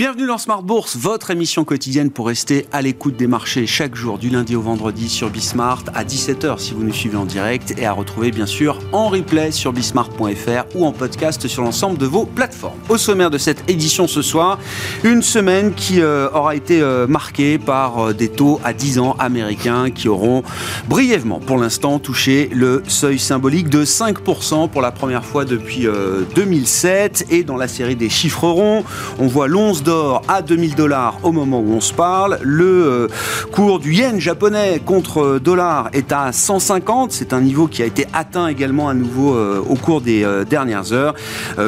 Bienvenue 0.00 0.26
dans 0.26 0.38
Smart 0.38 0.62
Bourse, 0.62 0.96
votre 0.96 1.30
émission 1.30 1.62
quotidienne 1.64 2.10
pour 2.10 2.28
rester 2.28 2.64
à 2.72 2.80
l'écoute 2.80 3.18
des 3.18 3.26
marchés 3.26 3.66
chaque 3.66 3.94
jour 3.94 4.16
du 4.16 4.30
lundi 4.30 4.56
au 4.56 4.62
vendredi 4.62 5.10
sur 5.10 5.28
Bismart 5.28 5.84
à 5.92 6.04
17h 6.04 6.58
si 6.58 6.72
vous 6.72 6.82
nous 6.82 6.92
suivez 6.94 7.18
en 7.18 7.26
direct 7.26 7.74
et 7.76 7.84
à 7.84 7.92
retrouver 7.92 8.30
bien 8.30 8.46
sûr 8.46 8.78
en 8.92 9.10
replay 9.10 9.50
sur 9.50 9.74
bismart.fr 9.74 10.74
ou 10.74 10.86
en 10.86 10.92
podcast 10.92 11.46
sur 11.48 11.62
l'ensemble 11.62 11.98
de 11.98 12.06
vos 12.06 12.24
plateformes. 12.24 12.78
Au 12.88 12.96
sommaire 12.96 13.28
de 13.28 13.36
cette 13.36 13.68
édition 13.68 14.06
ce 14.06 14.22
soir, 14.22 14.58
une 15.04 15.20
semaine 15.20 15.74
qui 15.74 16.00
euh, 16.00 16.30
aura 16.32 16.56
été 16.56 16.80
euh, 16.80 17.06
marquée 17.06 17.58
par 17.58 17.98
euh, 17.98 18.14
des 18.14 18.30
taux 18.30 18.58
à 18.64 18.72
10 18.72 19.00
ans 19.00 19.16
américains 19.18 19.90
qui 19.90 20.08
auront 20.08 20.42
brièvement 20.88 21.40
pour 21.40 21.58
l'instant 21.58 21.98
touché 21.98 22.48
le 22.54 22.82
seuil 22.88 23.18
symbolique 23.18 23.68
de 23.68 23.84
5% 23.84 24.70
pour 24.70 24.80
la 24.80 24.92
première 24.92 25.26
fois 25.26 25.44
depuis 25.44 25.86
2007 26.34 27.26
et 27.28 27.44
dans 27.44 27.58
la 27.58 27.68
série 27.68 27.96
des 27.96 28.08
chiffres 28.08 28.48
ronds, 28.48 28.82
on 29.18 29.26
voit 29.26 29.46
l'11 29.90 30.22
à 30.28 30.42
2000 30.42 30.74
dollars 30.74 31.18
au 31.22 31.32
moment 31.32 31.60
où 31.60 31.72
on 31.72 31.80
se 31.80 31.92
parle. 31.92 32.38
Le 32.42 32.64
euh, 32.64 33.08
cours 33.52 33.78
du 33.78 33.92
yen 33.92 34.20
japonais 34.20 34.80
contre 34.84 35.22
euh, 35.22 35.40
dollar 35.40 35.90
est 35.92 36.12
à 36.12 36.32
150. 36.32 37.12
C'est 37.12 37.32
un 37.32 37.40
niveau 37.40 37.66
qui 37.66 37.82
a 37.82 37.86
été 37.86 38.06
atteint 38.12 38.46
également 38.46 38.88
à 38.88 38.94
nouveau 38.94 39.34
euh, 39.34 39.62
au 39.68 39.74
cours 39.74 40.00
des 40.00 40.26
dernières 40.48 40.92
heures. 40.92 41.14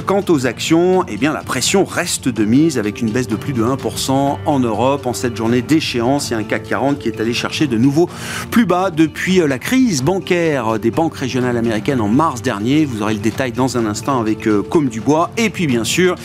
quant 0.07 0.25
aux 0.29 0.47
actions, 0.47 1.05
eh 1.09 1.17
bien, 1.17 1.33
la 1.33 1.43
pression 1.43 1.85
reste 1.85 2.29
de 2.29 2.45
mise 2.45 2.79
avec 2.79 3.01
une 3.01 3.11
baisse 3.11 3.29
de 3.29 3.37
plus 3.37 3.53
de 3.53 3.63
1% 3.63 4.39
en 4.45 4.61
Europe 4.61 5.07
en 5.07 5.13
cette 5.13 5.37
journée 5.37 5.63
d'échéance. 5.63 6.31
Il 6.31 6.33
y 6.33 6.37
a 6.37 6.39
un 6.39 6.45
CAC 6.45 6.65
40 6.65 6.99
qui 6.99 7.09
est 7.09 7.21
allé 7.21 7.33
chercher 7.33 7.67
de 7.67 7.77
nouveaux 7.77 8.09
plus 8.51 8.67
bas 8.67 8.91
depuis 8.91 9.41
la 9.47 9.59
crise 9.59 10.03
bancaire 10.03 10.79
des 10.79 10.91
banques 10.91 11.17
régionales 11.17 11.57
américaines 11.57 12.01
en 12.01 12.09
mars 12.09 12.43
dernier. 12.43 12.85
Vous 12.85 13.03
aurez 13.03 13.15
le 13.15 13.21
détail 13.21 13.53
dans 13.53 13.77
un 13.77 13.87
instant 13.87 14.21
avec 14.21 14.49
Comme 14.71 14.89
Dubois. 14.89 15.31
Et 15.37 15.51
puis, 15.51 15.67
bien 15.67 15.85
sûr, 15.85 16.17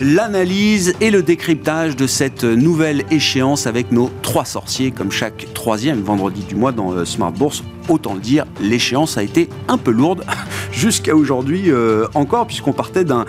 l'analyse 0.00 0.94
et 1.00 1.10
le 1.10 1.22
décret 1.22 1.45
de 1.54 2.06
cette 2.08 2.42
nouvelle 2.42 3.04
échéance 3.12 3.68
avec 3.68 3.92
nos 3.92 4.10
trois 4.22 4.44
sorciers, 4.44 4.90
comme 4.90 5.12
chaque 5.12 5.46
troisième 5.54 6.00
vendredi 6.00 6.42
du 6.42 6.56
mois 6.56 6.72
dans 6.72 6.92
euh, 6.92 7.04
Smart 7.04 7.30
Bourse 7.30 7.62
autant 7.88 8.14
le 8.14 8.20
dire, 8.20 8.44
l'échéance 8.60 9.18
a 9.18 9.22
été 9.22 9.48
un 9.68 9.78
peu 9.78 9.90
lourde 9.90 10.24
jusqu'à 10.72 11.14
aujourd'hui 11.14 11.70
euh, 11.70 12.06
encore, 12.14 12.46
puisqu'on 12.46 12.72
partait 12.72 13.04
d'un 13.04 13.24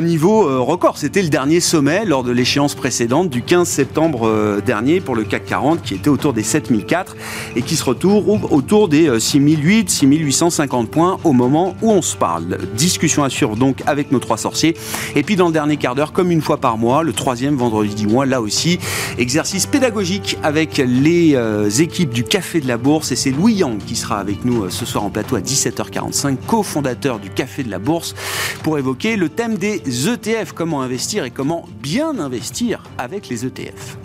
niveau 0.00 0.48
euh, 0.48 0.60
record. 0.60 0.98
C'était 0.98 1.22
le 1.22 1.28
dernier 1.28 1.60
sommet 1.60 2.04
lors 2.04 2.24
de 2.24 2.32
l'échéance 2.32 2.74
précédente 2.74 3.28
du 3.30 3.42
15 3.42 3.68
septembre 3.68 4.26
euh, 4.26 4.60
dernier 4.60 5.00
pour 5.00 5.14
le 5.14 5.24
CAC 5.24 5.46
40, 5.46 5.82
qui 5.82 5.94
était 5.94 6.08
autour 6.08 6.32
des 6.32 6.42
7004 6.42 7.16
et 7.56 7.62
qui 7.62 7.76
se 7.76 7.84
retrouve 7.84 8.46
autour 8.50 8.88
des 8.88 9.18
6008, 9.18 9.90
6850 9.90 10.90
points 10.90 11.18
au 11.24 11.32
moment 11.32 11.74
où 11.82 11.90
on 11.90 12.02
se 12.02 12.16
parle. 12.16 12.58
Discussion 12.76 13.24
à 13.24 13.30
suivre 13.30 13.56
donc 13.56 13.82
avec 13.86 14.12
nos 14.12 14.18
trois 14.18 14.36
sorciers. 14.36 14.76
Et 15.14 15.22
puis 15.22 15.36
dans 15.36 15.46
le 15.46 15.52
dernier 15.52 15.76
quart 15.76 15.94
d'heure, 15.94 16.12
comme 16.12 16.30
une 16.30 16.42
fois 16.42 16.58
par 16.58 16.78
mois, 16.78 17.02
le 17.02 17.12
troisième 17.12 17.56
vendredi 17.56 17.94
du 17.94 18.06
mois, 18.06 18.26
là 18.26 18.40
aussi, 18.40 18.78
exercice 19.18 19.66
pédagogique 19.66 20.38
avec 20.42 20.78
les 20.78 21.36
équipes 21.80 22.10
du 22.10 22.24
Café 22.24 22.60
de 22.60 22.68
la 22.68 22.76
Bourse 22.76 23.12
et 23.12 23.16
c'est 23.16 23.30
Louis 23.30 23.54
Yang 23.54 23.78
qui 23.84 23.95
sera 23.96 24.18
avec 24.18 24.44
nous 24.44 24.64
euh, 24.64 24.70
ce 24.70 24.84
soir 24.84 25.04
en 25.04 25.10
plateau 25.10 25.36
à 25.36 25.40
17h45, 25.40 26.36
cofondateur 26.46 27.18
du 27.18 27.30
Café 27.30 27.64
de 27.64 27.70
la 27.70 27.78
Bourse, 27.78 28.14
pour 28.62 28.78
évoquer 28.78 29.16
le 29.16 29.28
thème 29.28 29.56
des 29.56 29.82
ETF, 30.08 30.52
comment 30.52 30.82
investir 30.82 31.24
et 31.24 31.30
comment 31.30 31.66
bien 31.82 32.18
investir 32.18 32.82
avec 32.98 33.28
les 33.28 33.44
ETF. 33.44 33.96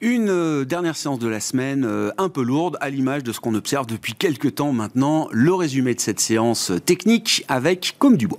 Une 0.00 0.28
euh, 0.30 0.64
dernière 0.64 0.96
séance 0.96 1.18
de 1.18 1.26
la 1.26 1.40
semaine 1.40 1.84
euh, 1.84 2.12
un 2.18 2.28
peu 2.28 2.42
lourde 2.42 2.76
à 2.80 2.88
l'image 2.88 3.24
de 3.24 3.32
ce 3.32 3.40
qu'on 3.40 3.54
observe 3.54 3.86
depuis 3.86 4.14
quelques 4.14 4.54
temps 4.54 4.72
maintenant. 4.72 5.28
Le 5.32 5.52
résumé 5.52 5.94
de 5.94 6.00
cette 6.00 6.20
séance 6.20 6.70
technique 6.86 7.44
avec 7.48 7.96
Comme 7.98 8.16
du 8.16 8.28
Bois. 8.28 8.38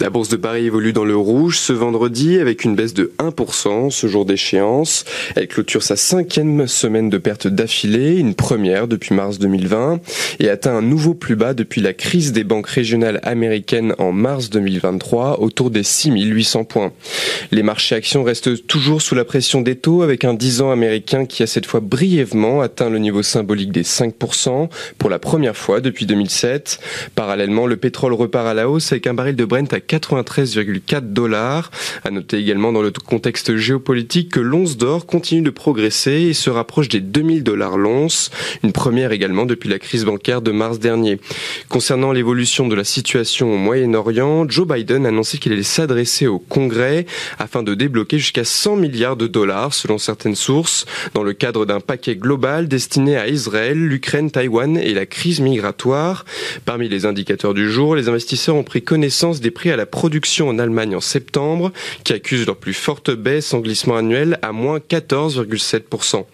La 0.00 0.10
bourse 0.10 0.28
de 0.28 0.36
Paris 0.36 0.66
évolue 0.66 0.92
dans 0.92 1.04
le 1.04 1.16
rouge 1.16 1.58
ce 1.58 1.72
vendredi 1.72 2.38
avec 2.38 2.64
une 2.64 2.76
baisse 2.76 2.94
de 2.94 3.12
1% 3.18 3.90
ce 3.90 4.06
jour 4.06 4.24
d'échéance. 4.24 5.04
Elle 5.34 5.48
clôture 5.48 5.82
sa 5.82 5.96
cinquième 5.96 6.68
semaine 6.68 7.10
de 7.10 7.18
perte 7.18 7.48
d'affilée, 7.48 8.16
une 8.16 8.34
première 8.34 8.86
depuis 8.86 9.14
mars 9.14 9.38
2020, 9.38 10.00
et 10.38 10.48
atteint 10.50 10.76
un 10.76 10.82
nouveau 10.82 11.14
plus 11.14 11.34
bas 11.34 11.52
depuis 11.52 11.80
la 11.80 11.94
crise 11.94 12.32
des 12.32 12.44
banques 12.44 12.68
régionales 12.68 13.20
américaines 13.24 13.94
en 13.98 14.12
mars 14.12 14.50
2023, 14.50 15.40
autour 15.40 15.70
des 15.70 15.82
6800 15.82 16.64
points. 16.64 16.92
Les 17.50 17.64
marchés 17.64 17.96
actions 17.96 18.22
restent 18.22 18.66
toujours 18.66 19.02
sous 19.02 19.16
la 19.16 19.24
pression 19.24 19.62
des 19.62 19.74
taux 19.74 20.02
avec 20.02 20.24
un 20.24 20.34
10 20.34 20.62
ans 20.62 20.70
américain 20.70 21.26
qui 21.26 21.42
a 21.42 21.46
cette 21.46 21.66
fois 21.66 21.80
brièvement 21.80 22.60
atteint 22.60 22.90
le 22.90 22.98
niveau 22.98 23.22
symbolique 23.22 23.72
des 23.72 23.82
5% 23.82 24.68
pour 24.98 25.10
la 25.10 25.18
première 25.18 25.56
fois 25.56 25.80
depuis 25.80 26.06
2007. 26.06 26.78
Parallèlement, 27.14 27.66
le 27.66 27.76
pétrole 27.76 28.12
repart 28.12 28.46
à 28.46 28.54
la 28.54 28.68
hausse 28.68 28.92
avec 28.92 29.06
un 29.06 29.14
baril 29.14 29.34
de 29.34 29.44
Brent 29.44 29.72
à 29.72 29.77
93,4 29.78 31.12
dollars. 31.12 31.70
À 32.04 32.10
noter 32.10 32.38
également 32.38 32.72
dans 32.72 32.82
le 32.82 32.90
contexte 32.90 33.56
géopolitique 33.56 34.30
que 34.32 34.40
l'once 34.40 34.76
d'or 34.76 35.06
continue 35.06 35.42
de 35.42 35.50
progresser 35.50 36.12
et 36.12 36.34
se 36.34 36.50
rapproche 36.50 36.88
des 36.88 37.00
2000 37.00 37.42
dollars 37.42 37.76
l'once, 37.76 38.30
une 38.62 38.72
première 38.72 39.12
également 39.12 39.46
depuis 39.46 39.68
la 39.68 39.78
crise 39.78 40.04
bancaire 40.04 40.42
de 40.42 40.50
mars 40.50 40.78
dernier. 40.78 41.18
Concernant 41.68 42.12
l'évolution 42.12 42.68
de 42.68 42.74
la 42.74 42.84
situation 42.84 43.52
au 43.52 43.56
Moyen-Orient, 43.56 44.48
Joe 44.48 44.66
Biden 44.66 45.06
a 45.06 45.08
annoncé 45.08 45.38
qu'il 45.38 45.52
allait 45.52 45.62
s'adresser 45.62 46.26
au 46.26 46.38
Congrès 46.38 47.06
afin 47.38 47.62
de 47.62 47.74
débloquer 47.74 48.18
jusqu'à 48.18 48.44
100 48.44 48.76
milliards 48.76 49.16
de 49.16 49.26
dollars 49.26 49.74
selon 49.74 49.98
certaines 49.98 50.34
sources 50.34 50.86
dans 51.14 51.22
le 51.22 51.32
cadre 51.32 51.66
d'un 51.66 51.80
paquet 51.80 52.16
global 52.16 52.68
destiné 52.68 53.16
à 53.16 53.28
Israël, 53.28 53.78
l'Ukraine, 53.78 54.30
Taïwan 54.30 54.76
et 54.76 54.94
la 54.94 55.06
crise 55.06 55.40
migratoire. 55.40 56.24
Parmi 56.64 56.88
les 56.88 57.06
indicateurs 57.06 57.54
du 57.54 57.70
jour, 57.70 57.94
les 57.94 58.08
investisseurs 58.08 58.56
ont 58.56 58.64
pris 58.64 58.82
connaissance 58.82 59.40
des 59.40 59.50
prix 59.58 59.72
à 59.72 59.76
la 59.76 59.86
production 59.86 60.48
en 60.48 60.60
Allemagne 60.60 60.94
en 60.94 61.00
septembre, 61.00 61.72
qui 62.04 62.12
accusent 62.12 62.46
leur 62.46 62.58
plus 62.58 62.74
forte 62.74 63.10
baisse 63.10 63.52
en 63.52 63.58
glissement 63.58 63.96
annuel 63.96 64.38
à 64.40 64.52
moins 64.52 64.78
14,7%. 64.78 66.24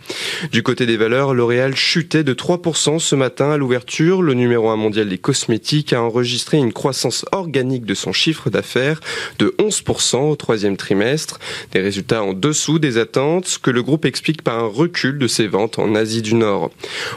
Du 0.52 0.62
côté 0.62 0.84
des 0.84 0.98
valeurs, 0.98 1.32
L'Oréal 1.32 1.74
chutait 1.74 2.22
de 2.22 2.34
3% 2.34 2.98
ce 2.98 3.16
matin 3.16 3.52
à 3.52 3.56
l'ouverture. 3.56 4.20
Le 4.20 4.34
numéro 4.34 4.68
1 4.68 4.76
mondial 4.76 5.08
des 5.08 5.16
cosmétiques 5.16 5.94
a 5.94 6.02
enregistré 6.02 6.58
une 6.58 6.74
croissance 6.74 7.24
organique 7.32 7.86
de 7.86 7.94
son 7.94 8.12
chiffre 8.12 8.50
d'affaires 8.50 9.00
de 9.38 9.54
11% 9.58 10.30
au 10.30 10.36
troisième 10.36 10.76
trimestre, 10.76 11.38
des 11.72 11.80
résultats 11.80 12.22
en 12.22 12.34
dessous 12.34 12.78
des 12.78 12.98
attentes 12.98 13.58
que 13.62 13.70
le 13.70 13.82
groupe 13.82 14.04
explique 14.04 14.42
par 14.42 14.58
un 14.58 14.68
recul 14.68 15.16
de 15.16 15.28
ses 15.28 15.46
ventes 15.46 15.78
en 15.78 15.94
Asie 15.94 16.20
du 16.20 16.34
Nord. 16.34 16.70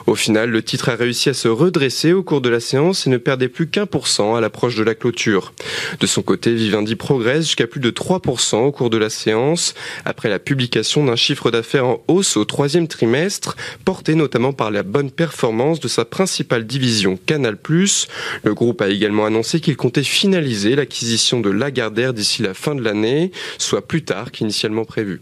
Au 0.06 0.16
final, 0.16 0.52
le 0.52 0.64
titre 0.64 0.88
a 0.88 0.96
réussi 0.96 1.28
à 1.28 1.34
se 1.34 1.50
redresser 1.50 2.14
au 2.14 2.24
cours 2.24 2.40
de 2.40 2.48
la 2.48 2.62
séance 2.62 3.08
et 3.08 3.10
ne 3.10 3.18
perdait 3.18 3.50
plus 3.50 3.68
qu'un 3.68 3.86
pour 3.86 4.08
cent 4.08 4.36
à 4.36 4.40
l'approche 4.40 4.76
de 4.76 4.84
la 4.84 4.96
clôture. 4.96 5.52
De 6.00 6.06
son 6.06 6.22
côté, 6.22 6.54
Vivendi 6.54 6.96
progresse 6.96 7.46
jusqu'à 7.46 7.66
plus 7.66 7.80
de 7.80 7.90
3% 7.90 8.58
au 8.58 8.72
cours 8.72 8.90
de 8.90 8.98
la 8.98 9.10
séance, 9.10 9.74
après 10.06 10.30
la 10.30 10.40
publication 10.40 11.06
d'un 11.06 11.16
chiffre 11.16 11.50
d'affaires 11.50 11.88
en 11.88 12.04
hausse 12.08 12.38
au 12.38 12.46
troisième 12.46 12.88
trimestre, 12.88 13.56
porté 13.84 14.14
notamment 14.14 14.54
par 14.54 14.70
la 14.70 14.84
bonne 14.84 15.10
performance 15.10 15.80
de 15.80 15.88
sa 15.88 16.06
principale 16.06 16.68
division 16.68 17.18
Canal+. 17.26 17.58
Le 18.44 18.54
groupe 18.54 18.82
a 18.82 18.90
également 18.90 19.26
annoncé 19.26 19.60
qu'il 19.60 19.76
comptait 19.76 20.04
finaliser 20.04 20.76
l'acquisition 20.76 21.40
de 21.40 21.50
Lagardère 21.50 22.14
d'ici 22.14 22.44
la 22.44 22.54
fin 22.54 22.76
de 22.76 22.82
l'année, 22.82 23.32
soit 23.58 23.88
plus 23.88 24.04
tard 24.04 24.32
qu'initialement 24.32 24.86
prévu. 24.86 25.22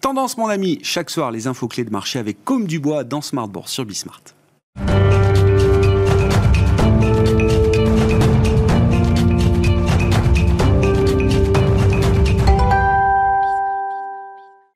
Tendance, 0.00 0.36
mon 0.36 0.48
ami, 0.48 0.78
chaque 0.82 1.10
soir 1.10 1.30
les 1.30 1.46
infos 1.46 1.68
clés 1.68 1.84
de 1.84 1.90
marché 1.90 2.18
avec 2.18 2.44
Comme 2.44 2.66
Dubois 2.66 3.04
dans 3.04 3.22
Smartboard 3.22 3.68
sur 3.68 3.84
Bismart. 3.84 4.22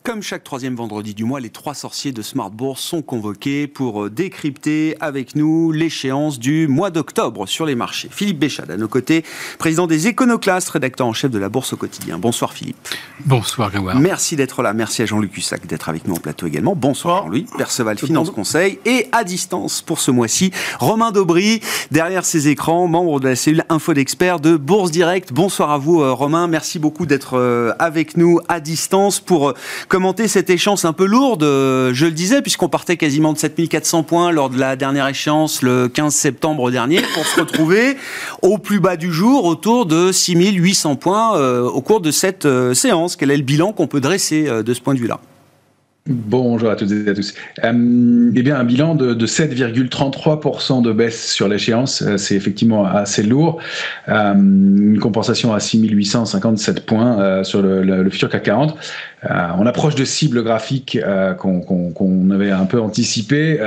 Comme 0.06 0.23
chaque 0.23 0.44
troisième 0.44 0.76
vendredi 0.76 1.14
du 1.14 1.25
mois, 1.25 1.41
les 1.41 1.50
trois 1.50 1.75
sorciers 1.75 2.12
de 2.12 2.23
Smart 2.23 2.53
Bourse 2.53 2.81
sont 2.81 3.03
convoqués 3.03 3.67
pour 3.67 4.05
euh, 4.05 4.08
décrypter 4.08 4.97
avec 5.00 5.35
nous 5.35 5.73
l'échéance 5.73 6.38
du 6.38 6.69
mois 6.69 6.91
d'octobre 6.91 7.49
sur 7.49 7.67
les 7.67 7.75
marchés. 7.75 8.08
Philippe 8.12 8.38
Béchade, 8.38 8.70
à 8.70 8.76
nos 8.76 8.87
côtés, 8.87 9.25
président 9.58 9.88
des 9.88 10.06
Éconoclastes, 10.06 10.69
rédacteur 10.69 11.08
en 11.08 11.12
chef 11.12 11.32
de 11.32 11.41
la 11.41 11.49
Bourse 11.49 11.73
au 11.73 11.76
quotidien. 11.76 12.19
Bonsoir 12.19 12.53
Philippe. 12.53 12.76
Bonsoir 13.25 13.69
Grégoire. 13.73 13.99
Merci 13.99 14.37
d'être 14.37 14.62
là. 14.62 14.75
Merci 14.75 15.03
à 15.03 15.06
Jean-Luc 15.06 15.37
Hussac 15.37 15.67
d'être 15.67 15.88
avec 15.88 16.06
nous 16.06 16.14
en 16.14 16.19
plateau 16.19 16.47
également. 16.47 16.76
Bonsoir 16.76 17.25
Jean-Louis, 17.25 17.47
Perceval 17.58 17.99
Finance 17.99 18.31
Conseil. 18.31 18.79
Et 18.85 19.08
à 19.11 19.25
distance 19.25 19.82
pour 19.82 19.99
ce 19.99 20.12
mois-ci, 20.12 20.53
Romain 20.79 21.11
Daubry, 21.11 21.61
derrière 21.91 22.25
ses 22.25 22.47
écrans, 22.47 22.87
membre 22.87 23.19
de 23.19 23.26
la 23.26 23.35
cellule 23.35 23.64
Info 23.70 23.93
d'experts 23.93 24.38
de 24.38 24.56
Bourse 24.56 24.93
Direct. 24.93 25.32
Bonsoir 25.32 25.73
à 25.73 25.79
vous 25.79 26.00
euh, 26.00 26.12
Romain. 26.12 26.47
Merci 26.47 26.79
beaucoup 26.79 27.06
d'être 27.06 27.37
euh, 27.37 27.73
avec 27.81 28.17
nous 28.17 28.38
à 28.49 28.61
distance 28.61 29.19
pour 29.19 29.53
commenter 29.96 30.28
cette 30.28 30.50
échéance 30.50 30.84
un 30.84 30.93
peu 30.93 31.06
lourde, 31.06 31.43
euh, 31.43 31.94
je 31.94 32.04
le 32.04 32.12
disais, 32.12 32.43
puisqu'on 32.43 32.69
partait 32.69 32.98
quasiment 32.98 33.32
de 33.32 33.38
7400 33.38 34.02
points 34.02 34.31
lors 34.31 34.50
de 34.50 34.60
la 34.60 34.76
dernière 34.76 35.08
échéance 35.08 35.62
le 35.62 35.88
15 35.88 36.14
septembre 36.14 36.70
dernier, 36.70 37.00
pour 37.14 37.25
se 37.25 37.40
retrouver 37.40 37.96
au 38.43 38.58
plus 38.58 38.78
bas 38.78 38.98
du 38.98 39.10
jour, 39.10 39.46
autour 39.46 39.87
de 39.87 40.12
6800 40.12 40.96
points 40.96 41.38
euh, 41.38 41.62
au 41.62 41.81
cours 41.81 42.02
de 42.02 42.10
cette 42.10 42.44
euh, 42.44 42.75
séance. 42.75 43.16
Quel 43.16 43.31
est 43.31 43.38
le 43.38 43.43
bilan 43.43 43.72
qu'on 43.72 43.87
peut 43.87 44.02
dresser 44.02 44.44
de 44.62 44.75
ce 44.75 44.82
point 44.82 44.93
de 44.93 44.98
vue-là? 44.98 45.19
Bonjour 46.08 46.70
à 46.70 46.76
toutes 46.76 46.93
et 46.93 47.08
à 47.08 47.14
tous. 47.14 47.34
Eh 47.64 48.43
bien, 48.43 48.56
un 48.56 48.64
bilan 48.64 48.94
de, 48.94 49.12
de 49.14 49.26
7,33% 49.26 50.81
de 50.81 50.93
baisse 50.93 51.32
sur 51.32 51.48
l'échéance, 51.48 52.04
c'est 52.16 52.37
effectivement 52.37 52.84
assez 52.87 53.25
lourd. 53.25 53.60
Une 54.06 54.98
compensation 55.00 55.52
à 55.52 55.58
6857 55.58 56.87
points 56.87 57.43
sur 57.43 57.60
le, 57.60 57.82
le, 57.82 58.04
le, 58.04 58.10
futur 58.10 58.28
CAC 58.28 58.44
40. 58.44 58.76
Euh, 59.25 59.29
on 59.59 59.67
approche 59.67 59.95
de 59.95 60.05
cibles 60.05 60.43
graphiques 60.43 60.97
euh, 61.03 61.35
qu'on 61.35 61.61
qu 61.61 61.95
qu 61.95 62.35
avait 62.35 62.51
un 62.51 62.67
peu 62.67 62.81
anticipées 62.81 63.59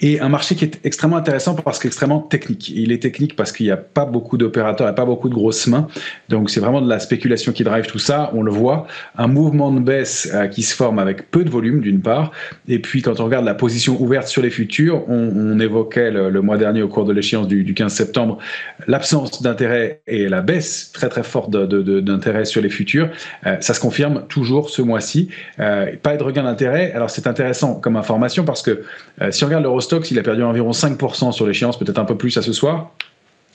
et 0.00 0.20
un 0.20 0.28
marché 0.28 0.54
qui 0.54 0.64
est 0.64 0.80
extrêmement 0.84 1.16
intéressant 1.16 1.54
parce 1.54 1.78
qu'extrêmement 1.78 2.20
technique. 2.20 2.68
Il 2.68 2.92
est 2.92 3.02
technique 3.02 3.36
parce 3.36 3.52
qu'il 3.52 3.66
n'y 3.66 3.72
a 3.72 3.76
pas 3.76 4.04
beaucoup 4.04 4.36
d'opérateurs, 4.36 4.86
il 4.86 4.90
n'y 4.90 4.94
a 4.94 4.94
pas 4.94 5.04
beaucoup 5.04 5.28
de 5.28 5.34
grosses 5.34 5.66
mains. 5.66 5.86
Donc, 6.28 6.50
c'est 6.50 6.60
vraiment 6.60 6.80
de 6.80 6.88
la 6.88 6.98
spéculation 6.98 7.52
qui 7.52 7.64
drive 7.64 7.86
tout 7.86 7.98
ça. 7.98 8.30
On 8.34 8.42
le 8.42 8.52
voit. 8.52 8.86
Un 9.16 9.26
mouvement 9.26 9.72
de 9.72 9.80
baisse 9.80 10.30
qui 10.52 10.62
se 10.62 10.74
forme 10.74 10.98
avec 10.98 11.30
peu 11.30 11.44
de 11.44 11.50
volume 11.50 11.80
d'une 11.80 12.00
part, 12.00 12.32
et 12.68 12.78
puis 12.78 13.02
quand 13.02 13.20
on 13.20 13.24
regarde 13.24 13.44
la 13.44 13.54
position 13.54 14.00
ouverte 14.00 14.28
sur 14.28 14.42
les 14.42 14.50
futurs, 14.50 15.04
on, 15.08 15.58
évoquait 15.60 16.10
le, 16.10 16.42
mois 16.42 16.56
dernier 16.56 16.82
au 16.82 16.88
cours 16.88 17.04
de 17.04 17.12
l'échéance 17.12 17.46
du, 17.46 17.64
du, 17.64 17.74
15 17.74 17.92
septembre 17.92 18.38
l'absence 18.86 19.42
d'intérêt 19.42 20.00
et 20.06 20.28
la 20.28 20.40
baisse 20.40 20.90
très 20.92 21.08
très 21.08 21.22
forte 21.22 21.50
d'intérêt 21.50 22.44
sur 22.44 22.62
les 22.62 22.70
futurs. 22.70 23.08
Euh, 23.46 23.56
ça 23.60 23.74
se 23.74 23.80
confirme 23.80 24.24
toujours 24.28 24.49
ce 24.68 24.82
mois-ci. 24.82 25.28
Euh, 25.58 25.96
pas 26.02 26.16
de 26.16 26.22
regain 26.22 26.42
d'intérêt. 26.42 26.92
Alors 26.92 27.10
c'est 27.10 27.26
intéressant 27.26 27.74
comme 27.74 27.96
information 27.96 28.44
parce 28.44 28.62
que 28.62 28.82
euh, 29.22 29.30
si 29.30 29.44
on 29.44 29.46
regarde 29.46 29.64
l'Eurostox, 29.64 30.10
il 30.10 30.18
a 30.18 30.22
perdu 30.22 30.42
environ 30.42 30.70
5% 30.70 31.32
sur 31.32 31.46
l'échéance, 31.46 31.78
peut-être 31.78 31.98
un 31.98 32.04
peu 32.04 32.16
plus 32.16 32.36
à 32.36 32.42
ce 32.42 32.52
soir 32.52 32.92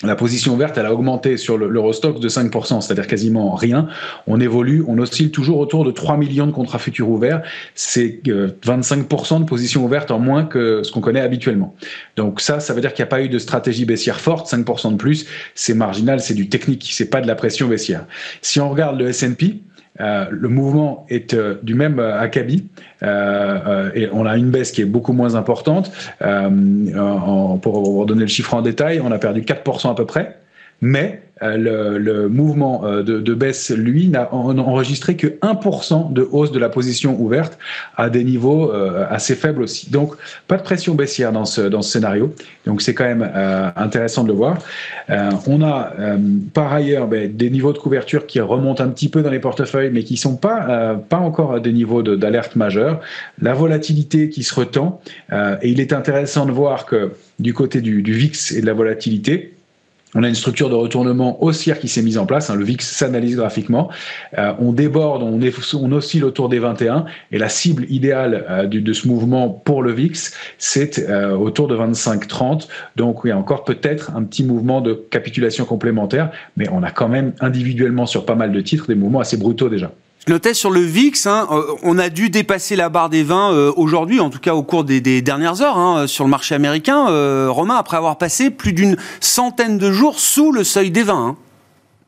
la 0.03 0.15
position 0.15 0.57
verte, 0.57 0.77
elle 0.77 0.85
a 0.85 0.93
augmenté 0.93 1.37
sur 1.37 1.57
l'Eurostox 1.57 2.19
de 2.19 2.27
5%, 2.27 2.81
c'est-à-dire 2.81 3.07
quasiment 3.07 3.55
rien. 3.55 3.87
On 4.27 4.41
évolue, 4.41 4.83
on 4.87 4.97
oscille 4.97 5.31
toujours 5.31 5.57
autour 5.57 5.85
de 5.85 5.91
3 5.91 6.17
millions 6.17 6.47
de 6.47 6.51
contrats 6.51 6.79
futurs 6.79 7.09
ouverts. 7.09 7.41
C'est 7.75 8.19
25% 8.25 9.39
de 9.39 9.45
positions 9.45 9.85
ouvertes 9.85 10.11
en 10.11 10.19
moins 10.19 10.43
que 10.43 10.83
ce 10.83 10.91
qu'on 10.91 10.99
connaît 10.99 11.21
habituellement. 11.21 11.75
Donc 12.17 12.41
ça, 12.41 12.59
ça 12.59 12.73
veut 12.73 12.81
dire 12.81 12.93
qu'il 12.93 13.03
n'y 13.03 13.07
a 13.07 13.09
pas 13.09 13.21
eu 13.21 13.29
de 13.29 13.39
stratégie 13.39 13.85
baissière 13.85 14.19
forte, 14.19 14.51
5% 14.51 14.91
de 14.91 14.97
plus. 14.97 15.27
C'est 15.55 15.73
marginal, 15.73 16.19
c'est 16.19 16.33
du 16.33 16.49
technique, 16.49 16.89
c'est 16.91 17.09
pas 17.09 17.21
de 17.21 17.27
la 17.27 17.35
pression 17.35 17.69
baissière. 17.69 18.05
Si 18.41 18.59
on 18.59 18.69
regarde 18.69 18.99
le 18.99 19.07
S&P, 19.07 19.61
euh, 20.01 20.25
le 20.29 20.49
mouvement 20.49 21.05
est 21.09 21.33
euh, 21.33 21.55
du 21.63 21.73
même 21.73 21.99
euh, 21.99 22.19
acabit 22.19 22.67
euh, 23.01 23.91
et 23.93 24.09
on 24.11 24.25
a 24.25 24.35
une 24.35 24.51
baisse 24.51 24.71
qui 24.71 24.81
est 24.81 24.85
beaucoup 24.85 25.13
moins 25.13 25.35
importante. 25.35 25.91
Pour 27.61 28.05
donner 28.05 28.21
le 28.21 28.27
chiffre 28.27 28.53
en 28.53 28.61
détail, 28.61 28.99
on 29.01 29.11
a 29.11 29.17
perdu 29.17 29.41
4% 29.41 29.91
à 29.91 29.95
peu 29.95 30.05
près, 30.05 30.37
mais 30.81 31.21
euh, 31.43 31.57
le, 31.57 31.97
le, 31.97 32.29
mouvement 32.29 32.85
euh, 32.85 33.03
de, 33.03 33.19
de 33.19 33.33
baisse, 33.33 33.69
lui, 33.69 34.07
n'a 34.07 34.33
enregistré 34.33 35.17
que 35.17 35.27
1% 35.27 36.13
de 36.13 36.25
hausse 36.31 36.53
de 36.53 36.59
la 36.59 36.69
position 36.69 37.19
ouverte 37.19 37.57
à 37.97 38.09
des 38.09 38.23
niveaux 38.23 38.71
euh, 38.71 39.05
assez 39.09 39.35
faibles 39.35 39.61
aussi. 39.61 39.89
Donc, 39.89 40.15
pas 40.47 40.55
de 40.55 40.61
pression 40.61 40.95
baissière 40.95 41.33
dans 41.33 41.43
ce, 41.43 41.59
dans 41.61 41.81
ce 41.81 41.91
scénario. 41.91 42.33
Donc, 42.65 42.81
c'est 42.81 42.93
quand 42.93 43.03
même 43.03 43.29
euh, 43.35 43.69
intéressant 43.75 44.23
de 44.23 44.29
le 44.29 44.33
voir. 44.33 44.59
Euh, 45.09 45.29
on 45.47 45.61
a 45.61 45.93
par 46.53 46.71
ailleurs 46.73 47.07
ben, 47.07 47.35
des 47.35 47.49
niveaux 47.49 47.73
de 47.73 47.77
couverture 47.77 48.25
qui 48.27 48.39
remontent 48.39 48.83
un 48.83 48.89
petit 48.89 49.09
peu 49.09 49.21
dans 49.21 49.29
les 49.29 49.39
portefeuilles, 49.39 49.91
mais 49.91 50.03
qui 50.03 50.17
sont 50.17 50.37
pas, 50.37 50.95
pas 51.09 51.17
encore 51.17 51.53
à 51.53 51.59
des 51.59 51.73
niveaux 51.73 52.01
d'alerte 52.01 52.55
majeure. 52.55 53.01
La 53.41 53.53
volatilité 53.53 54.29
qui 54.29 54.43
se 54.43 54.55
retend. 54.55 55.01
et 55.31 55.69
il 55.69 55.79
est 55.79 55.93
intéressant 55.93 56.45
de 56.45 56.51
voir 56.51 56.85
que 56.85 57.11
du 57.39 57.53
côté 57.53 57.81
du, 57.81 58.01
du 58.01 58.13
VIX 58.13 58.51
et 58.53 58.61
de 58.61 58.65
la 58.65 58.73
volatilité, 58.73 59.54
on 60.15 60.23
a 60.23 60.29
une 60.29 60.35
structure 60.35 60.69
de 60.69 60.75
retournement 60.75 61.43
haussière 61.43 61.79
qui 61.79 61.89
s'est 61.89 62.01
mise 62.01 62.17
en 62.17 62.25
place. 62.25 62.49
Hein, 62.49 62.55
le 62.55 62.63
VIX 62.63 62.83
s'analyse 62.83 63.35
graphiquement. 63.35 63.89
Euh, 64.37 64.53
on 64.59 64.71
déborde, 64.71 65.21
on, 65.21 65.91
oscille 65.91 66.23
autour 66.23 66.49
des 66.49 66.59
21. 66.59 67.05
Et 67.31 67.37
la 67.37 67.49
cible 67.49 67.85
idéale 67.89 68.45
euh, 68.49 68.65
de, 68.65 68.79
de, 68.79 68.93
ce 68.93 69.07
mouvement 69.07 69.49
pour 69.49 69.83
le 69.83 69.91
VIX, 69.91 70.33
c'est 70.57 70.99
euh, 70.99 71.35
autour 71.35 71.67
de 71.67 71.75
25-30. 71.75 72.67
Donc 72.95 73.19
il 73.25 73.27
y 73.27 73.31
a 73.31 73.37
encore 73.37 73.65
peut-être 73.65 74.15
un 74.15 74.23
petit 74.23 74.43
mouvement 74.43 74.81
de 74.81 74.93
capitulation 74.93 75.65
complémentaire. 75.65 76.31
Mais 76.55 76.67
on 76.71 76.81
a 76.81 76.91
quand 76.91 77.09
même 77.09 77.33
individuellement 77.41 78.05
sur 78.05 78.25
pas 78.25 78.35
mal 78.35 78.51
de 78.51 78.61
titres 78.61 78.87
des 78.87 78.95
mouvements 78.95 79.19
assez 79.19 79.37
brutaux 79.37 79.69
déjà. 79.69 79.91
Je 80.27 80.53
sur 80.53 80.71
le 80.71 80.79
VIX, 80.79 81.27
hein, 81.27 81.47
euh, 81.51 81.75
on 81.83 81.99
a 81.99 82.09
dû 82.09 82.31
dépasser 82.31 82.75
la 82.75 82.89
barre 82.89 83.09
des 83.09 83.21
20 83.21 83.53
euh, 83.53 83.71
aujourd'hui, 83.75 84.19
en 84.19 84.31
tout 84.31 84.39
cas 84.39 84.55
au 84.55 84.63
cours 84.63 84.83
des, 84.83 85.21
dernières 85.21 85.61
heures, 85.61 85.77
hein, 85.77 86.07
sur 86.07 86.23
le 86.23 86.31
marché 86.31 86.55
américain. 86.55 87.09
Euh, 87.09 87.47
Romain, 87.51 87.75
après 87.75 87.95
avoir 87.95 88.17
passé 88.17 88.49
plus 88.49 88.73
d'une 88.73 88.97
centaine 89.19 89.77
de 89.77 89.91
jours 89.91 90.19
sous 90.19 90.51
le 90.51 90.63
seuil 90.63 90.89
des 90.89 91.03
20. 91.03 91.13
Hein. 91.13 91.35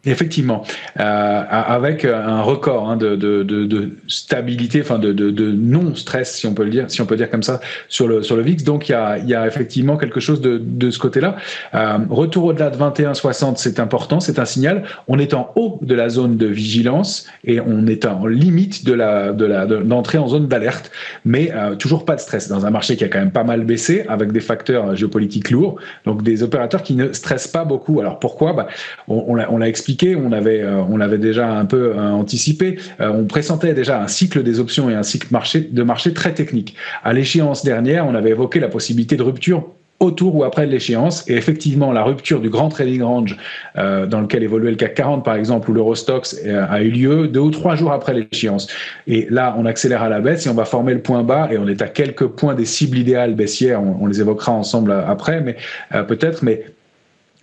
Effectivement, 0.08 0.64
euh, 1.00 1.44
avec 1.50 2.06
un 2.06 2.42
record 2.42 2.90
hein, 2.90 2.96
de, 2.96 3.92
stabilité, 4.08 4.82
enfin 4.82 5.00
de, 5.00 5.52
non-stress, 5.52 6.36
si 6.36 6.48
on 6.48 6.54
peut 6.54 6.64
le 6.64 6.70
dire, 6.70 6.86
si 6.88 7.02
on 7.02 7.06
peut 7.06 7.18
dire 7.18 7.30
comme 7.30 7.44
ça, 7.44 7.60
sur 7.90 8.08
le 8.08 8.42
VIX. 8.42 8.64
Donc 8.64 8.88
il 8.88 8.94
y 8.94 9.34
a, 9.36 9.48
effectivement 9.48 9.98
quelque 9.98 10.22
chose 10.22 10.40
de, 10.42 10.90
ce 10.90 11.00
côté-là. 11.00 11.36
Euh, 11.76 11.98
retour 12.10 12.46
au-delà 12.46 12.70
de 12.70 12.78
21,60, 12.78 13.58
c'est 13.58 13.82
important, 13.82 14.22
c'est 14.22 14.40
un 14.40 14.46
signal. 14.46 14.84
On 15.10 15.20
est 15.20 15.34
en 15.34 15.52
haut 15.56 15.78
de 15.82 15.94
la 15.94 16.08
zone 16.08 16.38
de 16.38 16.48
vigilance 16.48 17.28
et 17.44 17.60
on 17.60 17.86
est 17.86 18.06
en 18.06 18.26
limite 18.26 18.86
de 18.86 18.94
la 18.94 19.34
de 19.34 19.46
la 19.46 19.66
d'entrée 19.66 20.18
en 20.18 20.30
zone 20.30 20.48
d'alerte, 20.48 20.90
mais 21.26 21.52
euh, 21.54 21.76
toujours 21.76 22.06
pas 22.06 22.16
de 22.16 22.22
stress 22.22 22.48
dans 22.48 22.66
un 22.66 22.70
marché 22.70 22.96
qui 22.96 23.04
a 23.04 23.10
quand 23.10 23.20
même 23.20 23.32
pas 23.32 23.44
mal 23.44 23.66
baissé 23.66 24.06
avec 24.08 24.32
des 24.32 24.40
facteurs 24.40 24.96
géopolitiques 24.96 25.52
lourds, 25.52 25.76
donc 26.06 26.24
des 26.24 26.44
opérateurs 26.44 26.82
qui 26.82 26.96
ne 26.96 27.12
stressent 27.12 27.50
pas 27.50 27.66
beaucoup. 27.66 28.00
Alors 28.00 28.20
pourquoi? 28.20 28.54
Bah, 28.54 28.68
On, 29.10 29.26
on 29.28 29.36
l'a 29.36 29.52
on 29.52 29.62
on 30.06 30.32
euh, 30.32 30.84
on 30.90 30.98
l'avait 30.98 31.18
déjà 31.18 31.50
un 31.50 31.66
peu 31.66 31.94
euh, 31.96 32.12
anticipé. 32.12 32.78
Euh, 33.00 33.12
on 33.14 33.26
pressentait 33.26 33.74
déjà 33.74 34.02
un 34.02 34.08
cycle 34.08 34.44
des 34.44 34.60
options 34.60 34.90
et 34.90 34.96
un 34.96 35.04
cycle 35.04 35.28
de 35.32 35.84
marché 35.84 36.14
très 36.14 36.34
technique. 36.34 36.76
À 37.04 37.14
l'échéance 37.14 37.64
dernière, 37.64 38.06
on 38.06 38.16
avait 38.16 38.32
évoqué 38.32 38.60
la 38.60 38.68
possibilité 38.68 39.16
de 39.16 39.24
rupture 39.24 39.68
autour 40.00 40.36
ou 40.36 40.44
après 40.44 40.68
l'échéance. 40.68 41.28
Et 41.28 41.34
effectivement, 41.34 41.92
la 41.92 42.04
rupture 42.04 42.40
du 42.40 42.52
grand 42.52 42.70
trading 42.70 43.02
range 43.02 43.36
dans 43.76 44.22
lequel 44.22 44.44
évoluait 44.44 44.70
le 44.70 44.76
CAC 44.78 44.94
40, 44.94 45.26
par 45.26 45.34
exemple, 45.34 45.72
ou 45.72 45.74
l'Eurostox, 45.74 46.40
a 46.46 46.84
eu 46.84 46.92
lieu 46.92 47.28
deux 47.28 47.40
ou 47.40 47.50
trois 47.50 47.76
jours 47.76 47.92
après 47.92 48.14
l'échéance. 48.14 48.68
Et 49.08 49.26
là, 49.32 49.56
on 49.58 49.66
accélère 49.66 50.04
à 50.04 50.10
la 50.10 50.20
baisse 50.20 50.46
et 50.46 50.50
on 50.50 50.54
va 50.54 50.66
former 50.66 50.94
le 50.94 51.00
point 51.00 51.24
bas 51.24 51.50
et 51.52 51.58
on 51.58 51.68
est 51.68 51.82
à 51.82 51.88
quelques 51.88 52.28
points 52.28 52.54
des 52.54 52.66
cibles 52.66 52.96
idéales 52.96 53.34
baissières. 53.34 53.82
On, 53.82 53.98
on 54.02 54.06
les 54.06 54.22
évoquera 54.22 54.52
ensemble 54.52 54.92
après, 54.92 55.42
mais 55.42 55.56
peut-être. 56.04 56.44
Mais 56.44 56.66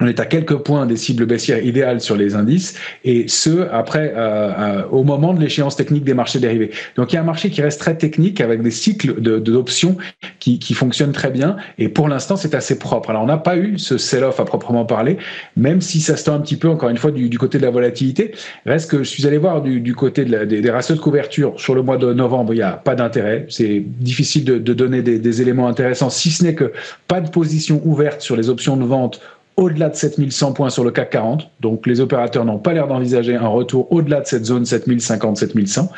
on 0.01 0.07
est 0.07 0.19
à 0.19 0.27
quelques 0.27 0.57
points 0.57 0.87
des 0.87 0.97
cibles 0.97 1.25
baissières 1.25 1.65
idéales 1.65 2.01
sur 2.01 2.17
les 2.17 2.35
indices, 2.35 2.75
et 3.05 3.29
ce, 3.29 3.69
après, 3.71 4.13
euh, 4.17 4.51
euh, 4.59 4.83
au 4.91 5.05
moment 5.05 5.33
de 5.33 5.41
l'échéance 5.41 5.77
technique 5.77 6.05
des 6.05 6.15
marchés 6.15 6.41
dérivés. 6.41 6.71
Donc 6.97 7.13
il 7.13 7.17
y 7.17 7.19
a 7.19 7.23
un 7.23 7.25
marché 7.25 7.51
qui 7.51 7.63
reste 7.63 7.81
très 7.81 7.97
technique, 7.97 8.41
avec 8.41 8.63
des 8.63 8.73
cycles 8.73 9.21
d'options 9.21 9.91
de, 9.91 10.29
qui, 10.41 10.59
qui 10.59 10.75
fonctionnent 10.75 11.13
très 11.13 11.31
bien, 11.31 11.57
et 11.79 11.89
pour 11.89 12.09
l'instant, 12.09 12.37
c'est 12.37 12.55
assez 12.55 12.79
propre. 12.79 13.11
Alors 13.11 13.23
on 13.23 13.27
n'a 13.27 13.39
pas 13.39 13.57
eu 13.57 13.79
ce 13.79 13.97
sell-off 13.97 14.41
à 14.41 14.45
proprement 14.45 14.85
parler, 14.85 15.17
même 15.57 15.81
si 15.81 16.01
ça 16.01 16.17
se 16.17 16.25
tend 16.25 16.35
un 16.35 16.41
petit 16.41 16.57
peu, 16.57 16.69
encore 16.69 16.89
une 16.89 16.97
fois, 16.97 17.13
du, 17.13 17.29
du 17.29 17.39
côté 17.39 17.59
de 17.59 17.63
la 17.63 17.71
volatilité. 17.71 18.33
Reste 18.67 18.91
que 18.91 18.99
je 18.99 19.09
suis 19.09 19.27
allé 19.27 19.39
voir 19.39 19.63
du, 19.63 19.81
du 19.81 19.95
côté 19.95 20.25
de 20.25 20.33
la, 20.33 20.45
des, 20.45 20.61
des, 20.61 20.71
ratios 20.71 20.99
de 20.99 21.03
couverture 21.03 21.55
sur 21.59 21.75
le 21.75 21.83
mois 21.83 21.97
de 21.97 22.13
novembre, 22.13 22.53
il 22.53 22.57
n'y 22.57 22.63
a 22.63 22.73
pas 22.73 22.97
d'intérêt. 22.97 23.47
C'est 23.49 23.81
difficile 23.81 24.45
de, 24.45 24.59
de 24.59 24.75
donner 24.75 25.03
des, 25.03 25.19
des 25.19 25.43
éléments 25.43 25.69
intéressants, 25.69 26.11
si 26.11 26.31
ce 26.31 26.43
n'est 26.43 26.55
que 26.55 26.73
pas 27.07 27.21
de 27.21 27.31
position 27.31 27.81
ouverte 27.85 28.21
sur 28.21 28.37
les 28.37 28.51
options 28.51 28.77
de 28.77 28.85
vente 28.85 29.21
au-delà 29.57 29.89
de 29.89 29.95
7100 29.95 30.53
points 30.53 30.71
sur 30.71 30.85
le 30.85 30.91
CAC 30.91 31.11
40. 31.11 31.51
Donc 31.61 31.87
les 31.87 32.01
opérateurs 32.01 32.45
n'ont 32.45 32.59
pas 32.59 32.73
l'air 32.73 32.89
d'envisager 32.89 33.37
un 33.37 33.47
retour 33.47 33.91
au-delà 33.93 34.21
de 34.21 34.27
cette 34.27 34.45
zone 34.45 34.65
7050-7100. 34.65 35.89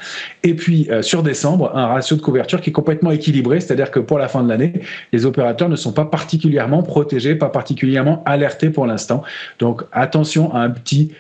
Et 0.43 0.55
puis 0.55 0.89
euh, 0.91 1.03
sur 1.03 1.23
décembre, 1.23 1.73
un 1.75 1.87
ratio 1.87 2.17
de 2.17 2.23
couverture 2.23 2.61
qui 2.61 2.71
est 2.71 2.73
complètement 2.73 3.11
équilibré, 3.11 3.61
c'est-à-dire 3.61 3.91
que 3.91 4.01
pour 4.01 4.19
la 4.19 4.29
fin 4.29 4.43
de 4.43 4.49
l'année, 4.49 4.81
les 5.13 5.25
opérateurs 5.25 5.69
ne 5.69 5.77
sont 5.77 5.93
pas 5.93 6.05
particulièrement 6.05 6.83
protégés, 6.83 7.35
pas 7.35 7.49
particulièrement 7.49 8.23
alertés 8.27 8.71
pour 8.71 8.87
l'instant. 8.87 9.23
Donc 9.59 9.83
attention 9.93 10.53
à 10.53 10.61
un 10.61 10.71
petit 10.71 11.13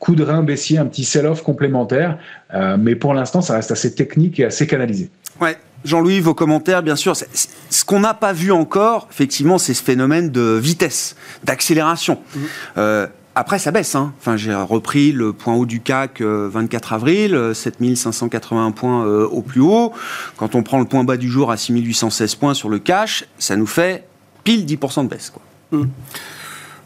coup 0.00 0.14
de 0.14 0.22
rein 0.22 0.42
baissier, 0.42 0.78
un 0.78 0.86
petit 0.86 1.04
sell-off 1.04 1.42
complémentaire. 1.42 2.18
Euh, 2.52 2.76
mais 2.78 2.94
pour 2.94 3.14
l'instant, 3.14 3.40
ça 3.40 3.54
reste 3.54 3.70
assez 3.70 3.94
technique 3.94 4.38
et 4.40 4.44
assez 4.44 4.66
canalisé. 4.66 5.10
Ouais, 5.40 5.56
Jean-Louis, 5.84 6.20
vos 6.20 6.34
commentaires, 6.34 6.82
bien 6.82 6.96
sûr. 6.96 7.14
Ce 7.16 7.84
qu'on 7.84 8.00
n'a 8.00 8.14
pas 8.14 8.32
vu 8.32 8.52
encore, 8.52 9.08
effectivement, 9.10 9.58
c'est 9.58 9.74
ce 9.74 9.82
phénomène 9.82 10.30
de 10.30 10.58
vitesse, 10.60 11.16
d'accélération. 11.44 12.18
Mmh. 12.34 12.40
Euh, 12.78 13.06
après, 13.34 13.58
ça 13.58 13.70
baisse. 13.70 13.94
Hein. 13.94 14.12
Enfin, 14.20 14.36
j'ai 14.36 14.54
repris 14.54 15.12
le 15.12 15.32
point 15.32 15.54
haut 15.54 15.66
du 15.66 15.80
CAC 15.80 16.20
euh, 16.20 16.48
24 16.50 16.92
avril, 16.92 17.50
7581 17.52 18.70
points 18.70 19.04
euh, 19.04 19.26
au 19.26 19.42
plus 19.42 19.60
haut. 19.60 19.92
Quand 20.36 20.54
on 20.54 20.62
prend 20.62 20.78
le 20.78 20.86
point 20.86 21.04
bas 21.04 21.16
du 21.16 21.28
jour 21.28 21.50
à 21.50 21.56
6816 21.56 22.34
points 22.36 22.54
sur 22.54 22.68
le 22.68 22.78
cash, 22.78 23.24
ça 23.38 23.56
nous 23.56 23.66
fait 23.66 24.06
pile 24.44 24.64
10% 24.64 25.04
de 25.04 25.08
baisse. 25.08 25.30
Quoi. 25.30 25.42
Mmh. 25.72 25.88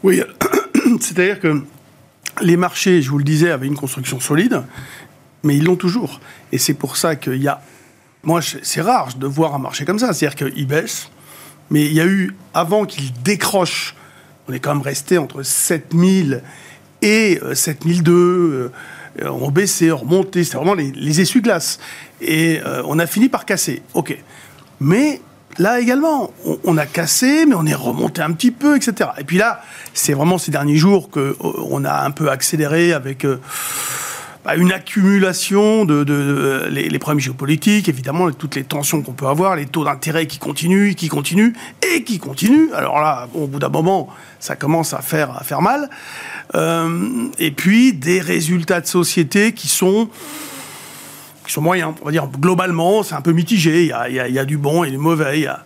Oui, 0.03 0.21
c'est-à-dire 0.99 1.39
que 1.39 1.61
les 2.41 2.57
marchés, 2.57 3.01
je 3.01 3.09
vous 3.09 3.17
le 3.17 3.23
disais, 3.23 3.51
avaient 3.51 3.67
une 3.67 3.77
construction 3.77 4.19
solide, 4.19 4.63
mais 5.43 5.55
ils 5.55 5.63
l'ont 5.63 5.75
toujours. 5.75 6.19
Et 6.51 6.57
c'est 6.57 6.73
pour 6.73 6.97
ça 6.97 7.15
qu'il 7.15 7.41
y 7.41 7.47
a 7.47 7.61
moi, 8.23 8.41
c'est 8.41 8.81
rare 8.81 9.13
de 9.15 9.27
voir 9.27 9.55
un 9.55 9.59
marché 9.59 9.85
comme 9.85 9.99
ça. 9.99 10.13
C'est-à-dire 10.13 10.35
qu'il 10.35 10.67
baisse, 10.67 11.09
mais 11.69 11.85
il 11.85 11.93
y 11.93 12.01
a 12.01 12.05
eu, 12.05 12.35
avant 12.53 12.85
qu'il 12.85 13.13
décroche, 13.21 13.95
on 14.47 14.53
est 14.53 14.59
quand 14.59 14.73
même 14.73 14.83
resté 14.83 15.17
entre 15.17 15.43
7000 15.43 16.43
et 17.01 17.39
7002. 17.53 18.13
Euh, 18.13 18.71
euh, 19.21 19.29
ont 19.29 19.49
baissé, 19.49 19.91
ont 19.91 19.97
remonté, 19.97 20.43
c'était 20.43 20.57
vraiment 20.57 20.75
les, 20.75 20.91
les 20.91 21.21
essuie-glaces. 21.21 21.79
Et 22.21 22.61
euh, 22.65 22.83
on 22.85 22.99
a 22.99 23.07
fini 23.07 23.27
par 23.27 23.45
casser, 23.45 23.81
ok. 23.93 24.17
Mais 24.79 25.21
là 25.57 25.79
également, 25.79 26.31
on, 26.45 26.59
on 26.63 26.77
a 26.77 26.85
cassé, 26.85 27.45
mais 27.45 27.55
on 27.55 27.65
est 27.65 27.73
remonté 27.73 28.21
un 28.21 28.31
petit 28.31 28.51
peu, 28.51 28.77
etc. 28.77 29.09
Et 29.17 29.23
puis 29.23 29.37
là, 29.37 29.61
c'est 29.93 30.13
vraiment 30.13 30.37
ces 30.37 30.51
derniers 30.51 30.77
jours 30.77 31.09
qu'on 31.09 31.85
a 31.85 32.03
un 32.03 32.11
peu 32.11 32.29
accéléré 32.29 32.93
avec... 32.93 33.25
euh, 33.25 33.39
bah, 34.49 34.55
une 34.55 34.71
accumulation 34.71 35.85
de, 35.85 36.03
de- 36.03 36.67
les, 36.71 36.97
problèmes 36.97 37.19
géopolitiques, 37.19 37.87
évidemment, 37.87 38.31
toutes 38.31 38.55
les 38.55 38.63
tensions 38.63 39.03
qu'on 39.03 39.11
peut 39.13 39.27
avoir, 39.27 39.55
les 39.55 39.67
taux 39.67 39.83
d'intérêt 39.83 40.25
qui 40.25 40.39
continuent, 40.39 40.95
qui 40.95 41.07
continuent 41.07 41.53
et 41.87 42.03
qui 42.03 42.17
continuent. 42.17 42.71
Alors 42.73 42.99
là, 42.99 43.27
au 43.35 43.45
bout 43.45 43.59
d'un 43.59 43.69
moment, 43.69 44.09
ça 44.39 44.55
commence 44.55 44.95
à 44.95 45.01
faire, 45.01 45.37
à 45.37 45.43
faire 45.43 45.61
mal. 45.61 45.87
Euh, 46.55 47.27
et 47.37 47.51
puis 47.51 47.93
des 47.93 48.19
résultats 48.19 48.81
de 48.81 48.87
société 48.87 49.51
qui 49.53 49.67
sont 49.67 50.09
qui 51.45 51.53
sont 51.53 51.61
moyens. 51.61 51.93
On 52.01 52.05
va 52.05 52.11
dire 52.11 52.27
globalement, 52.27 53.03
c'est 53.03 53.15
un 53.15 53.21
peu 53.21 53.31
mitigé. 53.33 53.81
Il 53.83 53.87
y 53.89 53.91
a, 53.93 54.09
il 54.09 54.15
y 54.15 54.19
a- 54.19 54.27
il 54.27 54.33
y 54.33 54.39
a 54.39 54.45
du 54.45 54.57
bon 54.57 54.83
et 54.83 54.89
du 54.91 54.97
mauvais. 54.97 55.39
Il 55.39 55.43
y 55.43 55.47
a 55.47 55.63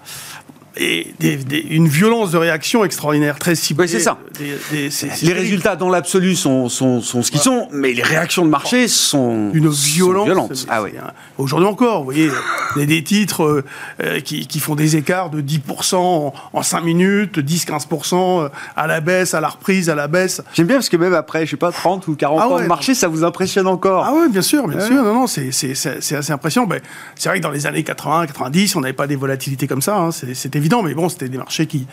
et 0.75 1.13
des- 1.19 1.37
des- 1.37 1.59
une 1.59 1.87
violence 1.87 2.31
de 2.31 2.37
réaction 2.37 2.83
extraordinaire, 2.83 3.37
très 3.37 3.55
ciblée. 3.55 3.83
Oui, 3.85 3.89
c'est 3.89 3.99
ça. 3.99 4.17
Des- 4.39 4.89
Les 5.21 5.33
résultats 5.33 5.75
dans 5.75 5.89
l'absolu 5.89 6.35
sont, 6.35 6.67
sont, 6.69 7.01
sont 7.01 7.21
ce 7.21 7.29
qu'ils 7.31 7.39
sont, 7.41 7.67
mais 7.71 7.93
les 7.93 8.01
réactions 8.03 8.43
de 8.45 8.49
marché 8.49 8.87
sont, 8.87 9.51
une 9.53 9.71
sont 9.71 9.85
violence. 9.85 10.25
violentes. 10.25 10.55
c'est- 10.55 10.67
Ah 10.69 10.81
oui. 10.81 10.91
Aujourd'hui 11.37 11.67
encore, 11.67 11.99
vous 11.99 12.05
voyez, 12.05 12.29
il 12.75 12.79
y 12.79 12.83
a 12.83 12.85
des 12.87 13.03
titres 13.03 13.43
euh, 13.43 13.63
euh, 14.03 14.19
qui, 14.19 14.47
qui 14.47 14.59
font 14.59 14.75
des 14.75 14.95
écarts 14.95 15.29
de 15.29 15.41
10% 15.41 16.33
en, 16.53 16.63
5 16.63 16.81
minutes, 16.83 17.39
10-15% 17.39 18.49
à 18.75 18.87
la 18.87 18.99
baisse, 18.99 19.33
à 19.33 19.41
la 19.41 19.49
reprise, 19.49 19.89
à 19.89 19.95
la 19.95 20.07
baisse. 20.07 20.41
J'aime 20.53 20.67
bien 20.67 20.77
parce 20.77 20.89
que 20.89 20.97
même 20.97 21.13
après, 21.13 21.45
je 21.45 21.51
sais 21.51 21.57
pas, 21.57 21.71
30 21.71 22.07
ou 22.07 22.15
40 22.15 22.39
Ah 22.41 22.47
ans 22.49 22.55
ouais, 22.55 22.63
de 22.63 22.67
marché, 22.67 22.93
ça 22.95 23.07
vous 23.07 23.23
impressionne 23.23 23.67
encore. 23.67 24.05
Ah 24.07 24.13
oui, 24.15 24.27
bien 24.29 24.41
sûr, 24.41 24.67
bien 24.67 24.79
sûr. 24.79 24.95
Non, 25.03 25.13
non, 25.13 25.27
c'est 25.27 25.51
c'est- 25.51 25.75
c'est- 25.75 26.01
c'est 26.01 26.15
assez 26.15 26.31
impressionnant. 26.33 26.67
Ben, 26.67 26.79
c'est 27.15 27.29
vrai 27.29 27.37
que 27.39 27.43
dans 27.43 27.51
les 27.51 27.65
années 27.67 27.83
80, 27.83 28.25
90, 28.27 28.75
on 28.75 28.81
n'avait 28.81 28.93
pas 28.93 29.07
des 29.07 29.15
volatilités 29.15 29.67
comme 29.67 29.81
ça. 29.81 29.97
hein, 29.97 30.11
c'est 30.11 30.33
évident, 30.63 30.81
mais 30.81 30.93
bon, 30.93 31.09
c'était 31.09 31.29
des 31.29 31.37
marchés 31.37 31.67
qui, 31.67 31.85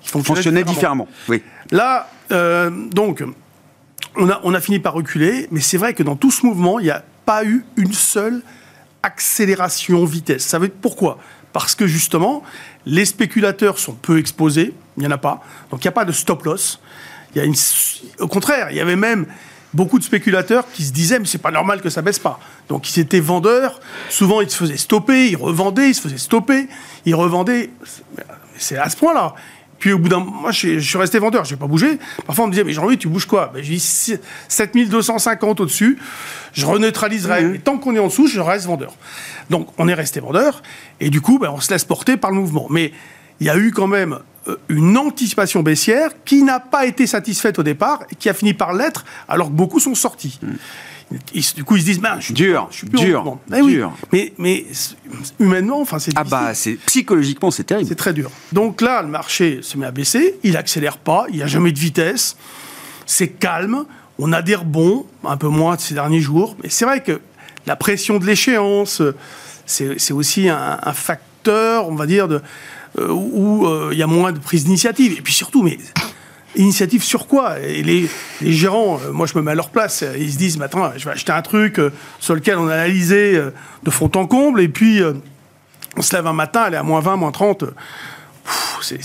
qui 0.00 0.08
fonctionnaient, 0.08 0.64
différemment. 0.64 1.06
Oui. 1.28 1.42
Là, 1.70 2.08
euh, 2.32 2.70
donc, 2.70 3.22
on 4.16 4.30
a, 4.30 4.40
on 4.44 4.54
a 4.54 4.60
fini 4.60 4.78
par 4.78 4.94
reculer, 4.94 5.46
mais 5.50 5.60
c'est 5.60 5.76
vrai 5.76 5.94
que 5.94 6.02
dans 6.02 6.16
tout 6.16 6.30
ce 6.30 6.46
mouvement, 6.46 6.78
il 6.78 6.84
n'y 6.84 6.90
a 6.90 7.04
pas 7.26 7.44
eu 7.44 7.64
une 7.76 7.92
seule 7.92 8.42
accélération 9.02 10.04
vitesse. 10.04 10.44
Ça 10.44 10.58
veut 10.58 10.68
dire 10.68 10.76
pourquoi? 10.80 11.18
Parce 11.52 11.74
que 11.74 11.86
justement, 11.86 12.42
les 12.86 13.04
spéculateurs 13.04 13.78
sont 13.78 13.92
peu 13.92 14.18
exposés, 14.18 14.74
il 14.96 15.00
n'y 15.00 15.06
en 15.06 15.12
a 15.12 15.18
pas, 15.18 15.42
donc 15.70 15.84
il 15.84 15.86
n'y 15.86 15.90
a 15.90 15.92
pas 15.92 16.04
de 16.04 16.12
stop 16.12 16.44
loss. 16.44 16.80
Il 17.34 17.38
y 17.38 17.40
a 17.40 17.44
une, 17.44 17.54
au 18.20 18.28
contraire, 18.28 18.68
il 18.70 18.76
y 18.76 18.80
avait 18.80 18.96
même 18.96 19.26
beaucoup 19.74 19.98
de 19.98 20.04
spéculateurs 20.04 20.64
qui 20.72 20.84
se 20.84 20.92
disaient 20.92 21.18
mais 21.18 21.26
c'est 21.26 21.38
pas 21.38 21.50
normal 21.50 21.82
que 21.82 21.90
ça 21.90 22.00
baisse 22.00 22.18
pas. 22.18 22.38
Donc 22.68 22.88
ils 22.96 23.00
étaient 23.00 23.20
vendeurs, 23.20 23.80
souvent 24.08 24.40
ils 24.40 24.48
se 24.48 24.56
faisaient 24.56 24.76
stopper, 24.76 25.28
ils 25.28 25.36
revendaient, 25.36 25.90
ils 25.90 25.94
se 25.94 26.00
faisaient 26.00 26.16
stopper, 26.16 26.68
ils 27.04 27.14
revendaient. 27.14 27.70
C'est 28.56 28.78
à 28.78 28.88
ce 28.88 28.96
point-là. 28.96 29.34
Puis 29.78 29.92
au 29.92 29.98
bout 29.98 30.08
d'un 30.08 30.20
moi 30.20 30.52
je 30.52 30.58
suis, 30.58 30.80
je 30.80 30.98
resté 30.98 31.18
vendeur, 31.18 31.44
j'ai 31.44 31.56
pas 31.56 31.66
bougé. 31.66 31.98
Parfois 32.24 32.44
on 32.44 32.48
me 32.48 32.52
disait 32.52 32.64
mais 32.64 32.72
Jean-Louis 32.72 32.96
tu 32.96 33.08
bouges 33.08 33.26
quoi? 33.26 33.50
Ben, 33.52 33.62
J'ai 33.62 33.74
dit 33.74 34.18
7250 34.48 35.60
au-dessus, 35.60 35.98
je 36.52 36.64
reneutraliserai. 36.64 37.44
Mais 37.44 37.58
tant 37.58 37.76
qu'on 37.78 37.94
est 37.96 37.98
en 37.98 38.06
dessous, 38.06 38.28
je 38.28 38.40
reste 38.40 38.66
vendeur. 38.66 38.94
Donc 39.50 39.68
on 39.76 39.88
est 39.88 39.94
resté 39.94 40.20
vendeur 40.20 40.62
et 41.00 41.10
du 41.10 41.20
coup 41.20 41.38
ben, 41.38 41.50
on 41.50 41.60
se 41.60 41.70
laisse 41.70 41.84
porter 41.84 42.16
par 42.16 42.30
le 42.30 42.36
mouvement. 42.36 42.66
Mais 42.70 42.92
il 43.40 43.46
y 43.46 43.50
a 43.50 43.56
eu 43.56 43.72
quand 43.72 43.88
même 43.88 44.20
une 44.68 44.96
anticipation 44.98 45.62
baissière 45.62 46.10
qui 46.24 46.42
n'a 46.42 46.60
pas 46.60 46.86
été 46.86 47.06
satisfaite 47.06 47.58
au 47.58 47.62
départ 47.62 48.02
et 48.10 48.14
qui 48.14 48.28
a 48.28 48.34
fini 48.34 48.52
par 48.54 48.72
l'être 48.74 49.04
alors 49.28 49.48
que 49.48 49.52
beaucoup 49.54 49.80
sont 49.80 49.94
sortis. 49.94 50.38
Ils- 51.34 51.44
du 51.54 51.64
coup, 51.64 51.76
ils 51.76 51.80
se 51.80 51.86
disent, 51.86 52.00
ben, 52.00 52.16
je 52.18 52.26
suis 52.26 52.34
Dur, 52.34 52.66
je 52.70 52.76
suis 52.78 52.86
plus 52.88 52.98
dur, 52.98 53.38
oui, 53.50 53.74
dur. 53.74 53.92
mais, 54.12 54.32
mais 54.38 54.64
humainement, 55.38 55.80
enfin, 55.80 55.98
c'est 55.98 56.12
Ah 56.16 56.24
bah, 56.24 56.54
c'est 56.54 56.74
psychologiquement, 56.86 57.50
c'est 57.50 57.64
terrible. 57.64 57.88
C'est 57.88 57.94
très 57.94 58.12
dur. 58.14 58.30
Donc 58.52 58.80
là, 58.80 59.02
le 59.02 59.08
marché 59.08 59.60
se 59.62 59.76
met 59.76 59.86
à 59.86 59.90
baisser, 59.90 60.38
il 60.42 60.56
accélère 60.56 60.96
pas, 60.98 61.26
il 61.28 61.36
n'y 61.36 61.42
a 61.42 61.46
jamais 61.46 61.72
de 61.72 61.78
vitesse, 61.78 62.36
c'est 63.06 63.28
calme, 63.28 63.84
on 64.18 64.32
a 64.32 64.42
des 64.42 64.54
rebonds, 64.54 65.06
un 65.24 65.36
peu 65.36 65.48
moins 65.48 65.76
ces 65.78 65.94
derniers 65.94 66.20
jours, 66.20 66.56
mais 66.62 66.68
c'est 66.70 66.84
vrai 66.86 67.02
que 67.02 67.20
la 67.66 67.76
pression 67.76 68.18
de 68.18 68.24
l'échéance, 68.26 69.02
c'est 69.66 70.12
aussi 70.12 70.48
un, 70.48 70.78
un 70.82 70.92
facteur, 70.92 71.88
on 71.88 71.94
va 71.94 72.06
dire, 72.06 72.28
de, 72.28 72.36
euh, 72.36 72.40
où 72.98 73.66
euh, 73.66 73.90
il 73.92 73.98
y 73.98 74.02
a 74.02 74.06
moins 74.06 74.32
de 74.32 74.38
prise 74.38 74.64
d'initiative. 74.64 75.16
Et 75.18 75.22
puis 75.22 75.32
surtout, 75.32 75.62
mais 75.62 75.78
initiative 76.56 77.02
sur 77.02 77.26
quoi? 77.26 77.58
Et 77.60 77.82
les, 77.82 78.08
gérants, 78.40 79.00
euh, 79.02 79.12
moi 79.12 79.26
je 79.26 79.36
me 79.36 79.42
mets 79.42 79.52
à 79.52 79.54
leur 79.54 79.70
place, 79.70 80.02
euh, 80.02 80.16
ils 80.16 80.32
se 80.32 80.38
disent, 80.38 80.60
attends, 80.60 80.92
je 80.96 81.04
vais 81.04 81.12
acheter 81.12 81.32
un 81.32 81.42
truc 81.42 81.78
euh, 81.78 81.90
sur 82.20 82.34
lequel 82.34 82.58
on 82.58 82.68
a 82.68 82.74
analysé 82.74 83.36
euh, 83.36 83.50
de 83.82 83.90
fond 83.90 84.10
en 84.14 84.26
comble, 84.26 84.60
et 84.60 84.68
puis 84.68 85.02
euh, 85.02 85.14
on 85.96 86.02
se 86.02 86.14
lève 86.14 86.26
un 86.26 86.32
matin, 86.32 86.64
elle 86.66 86.74
est 86.74 86.78
à 86.78 86.82
moins 86.82 87.00
20, 87.00 87.16
moins 87.16 87.32
30. 87.32 87.64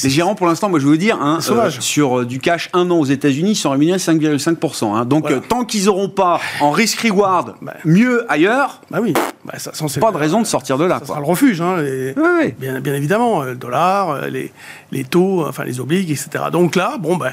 Les 0.03 0.09
gérants, 0.09 0.35
pour 0.35 0.47
l'instant, 0.47 0.67
moi 0.69 0.79
je 0.79 0.85
veux 0.85 0.91
vous 0.91 0.97
dire, 0.97 1.17
hein, 1.21 1.39
euh, 1.49 1.69
sur 1.79 2.19
euh, 2.19 2.25
du 2.25 2.39
cash 2.39 2.69
un 2.73 2.89
an 2.91 2.97
aux 2.99 3.05
États-Unis, 3.05 3.51
ils 3.51 3.55
sont 3.55 3.69
rémunérés 3.69 3.97
5,5%. 3.97 4.93
hein. 4.95 5.05
Donc 5.05 5.21
Voilà. 5.21 5.37
euh, 5.37 5.41
tant 5.47 5.63
qu'ils 5.63 5.85
n'auront 5.85 6.09
pas 6.09 6.41
en 6.59 6.71
risk-reward 6.71 7.55
Bah. 7.61 7.75
mieux 7.85 8.29
ailleurs, 8.29 8.81
Bah 8.91 8.99
oui, 9.01 9.13
bah, 9.45 9.53
ça, 9.57 9.71
ça, 9.73 9.99
pas 10.01 10.11
de 10.11 10.17
raison 10.17 10.41
de 10.41 10.45
sortir 10.47 10.77
de 10.77 10.83
là. 10.83 10.95
ça 10.95 10.99
quoi. 10.99 11.07
sera 11.07 11.19
le 11.19 11.25
refuge. 11.25 11.61
Hein, 11.61 11.77
les- 11.81 12.13
Oui, 12.17 12.23
oui. 12.41 12.53
bien, 12.59 12.81
bien 12.81 12.93
évidemment, 12.93 13.43
le 13.43 13.55
dollar, 13.55 14.27
les, 14.27 14.51
les 14.91 15.03
taux, 15.05 15.45
enfin 15.47 15.63
les 15.63 15.79
obligues, 15.79 16.11
etc. 16.11 16.29
Donc 16.51 16.75
là, 16.75 16.97
bon, 16.99 17.15
ben, 17.15 17.31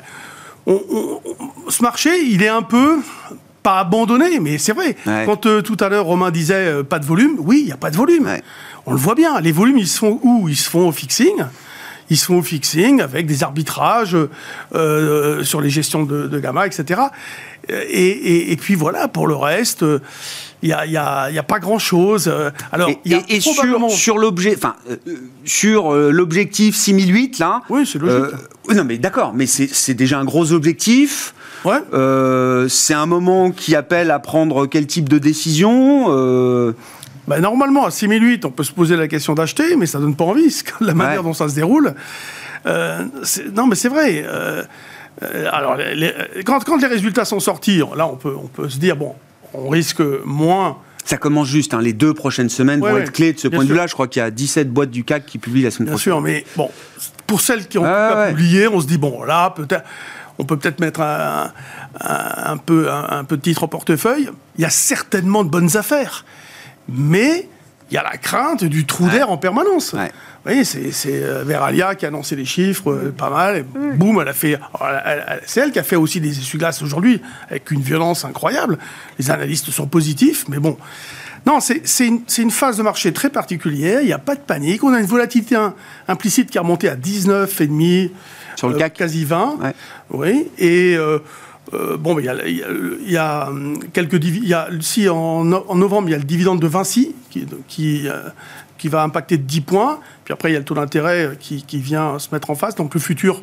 on- 0.66 0.80
on- 0.90 1.20
on- 1.66 1.70
ce 1.70 1.82
marché, 1.82 2.10
il 2.22 2.42
est 2.44 2.48
un 2.48 2.62
peu 2.62 2.98
pas 3.64 3.80
abandonné, 3.80 4.38
mais 4.38 4.58
c'est 4.58 4.72
vrai. 4.72 4.94
Ouais. 5.06 5.24
Quand 5.26 5.46
euh, 5.46 5.60
tout 5.60 5.76
à 5.80 5.88
l'heure 5.88 6.04
Romain 6.04 6.30
disait 6.30 6.54
euh, 6.54 6.82
pas 6.84 7.00
de 7.00 7.04
volume, 7.04 7.34
oui, 7.40 7.58
il 7.62 7.66
n'y 7.66 7.72
a 7.72 7.76
pas 7.76 7.90
de 7.90 7.96
volume. 7.96 8.24
Ouais. 8.26 8.42
On 8.86 8.92
le 8.92 8.98
voit 8.98 9.16
bien. 9.16 9.40
Les 9.40 9.50
volumes, 9.50 9.78
ils 9.78 9.88
se 9.88 9.98
font 9.98 10.20
où? 10.22 10.48
Ils 10.48 10.56
se 10.56 10.70
font 10.70 10.86
au 10.88 10.92
fixing. 10.92 11.34
Ils 12.10 12.16
se 12.16 12.26
font 12.26 12.38
au 12.38 12.42
fixing 12.42 13.00
avec 13.00 13.26
des 13.26 13.42
arbitrages 13.42 14.16
euh, 14.74 15.42
sur 15.44 15.60
les 15.60 15.70
gestions 15.70 16.04
de, 16.04 16.26
de 16.26 16.38
gamma, 16.38 16.66
etc. 16.66 17.00
Et, 17.68 17.74
et- 17.74 18.52
et 18.52 18.56
puis 18.56 18.76
voilà, 18.76 19.08
pour 19.08 19.26
le 19.26 19.34
reste, 19.34 19.82
euh, 19.82 19.98
il 20.62 20.68
n'y 20.68 20.72
a, 20.72 20.86
y 20.86 20.96
a- 20.96 21.30
y 21.32 21.38
a 21.38 21.42
pas 21.42 21.58
grand-chose. 21.58 22.28
Euh, 22.28 22.50
Alors, 22.70 22.90
Et, 22.90 22.98
il 23.04 23.10
y 23.12 23.14
a 23.16 23.22
et- 23.28 23.36
et 23.36 23.40
probablement... 23.40 23.88
sur, 23.88 23.98
sur 23.98 24.18
l'objet, 24.18 24.54
enfin, 24.56 24.76
euh, 24.88 24.96
euh, 25.08 25.14
sur 25.44 25.92
euh, 25.92 26.10
l'objectif 26.12 26.76
6008 26.76 27.40
là. 27.40 27.62
Oui, 27.70 27.84
c'est 27.84 27.98
logique. 27.98 28.34
euh, 28.70 28.74
non, 28.74 28.84
mais 28.84 28.98
d'accord, 28.98 29.32
mais 29.34 29.46
c'est 29.46 29.68
c'est 29.72 29.94
déjà 29.94 30.18
un 30.20 30.24
gros 30.24 30.52
objectif. 30.52 31.34
Ouais. 31.64 31.78
Euh, 31.92 32.68
c'est 32.68 32.94
un 32.94 33.06
moment 33.06 33.50
qui 33.50 33.74
appelle 33.74 34.12
à 34.12 34.20
prendre 34.20 34.66
quel 34.66 34.86
type 34.86 35.08
de 35.08 35.18
décision 35.18 36.06
euh, 36.10 36.72
Bah, 37.28 37.40
normalement, 37.40 37.86
à 37.86 37.90
6008, 37.90 38.44
on 38.44 38.50
peut 38.50 38.62
se 38.64 38.72
poser 38.72 38.96
la 38.96 39.08
question 39.08 39.34
d'acheter, 39.34 39.74
mais 39.76 39.86
ça 39.86 39.98
donne 39.98 40.14
pas 40.14 40.24
envie, 40.24 40.54
la 40.80 40.94
manière 40.94 41.18
Ouais. 41.20 41.24
dont 41.24 41.34
ça 41.34 41.48
se 41.48 41.54
déroule. 41.54 41.94
Euh, 42.66 43.04
non, 43.54 43.66
mais 43.66 43.74
c'est 43.74 43.88
vrai. 43.88 44.24
euh, 44.26 44.62
euh, 45.22 45.48
alors, 45.52 45.76
les- 45.76 46.12
quand, 46.44 46.62
quand 46.64 46.76
les 46.80 46.86
résultats 46.86 47.24
sont 47.24 47.40
sortis, 47.40 47.82
là, 47.96 48.06
on 48.06 48.16
peut, 48.16 48.34
on 48.36 48.46
peut 48.46 48.68
se 48.68 48.78
dire, 48.78 48.96
bon, 48.96 49.14
on 49.54 49.68
risque 49.68 50.02
moins. 50.24 50.78
Ça 51.04 51.16
commence 51.16 51.46
juste, 51.48 51.72
hein, 51.74 51.80
les 51.80 51.92
deux 51.92 52.14
prochaines 52.14 52.48
semaines 52.48 52.80
Ouais, 52.82 52.90
vont 52.90 52.96
ouais, 52.96 53.02
être 53.02 53.12
clés 53.12 53.32
de 53.32 53.38
ce 53.38 53.46
bien 53.48 53.58
point 53.58 53.64
de 53.64 53.70
vue-là. 53.70 53.86
Je 53.86 53.94
crois 53.94 54.08
qu'il 54.08 54.20
y 54.20 54.24
a 54.24 54.30
17 54.30 54.70
boîtes 54.72 54.90
du 54.90 55.04
CAC 55.04 55.24
qui 55.26 55.38
publient 55.38 55.62
la 55.62 55.70
semaine 55.70 55.86
Bien 55.86 55.92
prochaine. 55.94 56.12
sûr, 56.14 56.20
mais 56.20 56.44
bon, 56.56 56.68
pour 57.28 57.40
celles 57.40 57.66
qui 57.68 57.78
ont 57.78 57.82
pas 57.82 58.16
ouais. 58.24 58.30
publié, 58.30 58.66
on 58.68 58.80
se 58.80 58.86
dit, 58.86 58.98
bon, 58.98 59.22
là, 59.24 59.50
peut-être. 59.50 59.84
On 60.38 60.44
peut 60.44 60.58
peut-être 60.58 60.80
mettre 60.80 61.00
un, 61.00 61.50
un- 62.00 62.52
un 62.52 62.56
peu, 62.58 62.90
un, 62.90 63.06
un 63.20 63.24
peu 63.24 63.38
de 63.38 63.42
titre 63.42 63.62
au 63.62 63.68
portefeuille. 63.68 64.28
Il 64.58 64.62
y 64.62 64.64
a 64.66 64.70
certainement 64.70 65.44
de 65.44 65.48
bonnes 65.48 65.78
affaires. 65.78 66.26
Mais 66.88 67.48
il 67.90 67.94
y 67.94 67.98
a 67.98 68.02
la 68.02 68.16
crainte 68.16 68.64
du 68.64 68.84
trou 68.86 69.08
d'air 69.08 69.30
en 69.30 69.36
permanence. 69.38 69.92
Ouais. 69.92 70.06
Vous 70.08 70.52
voyez, 70.52 70.64
c'est 70.64 70.92
c'est, 70.92 71.22
euh, 71.22 71.42
Veralia 71.44 71.94
qui 71.96 72.04
a 72.04 72.08
annoncé 72.08 72.36
les 72.36 72.44
chiffres, 72.44 72.90
euh, 72.92 73.14
pas 73.16 73.30
mal. 73.30 73.56
Et 73.58 73.62
boum, 73.96 74.20
elle 74.20 74.28
a 74.28 74.32
fait. 74.32 74.54
alors, 74.54 74.88
elle- 74.88 75.02
elle- 75.06 75.24
elle- 75.28 75.40
C'est 75.46 75.60
elle 75.60 75.72
qui 75.72 75.78
a 75.78 75.82
fait 75.82 75.96
aussi 75.96 76.20
des 76.20 76.30
essuie-glaces 76.38 76.82
aujourd'hui, 76.82 77.20
avec 77.50 77.70
une 77.70 77.80
violence 77.80 78.24
incroyable. 78.24 78.78
Les 79.18 79.30
analystes 79.30 79.70
sont 79.70 79.86
positifs, 79.86 80.44
mais 80.48 80.58
bon. 80.58 80.76
Non, 81.46 81.60
c'est 81.60 81.86
c'est 81.86 82.06
une, 82.08 82.22
c'est 82.26 82.42
une 82.42 82.50
phase 82.50 82.76
de 82.76 82.82
marché 82.82 83.12
très 83.12 83.30
particulière. 83.30 84.00
Il 84.00 84.06
n'y 84.06 84.12
a 84.12 84.18
pas 84.18 84.34
de 84.34 84.40
panique. 84.40 84.82
On 84.82 84.92
a 84.92 84.98
une 85.00 85.06
volatilité 85.06 85.54
im- 85.56 85.74
implicite 86.08 86.50
qui 86.50 86.58
a 86.58 86.62
remonté 86.62 86.88
à 86.88 86.96
19,5 86.96 88.10
Sur 88.56 88.68
le 88.68 88.74
euh, 88.74 88.78
CAC. 88.78 88.94
quasi 88.94 89.24
20. 89.24 89.56
Ouais. 89.62 89.74
Oui. 90.10 90.48
Et 90.58 90.96
euh, 90.96 91.18
euh, 91.74 91.96
bon, 91.96 92.14
mais 92.14 92.22
il 92.22 92.26
y 92.26 92.28
a, 92.28 92.46
il 92.46 92.56
y 92.58 92.62
a- 92.62 92.66
il 93.06 93.10
y 93.12 93.16
a, 93.16 93.48
hum, 93.48 93.78
quelques 93.92 94.16
divi- 94.16 94.40
il 94.42 94.48
y 94.48 94.54
a 94.54 94.68
si 94.80 95.08
en, 95.08 95.44
no- 95.44 95.64
en 95.68 95.74
novembre 95.74 96.08
il 96.08 96.12
y 96.12 96.14
a 96.14 96.18
le 96.18 96.24
dividende 96.24 96.60
de 96.60 96.66
Vinci 96.66 97.14
qui, 97.30 97.46
qui, 97.68 98.08
euh, 98.08 98.22
qui 98.78 98.88
va 98.88 99.02
impacter 99.02 99.36
de 99.38 99.42
10 99.42 99.60
points. 99.62 100.00
Puis 100.24 100.32
après 100.32 100.50
il 100.50 100.52
y 100.52 100.56
a 100.56 100.60
le 100.60 100.64
taux 100.64 100.74
d'intérêt 100.74 101.36
qui, 101.40 101.62
qui 101.64 101.78
vient 101.78 102.18
se 102.18 102.28
mettre 102.32 102.50
en 102.50 102.54
face. 102.54 102.74
Donc 102.76 102.94
le 102.94 103.00
futur 103.00 103.42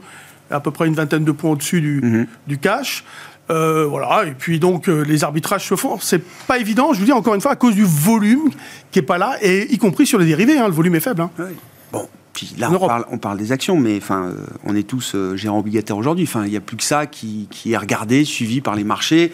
est 0.52 0.54
à 0.54 0.60
peu 0.60 0.72
près 0.72 0.88
une 0.88 0.94
vingtaine 0.96 1.24
de 1.26 1.32
points 1.32 1.52
au-dessus 1.52 1.82
du, 1.82 2.00
Mhm. 2.02 2.28
du 2.48 2.58
cash. 2.58 3.04
Euh, 3.50 3.86
voilà, 3.86 4.24
et 4.26 4.32
puis 4.32 4.58
donc 4.58 4.88
euh, 4.88 5.02
les 5.04 5.26
arbitrages 5.26 5.68
se 5.68 5.76
font. 5.76 6.00
C'est 6.00 6.24
pas 6.48 6.60
évident, 6.60 6.94
je 6.94 7.00
vous 7.00 7.06
dis 7.06 7.12
encore 7.12 7.36
une 7.36 7.42
fois, 7.42 7.52
à 7.52 7.56
cause 7.58 7.76
du 7.76 7.84
volume 7.84 8.50
qui 8.90 9.00
est 9.00 9.02
pas 9.04 9.18
là, 9.18 9.36
et 9.42 9.68
y 9.74 9.78
compris 9.78 10.06
sur 10.06 10.18
les 10.18 10.26
dérivés, 10.26 10.58
hein, 10.58 10.68
le 10.68 10.74
volume 10.74 10.96
est 10.96 11.02
faible. 11.02 11.22
hein. 11.24 11.30
Bon, 11.92 12.08
puis 12.34 12.56
là, 12.58 12.72
En 12.72 12.76
on 12.76 12.88
parle, 12.88 13.06
on 13.12 13.18
parle 13.20 13.38
des 13.38 13.52
actions, 13.52 13.80
mais 13.80 13.98
enfin, 13.98 14.26
euh, 14.26 14.46
on 14.66 14.76
est 14.76 14.88
tous 14.88 15.14
euh, 15.14 15.36
gérants 15.36 15.60
obligataires 15.60 15.98
aujourd'hui. 15.98 16.26
Enfin, 16.28 16.46
il 16.46 16.52
n'y 16.52 16.58
a 16.58 16.62
plus 16.62 16.78
que 16.78 16.84
ça 16.84 17.06
qui, 17.06 17.48
qui 17.52 17.74
est 17.74 17.78
regardé, 17.78 18.26
suivi 18.26 18.60
par 18.60 18.76
les 18.76 18.84
marchés. 18.84 19.32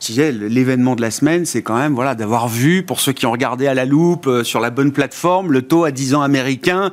disais, 0.00 0.32
l'événement 0.32 0.96
de 0.96 1.00
la 1.00 1.12
semaine, 1.12 1.46
c'est 1.46 1.62
quand 1.62 1.78
même 1.78 1.94
voilà, 1.94 2.16
d'avoir 2.16 2.48
vu, 2.48 2.82
pour 2.82 2.98
ceux 2.98 3.12
qui 3.12 3.24
ont 3.24 3.30
regardé 3.30 3.68
à 3.68 3.74
la 3.74 3.84
loupe, 3.84 4.26
euh, 4.26 4.42
sur 4.42 4.58
la 4.58 4.70
bonne 4.70 4.90
plateforme, 4.90 5.52
le 5.52 5.62
taux 5.62 5.84
à 5.84 5.92
10 5.92 6.16
ans 6.16 6.22
américain 6.22 6.90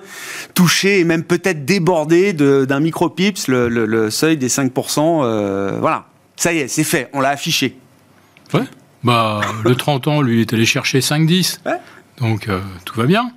touché 0.54 1.00
et 1.00 1.04
même 1.04 1.24
peut-être 1.24 1.66
débordé 1.66 2.34
d'un 2.34 2.80
micro-pips, 2.80 3.48
le, 3.48 4.10
seuil 4.12 4.38
des 4.38 4.50
5%. 4.50 5.22
Euh, 5.24 5.78
voilà, 5.82 6.06
ça 6.36 6.54
y 6.54 6.60
est, 6.60 6.68
c'est 6.68 6.84
fait, 6.84 7.10
on 7.14 7.20
l'a 7.20 7.30
affiché. 7.30 7.80
Ouais. 8.54 8.66
Bah, 9.04 9.42
le 9.64 9.74
30 9.76 10.08
ans, 10.08 10.22
lui, 10.22 10.42
est 10.42 10.54
allé 10.54 10.66
chercher 10.66 11.00
5-10. 11.00 11.60
Ouais. 11.66 11.72
Donc 12.20 12.50
tout 12.84 13.00
va 13.00 13.06
bien. 13.06 13.32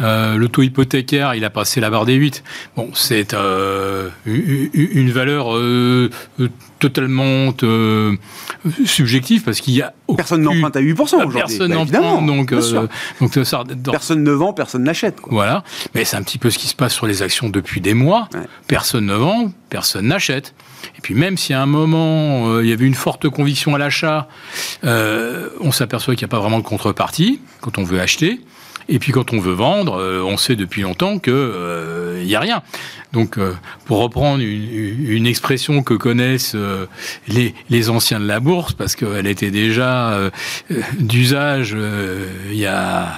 Euh, 0.00 0.36
le 0.36 0.48
taux 0.48 0.62
hypothécaire, 0.62 1.34
il 1.34 1.44
a 1.44 1.50
passé 1.50 1.80
la 1.80 1.90
barre 1.90 2.04
des 2.04 2.14
8. 2.14 2.42
Bon, 2.76 2.90
c'est 2.94 3.34
euh, 3.34 4.10
une 4.26 5.10
valeur 5.10 5.56
totalement 6.78 7.54
subjective 8.84 9.42
parce 9.42 9.60
qu'il 9.60 9.74
y 9.74 9.82
a 9.82 9.94
personne 10.16 10.42
n'emprunte 10.42 10.76
à 10.76 10.80
8% 10.80 11.00
aujourd'hui. 11.00 11.38
Personne 11.38 11.68
bah, 11.70 11.76
n'emprunte, 11.76 12.26
donc, 12.26 12.52
donc 13.20 13.46
ça, 13.46 13.64
personne 13.90 14.22
ne 14.22 14.32
vend, 14.32 14.52
personne 14.52 14.82
n'achète. 14.84 15.18
Voilà, 15.30 15.62
mais 15.94 16.04
c'est 16.04 16.16
un 16.16 16.22
petit 16.22 16.38
peu 16.38 16.50
ce 16.50 16.58
qui 16.58 16.66
se 16.66 16.74
passe 16.74 16.92
sur 16.92 17.06
les 17.06 17.22
actions 17.22 17.48
depuis 17.48 17.80
des 17.80 17.94
mois. 17.94 18.28
Personne 18.66 19.06
ne 19.06 19.14
vend, 19.14 19.52
personne 19.70 20.08
n'achète. 20.08 20.54
Et 20.96 21.00
puis 21.00 21.14
même 21.14 21.36
si 21.36 21.52
à 21.52 21.62
un 21.62 21.66
moment 21.66 22.48
euh, 22.48 22.64
il 22.64 22.68
y 22.68 22.72
avait 22.72 22.86
une 22.86 22.94
forte 22.94 23.28
conviction 23.28 23.74
à 23.74 23.78
l'achat, 23.78 24.28
euh, 24.84 25.48
on 25.60 25.72
s'aperçoit 25.72 26.14
qu'il 26.14 26.26
n'y 26.26 26.30
a 26.30 26.34
pas 26.36 26.40
vraiment 26.40 26.58
de 26.58 26.64
contrepartie 26.64 27.40
quand 27.60 27.78
on 27.78 27.84
veut 27.84 28.00
acheter. 28.00 28.40
Et 28.88 28.98
puis 28.98 29.12
quand 29.12 29.32
on 29.32 29.38
veut 29.38 29.54
vendre, 29.54 29.83
euh, 29.88 30.22
on 30.22 30.36
sait 30.36 30.56
depuis 30.56 30.82
longtemps 30.82 31.18
qu'il 31.18 31.32
n'y 32.24 32.34
a 32.34 32.40
rien. 32.40 32.62
Donc 33.12 33.38
pour 33.84 33.98
reprendre 33.98 34.42
une, 34.42 35.26
expression 35.26 35.84
que 35.84 35.94
connaissent 35.94 36.56
les, 37.28 37.54
les, 37.70 37.90
anciens 37.90 38.18
de 38.18 38.26
la 38.26 38.40
bourse, 38.40 38.72
parce 38.72 38.96
qu'elle 38.96 39.28
était 39.28 39.52
déjà 39.52 40.18
d'usage 40.98 41.76
il 42.50 42.56
y 42.56 42.66
a 42.66 43.12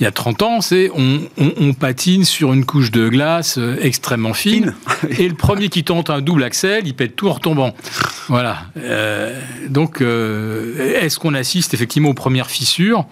il 0.00 0.04
y 0.04 0.06
a 0.06 0.12
30 0.12 0.42
ans, 0.42 0.60
c'est 0.62 0.90
on, 0.94 1.20
on, 1.36 1.74
patine 1.74 2.24
sur 2.24 2.54
une 2.54 2.64
couche 2.64 2.90
de 2.90 3.10
glace 3.10 3.58
euh, 3.58 3.76
extrêmement 3.82 4.32
fine, 4.32 4.74
et 5.10 5.28
le 5.28 5.34
premier 5.34 5.68
qui 5.68 5.84
tente 5.84 6.08
un 6.08 6.22
double 6.22 6.42
axel, 6.42 6.86
il 6.86 6.94
pète 6.94 7.16
tout 7.16 7.28
en 7.28 7.34
retombant. 7.34 7.74
Voilà. 8.28 8.62
Euh, 8.78 9.38
donc, 9.68 10.00
euh, 10.00 10.98
est-ce 11.00 11.18
qu'on 11.18 11.34
assiste 11.34 11.74
effectivement 11.74 12.08
aux 12.08 12.14
premières 12.14 12.50
fissures? 12.50 13.04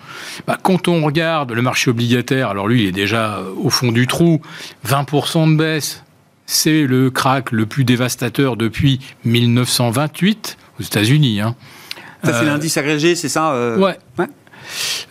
Bah, 0.46 0.56
Quand 0.62 0.88
on 0.88 1.04
regarde 1.04 1.52
le 1.52 1.60
marché 1.60 1.90
obligataire, 1.90 2.48
alors 2.48 2.68
lui, 2.68 2.84
il 2.84 2.88
est 2.88 2.92
déjà 2.92 3.42
au 3.62 3.68
fond 3.68 3.92
du 3.92 4.06
trou, 4.06 4.40
20% 4.86 5.52
de 5.52 5.56
baisse. 5.56 6.04
C'est 6.46 6.86
le 6.86 7.10
crack 7.10 7.52
le 7.52 7.66
plus 7.66 7.84
dévastateur 7.84 8.56
depuis 8.56 9.00
1928 9.26 10.56
aux 10.80 10.82
États-Unis. 10.82 11.42
Hein. 11.42 11.54
Ça, 12.24 12.32
c'est 12.32 12.46
l'indice 12.46 12.78
agrégé, 12.78 13.14
c'est 13.14 13.28
ça 13.28 13.76
ouais. 13.76 13.98
ouais. 14.18 14.26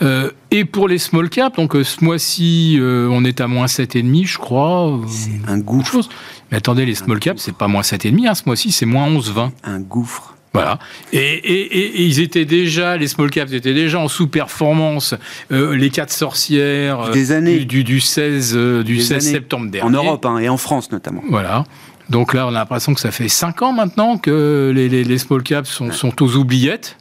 Euh, 0.02 0.32
et 0.52 0.66
pour 0.66 0.88
les 0.88 0.98
small 0.98 1.30
caps, 1.30 1.56
donc 1.56 1.76
euh, 1.76 1.84
ce 1.84 2.04
mois-ci, 2.04 2.78
euh, 2.80 3.10
on 3.12 3.24
est 3.24 3.42
à 3.42 3.48
moins 3.48 3.66
7,5, 3.66 4.26
je 4.26 4.38
crois. 4.38 5.00
C'est 5.08 5.50
un 5.50 5.58
gouffre. 5.58 6.08
Mais 6.52 6.58
attendez, 6.58 6.86
les 6.86 6.96
small 6.96 7.20
caps, 7.20 7.42
c'est 7.42 7.56
pas 7.56 7.68
moins 7.68 7.82
7,5, 7.82 8.28
hein, 8.28 8.36
ce 8.36 8.44
mois-ci, 8.46 8.72
c'est 8.72 8.86
moins 8.86 9.10
11,20. 9.10 9.52
Un 9.64 9.80
gouffre. 9.80 10.36
Voilà. 10.54 10.80
Et, 11.14 11.20
et, 11.20 12.04
ils 12.04 12.20
étaient 12.20 12.46
déjà, 12.46 12.98
les 12.98 13.08
small 13.08 13.30
caps 13.30 13.54
étaient 13.54 13.76
déjà 13.76 14.00
en 14.00 14.08
sous-performance, 14.08 15.14
les 15.52 15.90
quatre 15.92 16.12
sorcières 16.12 17.12
Des 17.12 17.32
années. 17.32 17.60
Du, 17.60 17.84
du, 17.84 18.00
16, 18.00 18.56
du 18.84 19.00
16 19.02 19.32
septembre 19.32 19.70
dernier. 19.70 19.88
En 19.88 19.92
Europe 19.92 20.26
hein, 20.26 20.40
et 20.40 20.50
en 20.50 20.58
France 20.58 20.92
notamment. 20.92 21.22
Voilà. 21.30 21.64
Donc 22.10 22.34
là, 22.34 22.48
on 22.48 22.50
a 22.50 22.54
l'impression 22.54 22.94
que 22.94 23.00
ça 23.00 23.12
fait 23.12 23.28
5 23.28 23.62
ans 23.62 23.74
maintenant 23.74 24.18
que 24.18 24.72
les, 24.74 24.88
les, 24.90 25.18
small 25.18 25.44
caps 25.44 25.70
sont, 25.70 25.92
sont 25.92 26.24
aux 26.24 26.38
oubliettes. 26.38 26.98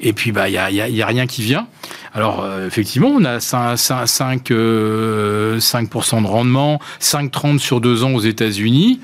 Et 0.00 0.12
puis, 0.12 0.32
bah, 0.32 0.48
il 0.48 0.52
n'y 0.52 0.58
a, 0.58 0.70
y 0.70 1.02
a, 1.02 1.06
rien 1.06 1.26
qui 1.26 1.42
vient. 1.42 1.66
Alors, 2.14 2.42
euh, 2.42 2.66
effectivement, 2.66 3.08
on 3.08 3.24
a 3.24 3.40
5, 3.40 3.76
5, 3.76 4.06
5, 4.06 4.50
de 4.52 6.26
rendement, 6.26 6.80
5,30 7.00 7.58
sur 7.58 7.80
deux 7.80 8.04
ans 8.04 8.12
aux 8.12 8.20
États-Unis. 8.20 9.00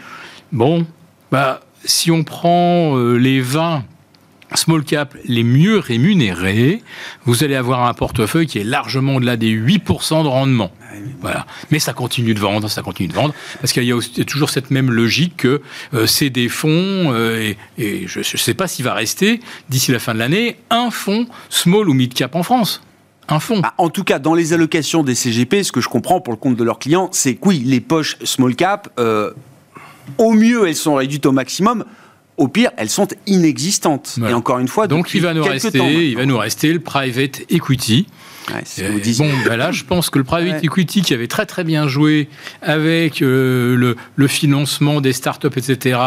Bon, 0.53 0.87
bah, 1.31 1.61
si 1.85 2.11
on 2.11 2.25
prend 2.25 2.97
euh, 2.97 3.17
les 3.17 3.41
20 3.41 3.85
small 4.55 4.85
cap 4.85 5.17
les 5.25 5.43
mieux 5.43 5.79
rémunérés, 5.79 6.83
vous 7.25 7.45
allez 7.45 7.55
avoir 7.55 7.87
un 7.87 7.95
portefeuille 7.95 8.47
qui 8.47 8.59
est 8.59 8.65
largement 8.65 9.17
au-delà 9.17 9.37
des 9.37 9.51
8% 9.51 10.23
de 10.23 10.29
rendement. 10.29 10.73
Voilà. 11.21 11.47
Mais 11.71 11.79
ça 11.79 11.93
continue 11.93 12.35
de 12.35 12.41
vendre, 12.41 12.69
ça 12.69 12.83
continue 12.83 13.09
de 13.09 13.15
vendre, 13.15 13.35
parce 13.61 13.73
qu'il 13.73 13.85
y 13.85 13.93
a 13.93 14.25
toujours 14.25 14.51
cette 14.51 14.71
même 14.71 14.91
logique 14.91 15.37
que 15.39 15.63
euh, 15.95 16.07
c'est 16.07 16.31
des 16.31 16.49
fonds, 16.49 16.71
euh, 17.13 17.53
et, 17.79 18.07
je 18.07 18.19
ne 18.19 18.25
sais 18.25 18.55
pas 18.55 18.67
s'il 18.67 18.85
va 18.85 18.95
rester, 18.95 19.41
d'ici 19.69 19.93
la 19.93 19.99
fin 19.99 20.15
de 20.15 20.19
l'année, 20.19 20.59
un 20.71 20.91
fonds 20.91 21.27
small 21.49 21.89
ou 21.89 21.95
mid 21.95 22.13
cap 22.15 22.35
en 22.35 22.43
France. 22.43 22.83
Un 23.29 23.39
fonds. 23.39 23.61
Bah, 23.61 23.75
en 23.79 23.91
tout 23.91 24.03
cas, 24.03 24.19
dans 24.19 24.35
les 24.35 24.53
allocations 24.53 25.05
des 25.05 25.15
CGP, 25.15 25.63
ce 25.63 25.71
que 25.71 25.81
je 25.81 25.89
comprends 25.89 26.21
pour 26.21 26.33
le 26.33 26.39
compte 26.39 26.57
de 26.57 26.65
leurs 26.65 26.81
clients, 26.81 27.09
c'est 27.13 27.37
que 27.37 27.49
oui, 27.49 27.63
les 27.65 27.81
poches 27.81 28.17
small 28.25 28.57
cap, 28.57 28.89
euh, 28.99 29.33
au 30.19 30.33
mieux, 30.33 30.67
elles 30.67 30.77
sont 30.77 30.97
réduites 30.97 31.27
au 31.27 31.33
maximum. 31.33 31.85
Au 32.41 32.49
pire, 32.49 32.71
elles 32.79 32.89
sont 32.89 33.07
inexistantes. 33.27 34.19
Et 34.27 34.33
encore 34.33 34.61
une 34.61 34.67
fois, 34.67 34.87
donc 34.87 35.13
il 35.13 35.21
va 35.21 35.35
nous 35.35 35.45
rester, 35.45 36.09
il 36.09 36.17
va 36.17 36.25
nous 36.25 36.39
rester 36.39 36.73
le 36.73 36.81
private 36.81 37.43
equity. 37.51 38.07
Euh, 38.79 38.99
bon, 39.19 39.31
ben 39.45 39.57
là, 39.59 39.73
je 39.73 39.85
pense 39.85 40.09
que 40.09 40.19
le 40.19 40.25
private 40.25 40.65
equity 40.65 41.03
qui 41.03 41.13
avait 41.13 41.27
très 41.27 41.45
très 41.45 41.65
bien 41.65 41.87
joué 41.87 42.31
avec 42.63 43.21
euh, 43.21 43.77
le, 43.77 43.95
le, 44.17 44.27
financement 44.27 45.03
des 45.03 45.13
startups, 45.13 45.49
etc., 45.55 46.01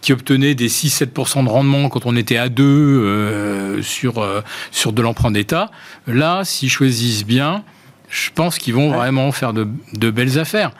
qui 0.00 0.12
obtenait 0.12 0.56
des 0.56 0.68
6-7% 0.68 1.44
de 1.44 1.48
rendement 1.48 1.88
quand 1.88 2.04
on 2.04 2.16
était 2.16 2.36
à 2.36 2.48
2 2.48 2.64
euh, 2.64 3.80
sur, 3.80 4.26
sur 4.72 4.92
de 4.92 5.02
l'emprunt 5.02 5.30
d'État, 5.30 5.70
là, 6.08 6.42
s'ils 6.44 6.68
choisissent 6.68 7.24
bien, 7.24 7.62
je 8.10 8.30
pense 8.34 8.58
qu'ils 8.58 8.74
vont 8.74 8.90
vraiment 8.90 9.30
faire 9.30 9.52
de, 9.52 9.68
de, 9.92 10.10
belles 10.10 10.40
affaires. 10.40 10.72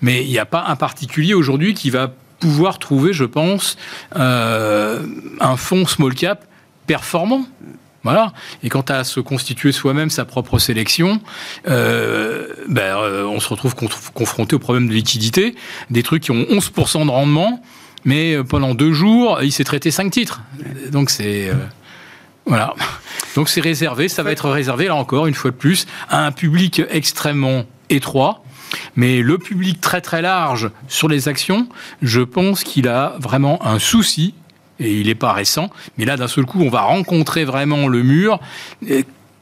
Mais 0.00 0.24
il 0.24 0.30
n'y 0.30 0.38
a 0.38 0.46
pas 0.46 0.64
un 0.68 0.76
particulier 0.76 1.34
aujourd'hui 1.34 1.74
qui 1.74 1.90
va 1.90 2.14
pouvoir 2.44 2.78
trouver, 2.78 3.14
je 3.14 3.24
pense, 3.24 3.78
un 4.14 5.56
fonds 5.56 5.86
small 5.86 6.14
cap 6.14 6.44
performant. 6.86 7.46
Voilà. 8.02 8.34
Et 8.62 8.68
quant 8.68 8.82
à 8.82 9.02
se 9.02 9.18
constituer 9.18 9.72
soi-même 9.72 10.10
sa 10.10 10.26
propre 10.26 10.58
sélection, 10.58 11.22
euh, 11.66 12.48
ben, 12.68 12.98
euh, 12.98 13.24
on 13.24 13.40
se 13.40 13.48
retrouve 13.48 13.74
confronté 13.74 14.54
au 14.54 14.58
problème 14.58 14.88
de 14.88 14.92
liquidité. 14.92 15.54
Des 15.88 16.02
trucs 16.02 16.24
qui 16.24 16.30
ont 16.30 16.44
11% 16.50 17.06
de 17.06 17.10
rendement, 17.10 17.62
mais 18.04 18.34
euh, 18.34 18.44
pendant 18.44 18.74
deux 18.74 18.92
jours, 18.92 19.42
il 19.42 19.52
s'est 19.52 19.64
traité 19.64 19.90
cinq 19.90 20.10
titres. 20.10 20.42
Donc 20.92 21.08
c'est... 21.08 21.50
voilà. 22.44 22.74
Donc 23.36 23.48
c'est 23.48 23.62
réservé, 23.62 24.08
ça 24.10 24.22
va 24.22 24.32
être 24.32 24.50
réservé, 24.50 24.84
là 24.88 24.96
encore, 24.96 25.26
une 25.26 25.34
fois 25.34 25.50
de 25.50 25.56
plus, 25.56 25.86
à 26.10 26.26
un 26.26 26.30
public 26.30 26.82
extrêmement 26.90 27.64
étroit. 27.88 28.44
Mais 28.96 29.20
le 29.20 29.38
public 29.38 29.80
très 29.80 30.00
très 30.00 30.22
large 30.22 30.70
sur 30.88 31.08
les 31.08 31.28
actions, 31.28 31.68
je 32.02 32.20
pense 32.20 32.64
qu'il 32.64 32.88
a 32.88 33.14
vraiment 33.18 33.64
un 33.66 33.78
souci 33.78 34.34
et 34.80 35.00
il 35.00 35.06
n'est 35.06 35.14
pas 35.14 35.32
récent. 35.32 35.70
Mais 35.98 36.04
là, 36.04 36.16
d'un 36.16 36.28
seul 36.28 36.46
coup, 36.46 36.60
on 36.60 36.70
va 36.70 36.82
rencontrer 36.82 37.44
vraiment 37.44 37.88
le 37.88 38.02
mur. 38.02 38.40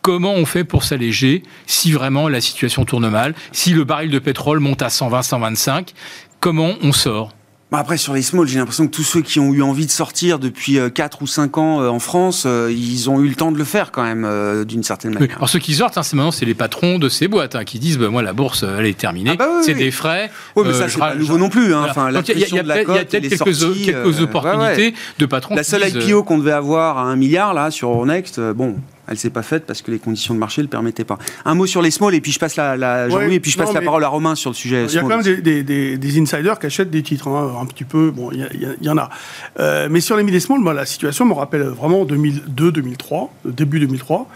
comment 0.02 0.32
on 0.32 0.44
fait 0.44 0.64
pour 0.64 0.84
s'alléger 0.84 1.42
si 1.66 1.92
vraiment 1.92 2.28
la 2.28 2.40
situation 2.40 2.84
tourne 2.84 3.08
mal 3.08 3.34
Si 3.52 3.72
le 3.72 3.84
baril 3.84 4.10
de 4.10 4.18
pétrole 4.18 4.60
monte 4.60 4.82
à 4.82 4.90
120, 4.90 5.22
125, 5.22 5.92
comment 6.40 6.74
on 6.82 6.92
sort? 6.92 7.32
Bah, 7.72 7.78
après, 7.78 7.96
sur 7.96 8.12
les 8.12 8.20
small, 8.20 8.46
j'ai 8.46 8.58
l'impression 8.58 8.87
que 8.87 8.94
tous 8.94 9.02
ceux 9.02 9.22
qui 9.22 9.40
ont 9.40 9.50
eu 9.54 9.62
envie 9.62 9.87
de 9.87 9.90
sortir 9.90 10.38
depuis 10.38 10.78
4 10.94 11.16
euh, 11.16 11.24
ou 11.24 11.26
5 11.26 11.56
ans 11.56 11.80
euh, 11.80 11.88
en 11.88 12.00
France, 12.00 12.44
euh, 12.44 12.70
ils 12.70 13.08
ont 13.08 13.18
eu 13.22 13.28
le 13.28 13.35
temps 13.35 13.50
de 13.50 13.56
le 13.56 13.64
faire 13.64 13.92
quand 13.92 14.02
même, 14.02 14.28
d'une 14.66 14.82
certaine 14.82 15.14
manière. 15.14 15.37
alors 15.37 15.48
ceux 15.48 15.58
qui 15.58 15.72
sortent, 15.72 15.96
hein, 15.96 16.02
c'est 16.02 16.14
maintenant, 16.14 16.32
c'est 16.32 16.44
les 16.44 16.52
patrons 16.52 16.98
de 16.98 17.08
ces 17.08 17.28
boîtes 17.28 17.56
hein, 17.56 17.64
qui 17.64 17.78
disent, 17.78 17.96
bah, 17.96 18.11
moi, 18.11 18.20
la 18.20 18.35
bourse, 18.35 18.62
elle 18.62 18.85
est 18.85 18.98
terminée, 18.98 19.30
ah, 19.32 19.37
bah 19.38 19.46
c'est 19.62 19.72
des 19.72 19.90
frais. 19.90 20.30
Oui, 20.54 20.64
mais 20.66 20.74
ça, 20.74 20.90
c'est 20.90 20.98
pas 20.98 21.14
nouveau 21.14 21.38
non 21.38 21.48
plus. 21.48 21.74
Hein. 21.74 21.87
Enfin, 21.88 22.11
il 22.11 22.14
y 22.14 22.18
a, 22.18 22.22
peut-être 22.62 23.08
quelques, 23.08 23.82
quelques 23.87 24.20
opportunités 24.20 24.92
de 25.18 25.24
patrons. 25.24 25.54
La 25.54 25.64
seule 25.64 25.88
IPO 25.88 26.24
qu'on 26.24 26.37
devait 26.37 26.52
avoir 26.52 26.98
à 26.98 27.04
1 27.04 27.16
milliard, 27.16 27.54
là, 27.54 27.70
sur 27.70 27.88
Euronext, 27.88 28.38
bon, 28.38 28.76
elle 29.08 29.18
s'est 29.18 29.30
pas 29.30 29.42
faite 29.42 29.64
parce 29.66 29.82
que 29.82 29.90
les 29.90 29.98
conditions 29.98 30.32
de 30.34 30.38
marché 30.38 30.60
ne 30.62 30.66
le 30.66 30.70
permettaient 30.70 31.04
pas. 31.04 31.18
Un 31.44 31.54
mot 31.54 31.66
sur 31.66 31.82
les 31.82 31.90
small 31.90 32.14
et 32.14 32.20
puis 32.20 32.30
je 32.30 32.38
passe 32.38 32.56
la, 32.56 32.76
la 32.76 33.08
et 33.08 33.40
puis 33.40 33.50
je 33.50 33.58
passe 33.58 33.72
la 33.72 33.80
parole 33.80 34.04
à 34.04 34.08
Romain 34.08 34.34
sur 34.34 34.50
le 34.50 34.54
sujet. 34.54 34.86
Il 34.86 34.94
y 34.94 34.98
a 34.98 35.00
quand 35.00 35.08
même 35.08 35.22
des, 35.22 35.62
des, 35.62 35.98
des, 35.98 36.20
insiders 36.20 36.58
qui 36.58 36.66
achètent 36.66 36.90
des 36.90 37.02
titres, 37.02 37.28
hein, 37.28 37.56
un 37.60 37.66
petit 37.66 37.84
peu. 37.84 38.10
Bon, 38.10 38.30
il 38.32 38.76
y, 38.80 38.88
en 38.88 38.98
a. 38.98 39.10
Euh, 39.58 39.88
mais 39.90 40.00
sur 40.00 40.16
les 40.16 40.22
mid 40.22 40.38
small, 40.38 40.60
moi, 40.60 40.72
la 40.72 40.86
situation 40.86 41.24
me 41.24 41.32
rappelle 41.32 41.62
vraiment 41.62 42.04
2002-2003, 42.04 43.28
début 43.46 43.80
2003. 43.80 44.28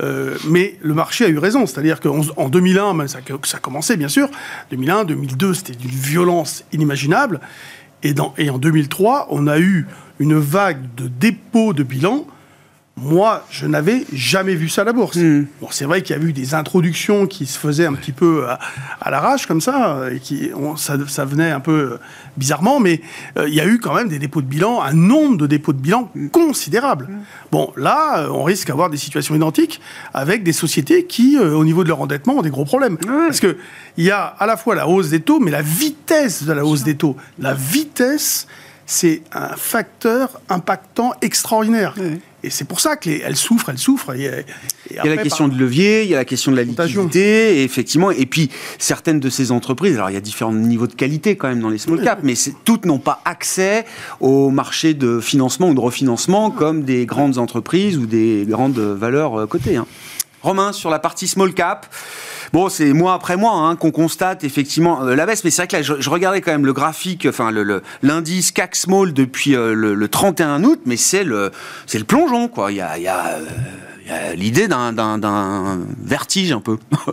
Euh, 0.00 0.36
mais 0.48 0.76
le 0.82 0.94
marché 0.94 1.24
a 1.24 1.28
eu 1.28 1.38
raison, 1.38 1.66
c'est-à-dire 1.66 2.00
qu'en 2.00 2.48
2001, 2.48 3.08
ça, 3.08 3.18
ça 3.44 3.58
commençait 3.58 3.96
bien 3.96 4.08
sûr. 4.08 4.28
2001, 4.70 5.04
2002, 5.04 5.54
c'était 5.54 5.74
d'une 5.74 5.90
violence 5.90 6.64
inimaginable. 6.72 7.40
Et, 8.02 8.12
dans, 8.14 8.34
et 8.38 8.50
en 8.50 8.58
2003, 8.58 9.28
on 9.30 9.46
a 9.46 9.58
eu 9.58 9.86
une 10.18 10.38
vague 10.38 10.94
de 10.96 11.08
dépôts 11.08 11.72
de 11.72 11.82
bilan 11.82 12.26
moi, 12.96 13.44
je 13.50 13.66
n'avais 13.66 14.04
jamais 14.12 14.54
vu 14.54 14.68
ça 14.68 14.82
à 14.82 14.84
la 14.84 14.92
bourse. 14.92 15.16
Hmm. 15.16 15.46
Bon, 15.60 15.66
c'est 15.70 15.84
vrai 15.84 16.02
qu'il 16.02 16.16
y 16.16 16.18
a 16.18 16.22
eu 16.22 16.32
des 16.32 16.54
introductions 16.54 17.26
qui 17.26 17.44
se 17.44 17.58
faisaient 17.58 17.86
un 17.86 17.94
petit 17.94 18.12
peu 18.12 18.46
à, 18.48 19.10
l'arrache, 19.10 19.46
comme 19.46 19.60
ça, 19.60 20.04
et 20.12 20.20
qui, 20.20 20.50
ça, 20.76 20.96
ça, 21.08 21.24
venait 21.24 21.50
un 21.50 21.58
peu 21.58 21.98
bizarrement, 22.36 22.78
mais 22.78 23.00
euh, 23.36 23.48
il 23.48 23.54
y 23.54 23.60
a 23.60 23.66
eu 23.66 23.80
quand 23.80 23.94
même 23.94 24.08
des 24.08 24.20
dépôts 24.20 24.42
de 24.42 24.46
bilan, 24.46 24.80
un 24.80 24.92
nombre 24.92 25.36
de 25.38 25.46
dépôts 25.48 25.72
de 25.72 25.78
bilan 25.78 26.10
considérable. 26.30 27.08
Hmm. 27.10 27.22
Bon, 27.50 27.72
là, 27.76 28.20
euh, 28.20 28.28
on 28.28 28.44
risque 28.44 28.68
d'avoir 28.68 28.90
des 28.90 28.96
situations 28.96 29.34
identiques 29.34 29.80
avec 30.12 30.44
des 30.44 30.52
sociétés 30.52 31.04
qui, 31.04 31.36
euh, 31.36 31.56
au 31.56 31.64
niveau 31.64 31.82
de 31.82 31.88
leur 31.88 32.00
endettement, 32.00 32.34
ont 32.34 32.42
des 32.42 32.50
gros 32.50 32.64
problèmes. 32.64 32.96
Parce 32.96 33.40
qu'il 33.40 33.56
y 33.98 34.10
a 34.12 34.22
à 34.24 34.46
la 34.46 34.56
fois 34.56 34.76
la 34.76 34.86
hausse 34.86 35.08
des 35.08 35.20
taux, 35.20 35.40
mais 35.40 35.50
la 35.50 35.62
vitesse 35.62 36.44
de 36.44 36.52
la 36.52 36.64
hausse 36.64 36.84
des 36.84 36.94
taux. 36.94 37.16
La 37.40 37.54
vitesse, 37.54 38.46
c'est 38.86 39.22
un 39.32 39.56
facteur 39.56 40.40
impactant 40.48 41.12
extraordinaire. 41.22 41.94
Et 42.44 42.50
c'est 42.50 42.66
pour 42.66 42.80
ça 42.80 42.96
qu'elle 42.96 43.36
souffre, 43.36 43.70
elle 43.70 43.78
souffre. 43.78 44.14
il 44.14 44.22
y 44.22 44.98
a 44.98 45.04
la 45.04 45.16
question 45.16 45.48
de 45.48 45.56
levier, 45.56 46.02
il 46.02 46.10
y 46.10 46.14
a 46.14 46.18
la 46.18 46.26
question 46.26 46.52
de 46.52 46.56
la 46.56 46.64
liquidité, 46.64 47.60
et 47.60 47.64
effectivement. 47.64 48.10
Et 48.10 48.26
puis, 48.26 48.50
certaines 48.78 49.18
de 49.18 49.30
ces 49.30 49.50
entreprises, 49.50 49.94
alors 49.94 50.10
il 50.10 50.12
y 50.14 50.18
a 50.18 50.20
différents 50.20 50.52
niveaux 50.52 50.86
de 50.86 50.92
qualité 50.92 51.36
quand 51.36 51.48
même 51.48 51.60
dans 51.60 51.70
les 51.70 51.78
small 51.78 52.02
caps, 52.02 52.20
mais 52.22 52.34
toutes 52.64 52.84
n'ont 52.84 52.98
pas 52.98 53.22
accès 53.24 53.86
au 54.20 54.50
marché 54.50 54.92
de 54.92 55.20
financement 55.20 55.70
ou 55.70 55.74
de 55.74 55.80
refinancement 55.80 56.50
comme 56.50 56.84
des 56.84 57.06
grandes 57.06 57.38
entreprises 57.38 57.96
ou 57.96 58.04
des 58.04 58.44
grandes 58.46 58.78
valeurs 58.78 59.40
euh, 59.40 59.46
cotées. 59.46 59.76
Hein. 59.76 59.86
Romain, 60.44 60.72
sur 60.72 60.90
la 60.90 61.00
partie 61.00 61.26
small 61.26 61.52
cap, 61.54 61.86
Bon, 62.54 62.68
c'est 62.68 62.92
mois 62.92 63.14
après 63.14 63.36
mois 63.36 63.54
hein, 63.54 63.74
qu'on 63.74 63.90
constate 63.90 64.44
effectivement 64.44 65.02
euh, 65.02 65.16
la 65.16 65.26
baisse, 65.26 65.42
mais 65.42 65.50
c'est 65.50 65.62
vrai 65.62 65.66
que 65.66 65.76
là, 65.76 65.82
je, 65.82 66.08
regardais 66.08 66.40
quand 66.40 66.52
même 66.52 66.66
le 66.66 66.72
graphique, 66.72 67.26
enfin 67.28 67.50
l'indice 67.50 68.50
le, 68.50 68.54
CAC 68.54 68.76
Small 68.76 69.12
depuis 69.12 69.56
euh, 69.56 69.74
le, 69.74 70.08
31 70.08 70.62
août, 70.62 70.80
mais 70.86 70.96
c'est 70.96 71.24
le, 71.24 71.50
c'est 71.86 71.98
le 71.98 72.04
plongeon, 72.04 72.46
quoi. 72.46 72.70
Il 72.70 72.76
y 72.76 72.80
a, 72.80 72.96
il 72.96 73.02
y 73.02 73.08
a 73.08 73.26
euh, 73.26 73.44
l'idée 74.36 74.68
d'un 74.68 75.80
vertige 76.02 76.52
un 76.52 76.60
peu. 76.60 76.78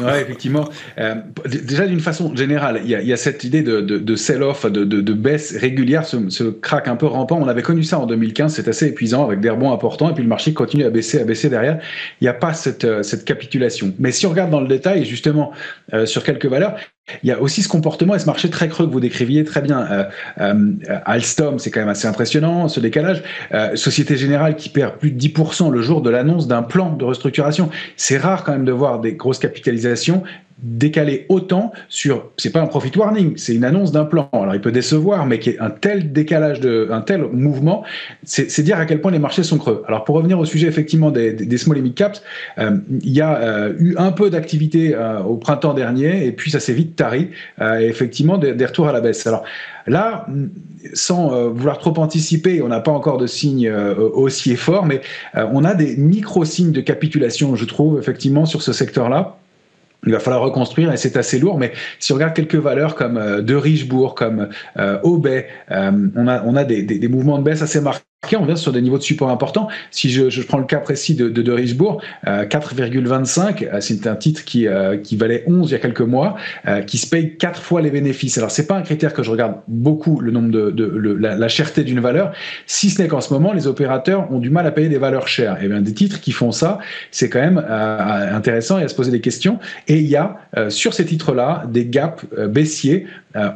oui, 0.00 0.12
effectivement. 0.20 0.68
Euh, 0.98 1.14
déjà, 1.46 1.86
d'une 1.86 2.00
façon 2.00 2.34
générale, 2.34 2.80
il 2.84 2.90
y, 2.90 3.12
a, 3.12 3.16
cette 3.16 3.44
idée 3.44 3.62
de, 3.62 3.80
de, 3.80 4.16
sell-off, 4.16 4.66
de, 4.66 4.84
de, 4.84 5.12
baisse 5.12 5.56
régulière, 5.56 6.04
ce, 6.04 6.16
ce, 6.28 6.44
un 6.86 6.96
peu 6.96 7.06
rampant. 7.06 7.38
On 7.40 7.48
avait 7.48 7.62
connu 7.62 7.82
ça 7.82 7.98
en 7.98 8.06
2015, 8.06 8.54
c'est 8.54 8.68
assez 8.68 8.88
épuisant 8.88 9.24
avec 9.24 9.40
des 9.40 9.50
rebonds 9.50 9.72
importants, 9.72 10.10
et 10.10 10.14
puis 10.14 10.22
le 10.22 10.28
marché 10.28 10.52
continue 10.52 10.84
à 10.84 10.90
baisser, 10.90 11.20
à 11.20 11.24
baisser 11.24 11.48
derrière. 11.48 11.78
Il 12.20 12.24
n'y 12.24 12.28
a 12.28 12.34
pas 12.34 12.52
cette, 12.54 12.84
euh, 12.84 13.02
cette 13.02 13.24
capitulation. 13.24 13.94
Mais 13.98 14.12
si 14.12 14.26
on 14.26 14.30
regarde 14.30 14.50
dans 14.50 14.60
le 14.60 14.68
détail, 14.68 15.04
justement, 15.04 15.52
euh, 15.92 16.06
sur 16.06 16.24
quelques 16.24 16.46
valeurs, 16.46 16.76
il 17.22 17.28
y 17.28 17.32
a 17.32 17.40
aussi 17.40 17.62
ce 17.62 17.68
comportement 17.68 18.14
et 18.14 18.18
ce 18.18 18.24
marché 18.24 18.48
très 18.48 18.68
creux 18.68 18.86
que 18.86 18.92
vous 18.92 19.00
décriviez 19.00 19.44
très 19.44 19.60
bien. 19.60 19.86
Euh, 19.90 20.04
euh, 20.40 20.72
Alstom, 21.04 21.58
c'est 21.58 21.70
quand 21.70 21.80
même 21.80 21.90
assez 21.90 22.08
impressionnant, 22.08 22.68
ce 22.68 22.80
décalage. 22.80 23.22
Euh, 23.52 23.76
Société 23.76 24.16
Générale 24.16 24.56
qui 24.56 24.70
perd 24.70 24.96
plus 24.96 25.10
de 25.10 25.20
10% 25.20 25.70
le 25.70 25.82
jour 25.82 26.00
de 26.00 26.08
l'annonce 26.08 26.48
d'un 26.48 26.62
plan 26.62 26.90
de 26.90 27.04
restructuration. 27.04 27.68
C'est 27.96 28.16
rare 28.16 28.42
quand 28.42 28.52
même 28.52 28.64
de 28.64 28.72
voir 28.72 29.00
des 29.00 29.14
grosses 29.14 29.38
capitalisations 29.38 30.22
décaler 30.62 31.26
autant 31.28 31.72
sur, 31.88 32.30
c'est 32.36 32.50
pas 32.50 32.60
un 32.60 32.66
profit 32.66 32.96
warning, 32.96 33.36
c'est 33.36 33.54
une 33.54 33.64
annonce 33.64 33.92
d'un 33.92 34.04
plan. 34.04 34.28
Alors 34.32 34.54
il 34.54 34.60
peut 34.60 34.72
décevoir, 34.72 35.26
mais 35.26 35.38
qu'il 35.38 35.52
y 35.52 35.56
ait 35.56 35.60
un 35.60 35.70
tel 35.70 36.12
décalage, 36.12 36.60
de, 36.60 36.88
un 36.90 37.00
tel 37.00 37.22
mouvement, 37.22 37.84
c'est 38.24 38.62
dire 38.62 38.78
à 38.78 38.86
quel 38.86 39.00
point 39.00 39.10
les 39.10 39.18
marchés 39.18 39.42
sont 39.42 39.58
creux. 39.58 39.82
Alors 39.88 40.04
pour 40.04 40.14
revenir 40.14 40.38
au 40.38 40.44
sujet 40.44 40.68
effectivement 40.68 41.10
des, 41.10 41.32
des 41.32 41.58
small 41.58 41.78
et 41.78 41.82
mid 41.82 41.94
caps, 41.94 42.22
euh, 42.58 42.76
il 43.02 43.12
y 43.12 43.20
a 43.20 43.36
euh, 43.36 43.74
eu 43.78 43.96
un 43.98 44.12
peu 44.12 44.30
d'activité 44.30 44.94
euh, 44.94 45.20
au 45.20 45.36
printemps 45.36 45.74
dernier, 45.74 46.24
et 46.24 46.32
puis 46.32 46.50
ça 46.50 46.60
s'est 46.60 46.72
vite 46.72 46.96
tari, 46.96 47.30
effectivement 47.60 48.38
des, 48.38 48.54
des, 48.54 48.66
retours 48.66 48.88
à 48.88 48.92
la 48.92 49.00
baisse. 49.00 49.26
Alors 49.26 49.44
là, 49.86 50.26
sans 50.92 51.50
vouloir 51.50 51.78
trop 51.78 51.94
anticiper, 51.98 52.62
on 52.62 52.68
n'a 52.68 52.80
pas 52.80 52.92
encore 52.92 53.18
de 53.18 53.26
signes 53.26 53.70
haussiers 53.70 54.56
forts, 54.56 54.86
mais 54.86 55.00
on 55.34 55.64
a 55.64 55.74
des 55.74 55.96
micro-signes 55.96 56.72
de 56.72 56.80
capitulation, 56.80 57.56
je 57.56 57.64
trouve, 57.64 57.98
effectivement, 57.98 58.46
sur 58.46 58.62
ce 58.62 58.72
secteur-là 58.72 59.36
il 60.06 60.12
va 60.12 60.20
falloir 60.20 60.42
reconstruire 60.42 60.92
et 60.92 60.96
c'est 60.96 61.16
assez 61.16 61.38
lourd. 61.38 61.58
Mais 61.58 61.72
si 61.98 62.12
on 62.12 62.16
regarde 62.16 62.34
quelques 62.34 62.56
valeurs 62.56 62.94
comme 62.94 63.16
euh, 63.16 63.42
de 63.42 63.54
Richebourg, 63.54 64.14
comme 64.14 64.48
euh, 64.78 64.98
Aubet, 65.02 65.48
euh, 65.70 65.90
on 66.14 66.26
a, 66.56 66.64
des, 66.64 67.08
mouvements 67.08 67.38
de 67.38 67.44
baisse 67.44 67.62
assez 67.62 67.80
marqués 67.80 68.04
on 68.36 68.44
vient 68.44 68.56
sur 68.56 68.72
des 68.72 68.80
niveaux 68.80 68.98
de 68.98 69.02
support 69.02 69.30
importants. 69.30 69.68
Si 69.90 70.10
je, 70.10 70.42
prends 70.42 70.58
le 70.58 70.64
cas 70.64 70.78
précis 70.78 71.14
de, 71.14 71.28
de, 71.28 71.42
de 71.42 71.52
Richebourg, 71.52 72.02
4,25, 72.26 73.64
euh, 73.64 73.68
euh, 73.74 73.80
c'est 73.80 74.06
un 74.06 74.16
titre 74.16 74.44
qui, 74.44 74.66
euh, 74.66 74.96
valait 75.12 75.44
11 75.46 75.70
il 75.70 75.72
y 75.72 75.74
a 75.76 75.78
quelques 75.78 76.00
mois, 76.00 76.36
qui 76.86 76.98
se 76.98 77.06
paye 77.06 77.36
4 77.36 77.62
fois 77.62 77.80
les 77.82 77.90
bénéfices. 77.90 78.36
Alors, 78.38 78.50
c'est 78.50 78.66
pas 78.66 78.76
un 78.76 78.82
critère 78.82 79.12
que 79.12 79.22
je 79.22 79.30
regarde 79.30 79.56
beaucoup, 79.68 80.20
le 80.20 80.32
nombre 80.32 80.50
de, 80.50 81.16
la, 81.20 81.36
la, 81.36 81.48
cherté 81.48 81.84
d'une 81.84 82.00
valeur, 82.00 82.32
si 82.66 82.90
ce 82.90 83.00
n'est 83.00 83.08
qu'en 83.08 83.20
ce 83.20 83.32
moment, 83.32 83.52
les 83.52 83.66
opérateurs 83.66 84.30
ont 84.32 84.38
du 84.38 84.50
mal 84.50 84.66
à 84.66 84.72
payer 84.72 84.88
des 84.88 84.98
valeurs 84.98 85.28
chères. 85.28 85.62
Et 85.62 85.68
bien, 85.68 85.80
des 85.80 85.94
titres 85.94 86.20
qui 86.20 86.32
font 86.32 86.50
ça, 86.50 86.78
c'est 87.10 87.28
quand 87.28 87.40
même 87.40 87.58
intéressant 87.58 88.78
et 88.78 88.82
à 88.82 88.88
se 88.88 88.94
poser 88.94 89.12
des 89.12 89.20
questions. 89.20 89.58
Et 89.86 89.98
il 89.98 90.06
y 90.06 90.16
a, 90.16 90.36
sur 90.68 90.94
ces 90.94 91.04
titres-là, 91.04 91.64
des 91.68 91.86
gaps 91.86 92.24
baissiers 92.48 93.06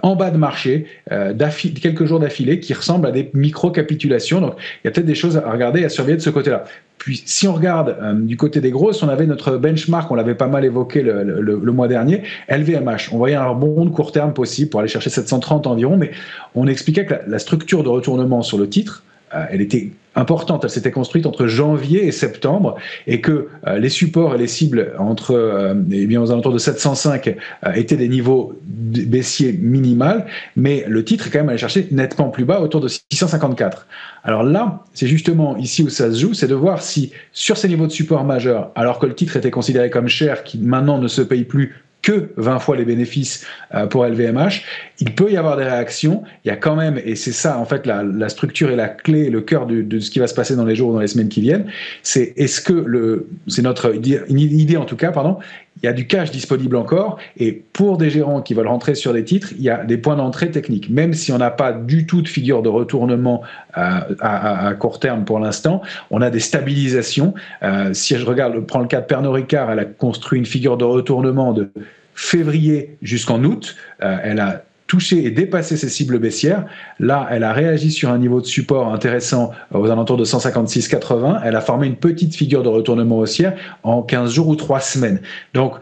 en 0.02 0.16
bas 0.16 0.30
de 0.30 0.38
marché, 0.38 0.86
quelques 1.08 2.04
jours 2.04 2.18
d'affilée, 2.20 2.60
qui 2.60 2.74
ressemblent 2.74 3.06
à 3.06 3.12
des 3.12 3.30
micro-capitulations. 3.32 4.40
Donc, 4.40 4.54
il 4.58 4.86
y 4.86 4.88
a 4.88 4.90
peut-être 4.90 5.06
des 5.06 5.14
choses 5.14 5.36
à 5.36 5.50
regarder 5.50 5.80
et 5.80 5.84
à 5.84 5.88
surveiller 5.88 6.16
de 6.16 6.22
ce 6.22 6.30
côté-là. 6.30 6.64
Puis, 6.98 7.22
si 7.24 7.46
on 7.46 7.54
regarde 7.54 7.96
euh, 8.02 8.12
du 8.12 8.36
côté 8.36 8.60
des 8.60 8.70
grosses, 8.70 9.02
on 9.02 9.08
avait 9.08 9.26
notre 9.26 9.56
benchmark, 9.56 10.10
on 10.10 10.14
l'avait 10.14 10.34
pas 10.34 10.48
mal 10.48 10.64
évoqué 10.64 11.02
le, 11.02 11.56
mois 11.72 11.88
dernier, 11.88 12.22
LVMH. 12.48 13.12
On 13.12 13.18
voyait 13.18 13.36
un 13.36 13.46
rebond 13.46 13.84
de 13.84 13.90
court 13.90 14.12
terme 14.12 14.32
possible 14.32 14.68
pour 14.70 14.80
aller 14.80 14.88
chercher 14.88 15.10
730 15.10 15.66
environ, 15.66 15.96
mais 15.96 16.10
on 16.54 16.66
expliquait 16.66 17.06
que 17.06 17.14
la 17.26 17.38
structure 17.38 17.82
de 17.84 17.88
retournement 17.88 18.42
sur 18.42 18.58
le 18.58 18.68
titre, 18.68 19.04
euh, 19.34 19.44
elle 19.50 19.60
était 19.60 19.90
importante. 20.18 20.64
Elle 20.64 20.70
s'était 20.70 20.90
construite 20.90 21.26
entre 21.26 21.46
janvier 21.46 22.06
et 22.06 22.12
septembre 22.12 22.76
et 23.06 23.20
que 23.20 23.48
euh, 23.66 23.78
les 23.78 23.88
supports 23.88 24.34
et 24.34 24.38
les 24.38 24.46
cibles 24.46 24.92
entre, 24.98 25.34
euh, 25.34 25.74
eh 25.90 26.06
bien, 26.06 26.20
aux 26.20 26.30
alentours 26.30 26.52
de 26.52 26.58
705 26.58 27.36
étaient 27.74 27.96
des 27.96 28.08
niveaux 28.08 28.58
baissiers 28.64 29.52
minimales, 29.52 30.26
mais 30.56 30.84
le 30.88 31.04
titre 31.04 31.26
est 31.26 31.30
quand 31.30 31.38
même 31.38 31.48
allé 31.48 31.58
chercher 31.58 31.88
nettement 31.90 32.28
plus 32.28 32.44
bas, 32.44 32.60
autour 32.60 32.80
de 32.80 32.88
654. 32.88 33.86
Alors 34.24 34.42
là, 34.42 34.84
c'est 34.92 35.06
justement 35.06 35.56
ici 35.56 35.82
où 35.82 35.88
ça 35.88 36.12
se 36.12 36.18
joue, 36.18 36.34
c'est 36.34 36.48
de 36.48 36.54
voir 36.54 36.82
si 36.82 37.12
sur 37.32 37.56
ces 37.56 37.68
niveaux 37.68 37.86
de 37.86 37.92
support 37.92 38.24
majeurs, 38.24 38.72
alors 38.74 38.98
que 38.98 39.06
le 39.06 39.14
titre 39.14 39.36
était 39.36 39.50
considéré 39.50 39.90
comme 39.90 40.08
cher, 40.08 40.44
qui 40.44 40.58
maintenant 40.58 40.98
ne 40.98 41.08
se 41.08 41.22
paye 41.22 41.44
plus 41.44 41.76
que 42.08 42.30
20 42.38 42.58
fois 42.60 42.74
les 42.74 42.86
bénéfices 42.86 43.46
euh, 43.74 43.86
pour 43.86 44.06
LVMH, 44.06 44.62
il 44.98 45.14
peut 45.14 45.30
y 45.30 45.36
avoir 45.36 45.58
des 45.58 45.64
réactions. 45.64 46.22
Il 46.42 46.48
y 46.48 46.50
a 46.50 46.56
quand 46.56 46.74
même, 46.74 46.98
et 47.04 47.16
c'est 47.16 47.32
ça 47.32 47.58
en 47.58 47.66
fait 47.66 47.86
la, 47.86 48.28
structure 48.30 48.70
et 48.70 48.76
la 48.76 48.88
clé, 48.88 49.28
le 49.28 49.42
cœur 49.42 49.66
de, 49.66 50.00
ce 50.00 50.10
qui 50.10 50.18
va 50.18 50.26
se 50.26 50.32
passer 50.32 50.56
dans 50.56 50.64
les 50.64 50.74
jours 50.74 50.88
ou 50.88 50.94
dans 50.94 51.00
les 51.00 51.06
semaines 51.06 51.28
qui 51.28 51.42
viennent, 51.42 51.66
c'est 52.02 52.32
est-ce 52.38 52.62
que 52.62 52.72
le, 52.72 53.28
c'est 53.46 53.60
notre 53.60 53.94
idée 53.94 54.76
en 54.78 54.86
tout 54.86 54.96
cas, 54.96 55.12
pardon, 55.12 55.36
il 55.82 55.86
y 55.86 55.88
a 55.88 55.92
du 55.92 56.06
cash 56.06 56.30
disponible 56.30 56.76
encore, 56.76 57.18
et 57.36 57.52
pour 57.52 57.98
des 57.98 58.10
gérants 58.10 58.42
qui 58.42 58.54
veulent 58.54 58.66
rentrer 58.68 58.94
sur 58.94 59.12
des 59.12 59.24
titres, 59.24 59.52
il 59.56 59.62
y 59.62 59.70
a 59.70 59.84
des 59.84 59.96
points 59.96 60.16
d'entrée 60.16 60.50
techniques. 60.50 60.90
Même 60.90 61.14
si 61.14 61.30
on 61.30 61.38
n'a 61.38 61.50
pas 61.50 61.72
du 61.72 62.06
tout 62.06 62.22
de 62.22 62.28
figure 62.28 62.62
de 62.62 62.68
retournement 62.68 63.42
euh, 63.76 64.00
à, 64.20 64.74
court 64.74 64.98
terme 64.98 65.24
pour 65.24 65.38
l'instant, 65.38 65.82
on 66.10 66.20
a 66.20 66.30
des 66.30 66.40
stabilisations. 66.40 67.34
Euh, 67.62 67.92
si 67.92 68.16
je 68.16 68.24
regarde, 68.24 68.58
prends 68.66 68.80
le 68.80 68.88
cas 68.88 69.00
de 69.00 69.06
Pernod 69.06 69.34
Ricard, 69.34 69.70
elle 69.70 69.78
a 69.78 69.84
construit 69.84 70.38
une 70.38 70.46
figure 70.46 70.76
de 70.76 70.84
retournement 70.84 71.52
de 71.52 71.70
février 72.18 72.98
jusqu'en 73.00 73.44
août. 73.44 73.76
Euh, 74.02 74.18
elle 74.24 74.40
a 74.40 74.64
touché 74.88 75.24
et 75.24 75.30
dépassé 75.30 75.76
ses 75.76 75.88
cibles 75.88 76.18
baissières. 76.18 76.66
Là, 76.98 77.28
elle 77.30 77.44
a 77.44 77.52
réagi 77.52 77.92
sur 77.92 78.10
un 78.10 78.18
niveau 78.18 78.40
de 78.40 78.46
support 78.46 78.92
intéressant 78.92 79.52
aux 79.72 79.88
alentours 79.88 80.16
de 80.16 80.24
156,80. 80.24 81.42
Elle 81.44 81.54
a 81.54 81.60
formé 81.60 81.86
une 81.86 81.94
petite 81.94 82.34
figure 82.34 82.64
de 82.64 82.68
retournement 82.68 83.18
haussière 83.18 83.56
en 83.84 84.02
15 84.02 84.32
jours 84.32 84.48
ou 84.48 84.56
3 84.56 84.80
semaines. 84.80 85.20
Donc, 85.54 85.74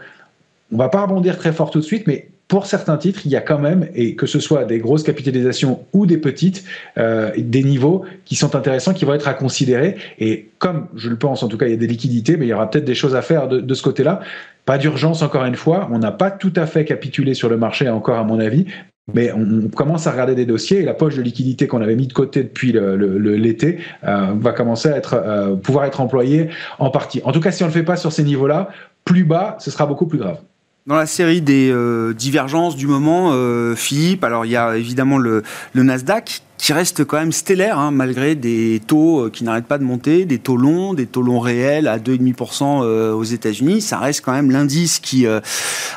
on 0.70 0.76
va 0.76 0.90
pas 0.90 1.02
rebondir 1.02 1.38
très 1.38 1.52
fort 1.52 1.70
tout 1.70 1.78
de 1.78 1.84
suite, 1.84 2.06
mais 2.06 2.28
pour 2.48 2.66
certains 2.66 2.96
titres, 2.96 3.22
il 3.24 3.32
y 3.32 3.36
a 3.36 3.40
quand 3.40 3.58
même, 3.58 3.88
et 3.94 4.14
que 4.14 4.26
ce 4.26 4.38
soit 4.38 4.64
des 4.64 4.78
grosses 4.78 5.02
capitalisations 5.02 5.84
ou 5.92 6.06
des 6.06 6.18
petites, 6.18 6.64
euh, 6.96 7.32
des 7.36 7.64
niveaux 7.64 8.04
qui 8.24 8.36
sont 8.36 8.54
intéressants, 8.54 8.94
qui 8.94 9.04
vont 9.04 9.14
être 9.14 9.26
à 9.26 9.34
considérer. 9.34 9.96
Et 10.20 10.48
comme 10.58 10.86
je 10.94 11.10
le 11.10 11.16
pense, 11.16 11.42
en 11.42 11.48
tout 11.48 11.58
cas, 11.58 11.66
il 11.66 11.72
y 11.72 11.74
a 11.74 11.78
des 11.78 11.88
liquidités, 11.88 12.36
mais 12.36 12.46
il 12.46 12.50
y 12.50 12.52
aura 12.52 12.70
peut-être 12.70 12.84
des 12.84 12.94
choses 12.94 13.16
à 13.16 13.22
faire 13.22 13.48
de, 13.48 13.74
ce 13.74 13.82
côté-là. 13.82 14.20
Pas 14.64 14.78
d'urgence, 14.78 15.22
encore 15.22 15.44
une 15.44 15.56
fois. 15.56 15.88
On 15.90 15.98
n'a 15.98 16.12
pas 16.12 16.30
tout 16.30 16.52
à 16.54 16.66
fait 16.66 16.84
capitulé 16.84 17.34
sur 17.34 17.48
le 17.48 17.56
marché, 17.56 17.88
encore 17.88 18.18
à 18.18 18.24
mon 18.24 18.38
avis, 18.38 18.66
mais 19.12 19.32
on, 19.32 19.68
commence 19.68 20.06
à 20.06 20.12
regarder 20.12 20.36
des 20.36 20.46
dossiers 20.46 20.78
et 20.78 20.84
la 20.84 20.94
poche 20.94 21.16
de 21.16 21.22
liquidité 21.22 21.66
qu'on 21.66 21.80
avait 21.80 21.96
mis 21.96 22.06
de 22.06 22.12
côté 22.12 22.44
depuis 22.44 22.72
l'été 22.72 23.78
euh, 24.04 24.34
va 24.38 24.52
commencer 24.52 24.88
à 24.88 24.96
être, 24.96 25.14
euh, 25.14 25.56
pouvoir 25.56 25.84
être 25.84 26.00
employée 26.00 26.48
en 26.78 26.90
partie. 26.90 27.20
En 27.24 27.32
tout 27.32 27.40
cas, 27.40 27.50
si 27.50 27.64
on 27.64 27.66
ne 27.66 27.72
le 27.72 27.78
fait 27.78 27.84
pas 27.84 27.96
sur 27.96 28.12
ces 28.12 28.22
niveaux-là, 28.22 28.68
plus 29.04 29.24
bas, 29.24 29.56
ce 29.60 29.70
sera 29.70 29.86
beaucoup 29.86 30.06
plus 30.06 30.18
grave. 30.18 30.38
Dans 30.86 30.94
la 30.94 31.06
série 31.06 31.42
des 31.42 31.70
euh, 31.70 32.14
divergences 32.14 32.76
du 32.76 32.86
moment, 32.86 33.32
Philippe, 33.74 34.22
alors 34.22 34.44
il 34.44 34.52
y 34.52 34.56
a 34.56 34.76
évidemment 34.76 35.18
le 35.18 35.42
Nasdaq 35.74 36.42
qui 36.58 36.72
reste 36.72 37.04
quand 37.04 37.18
même 37.18 37.32
stellaire, 37.32 37.78
hein, 37.78 37.90
malgré 37.90 38.34
des 38.34 38.80
taux 38.86 39.26
euh, 39.26 39.30
qui 39.30 39.44
n'arrêtent 39.44 39.66
pas 39.66 39.78
de 39.78 39.84
monter, 39.84 40.24
des 40.24 40.38
taux 40.38 40.56
longs, 40.56 40.94
des 40.94 41.06
taux 41.06 41.22
longs 41.22 41.40
réels 41.40 41.86
à 41.86 41.98
2,5% 41.98 42.82
euh, 42.82 43.12
aux 43.12 43.24
États-Unis. 43.24 43.80
Ça 43.80 43.98
reste 43.98 44.24
quand 44.24 44.32
même 44.32 44.50
l'indice 44.50 44.98
qui 44.98 45.26
euh, 45.26 45.40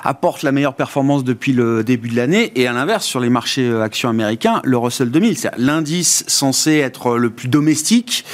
apporte 0.04 0.44
la 0.44 0.52
meilleure 0.52 0.74
performance 0.74 1.24
depuis 1.24 1.54
le 1.54 1.84
début 1.84 2.10
de 2.10 2.16
l'année. 2.16 2.52
Et 2.56 2.68
à 2.68 2.74
l'inverse, 2.74 3.06
sur 3.06 3.20
les 3.20 3.30
marchés 3.30 3.74
actions 3.82 4.10
américains, 4.10 4.62
le 4.64 4.78
Russell 4.78 5.12
2000, 5.12 5.38
c'est 5.38 5.52
l'indice 5.58 6.24
censé 6.28 6.78
être 6.78 7.18
le 7.18 7.30
plus 7.30 7.48
domestique, 7.48 8.26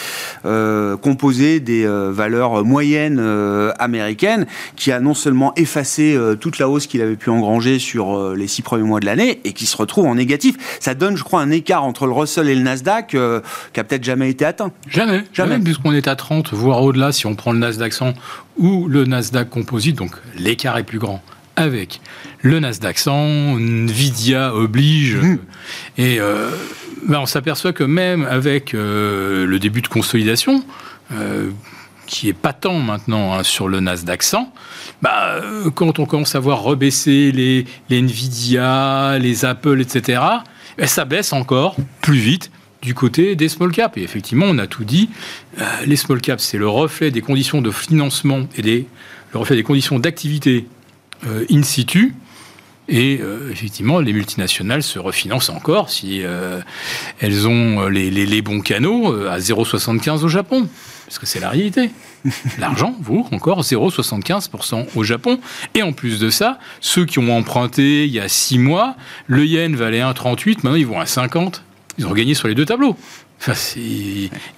composé 0.44 1.60
des 1.60 1.86
valeurs 1.88 2.64
moyennes 2.64 3.20
américaines, 3.80 4.46
qui 4.76 4.92
a 4.92 5.00
non 5.00 5.14
seulement 5.14 5.54
effacé 5.56 6.18
toute 6.40 6.60
la 6.60 6.70
hausse 6.70 6.88
qu'il 6.88 7.02
avait 7.02 7.16
pu 7.16 7.30
engranger 7.30 7.80
sur 7.80 8.34
les 8.36 8.48
six 8.48 8.62
premiers 8.62 8.84
mois 8.84 9.00
de 9.00 9.06
l'année 9.06 9.42
et 9.44 9.54
qui 9.54 9.66
se 9.66 9.78
retrouve 9.78 10.06
en 10.06 10.16
négatif. 10.16 10.56
Ça 10.80 10.94
donne, 10.94 11.18
je 11.18 11.24
crois, 11.24 11.42
un 11.42 11.52
écart 11.52 11.84
entre 11.84 12.06
le 12.06 12.14
Russell 12.16 12.50
et 12.50 12.56
le 12.56 12.62
Nasdaq 12.62 13.14
euh, 13.16 13.42
qui 13.74 13.80
a 13.80 13.84
peut-être 13.84 14.04
jamais 14.04 14.30
été 14.30 14.46
atteint. 14.46 14.72
Jamais, 14.88 15.24
jamais, 15.34 15.60
puisqu'on 15.60 15.94
est 15.94 16.08
à 16.08 16.16
30, 16.16 16.54
voire 16.54 16.82
au-delà, 16.82 17.12
si 17.12 17.26
on 17.26 17.36
prend 17.36 17.52
le 17.52 17.60
Nasdaq 17.60 17.94
100 17.94 18.14
ou 18.58 18.88
le 18.88 19.06
Nasdaq 19.06 19.50
Composite, 19.50 19.98
donc 19.98 20.12
l'écart 20.38 20.78
est 20.78 20.84
plus 20.84 21.00
grand 21.00 21.22
avec 21.58 22.02
le 22.42 22.60
Nasdaq 22.60 22.98
100, 22.98 23.60
Nvidia 23.60 24.54
oblige, 24.54 25.16
mmh. 25.16 25.38
et 25.98 26.20
euh, 26.20 26.50
ben, 27.08 27.20
on 27.20 27.26
s'aperçoit 27.26 27.72
que 27.72 27.86
même 27.86 28.28
avec 28.30 28.74
euh, 28.74 29.46
le 29.46 29.58
début 29.58 29.82
de 29.82 29.88
consolidation, 29.88 30.66
qui 32.06 32.30
est 32.30 32.34
patent 32.34 32.84
maintenant 32.84 33.34
hein, 33.34 33.44
sur 33.44 33.68
le 33.68 33.80
Nasdaq 33.80 34.24
100, 34.24 34.52
bah, 35.02 35.42
quand 35.76 36.00
on 36.00 36.06
commence 36.06 36.36
à 36.36 36.40
voir 36.40 36.62
rebaisser 36.62 37.32
les, 37.32 37.66
les 37.90 38.00
Nvidia, 38.02 39.18
les 39.20 39.46
Apple, 39.46 39.82
etc., 39.82 40.22
et 40.78 40.88
ça 40.88 41.06
baisse 41.06 41.34
encore 41.34 41.76
plus 42.02 42.18
vite 42.18 42.52
du 42.82 42.94
côté 42.94 43.36
des 43.36 43.50
small 43.50 43.72
caps. 43.72 43.98
Et 43.98 44.04
effectivement, 44.04 44.46
on 44.48 44.58
a 44.58 44.68
tout 44.68 44.84
dit. 44.84 45.10
Euh, 45.60 45.64
les 45.86 45.96
small 45.96 46.22
caps, 46.22 46.44
c'est 46.44 46.58
le 46.58 46.68
reflet 46.68 47.12
des 47.12 47.22
conditions 47.22 47.62
de 47.62 47.72
financement 47.72 48.48
et 48.56 48.62
des, 48.62 48.88
le 49.34 49.40
reflet 49.40 49.56
des 49.56 49.64
conditions 49.64 50.00
d'activité 50.00 50.68
euh, 51.28 51.46
in 51.52 51.64
situ. 51.64 52.14
Et 52.88 53.20
euh, 53.22 53.50
effectivement, 53.52 54.00
les 54.00 54.14
multinationales 54.14 54.84
se 54.84 55.00
refinancent 55.00 55.50
encore 55.50 55.90
si 55.90 56.22
elles 57.20 57.48
ont 57.48 57.88
les, 57.88 58.12
les, 58.12 58.42
bons 58.44 58.60
canaux 58.60 59.12
à 59.28 59.40
0,75 59.40 60.24
au 60.24 60.28
Japon. 60.28 60.70
Parce 61.06 61.20
que 61.20 61.26
c'est 61.26 61.40
la 61.40 61.50
réalité. 61.50 61.92
L'argent 62.58 62.96
vaut 63.02 63.28
encore 63.32 63.62
0,75% 63.62 64.88
au 64.96 65.04
Japon. 65.04 65.40
Et 65.76 65.84
en 65.84 65.94
plus 65.94 66.20
de 66.20 66.30
ça, 66.30 66.60
ceux 66.82 67.06
qui 67.06 67.20
ont 67.20 67.36
emprunté 67.36 68.06
il 68.06 68.12
y 68.12 68.20
a 68.20 68.28
6 68.28 68.58
mois, 68.58 68.96
le 69.28 69.46
yen 69.46 69.76
valait 69.76 70.02
1,38, 70.02 70.58
maintenant 70.58 70.76
ils 70.76 70.88
vont 70.88 71.00
à 71.00 71.06
50. 71.06 71.64
Ils 71.98 72.08
ont 72.08 72.14
gagné 72.14 72.34
sur 72.34 72.48
les 72.48 72.56
deux 72.56 72.66
tableaux. 72.66 72.98
Enfin, 73.40 73.54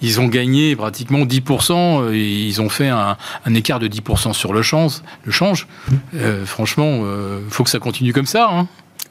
ils 0.00 0.20
ont 0.20 0.28
gagné 0.28 0.74
pratiquement 0.76 1.24
10%, 1.24 2.12
ils 2.14 2.60
ont 2.60 2.68
fait 2.68 2.88
un, 2.88 3.16
écart 3.54 3.80
de 3.80 3.88
10% 3.88 4.32
sur 4.32 4.52
le 4.52 4.62
change. 4.62 5.02
Le 5.24 5.32
change. 5.32 5.66
Euh, 6.14 6.46
franchement, 6.46 6.98
il 6.98 7.04
euh, 7.04 7.40
faut 7.50 7.64
que 7.64 7.70
ça 7.70 7.80
continue 7.80 8.12
comme 8.12 8.26
ça. 8.26 8.48
Hein. 8.50 8.66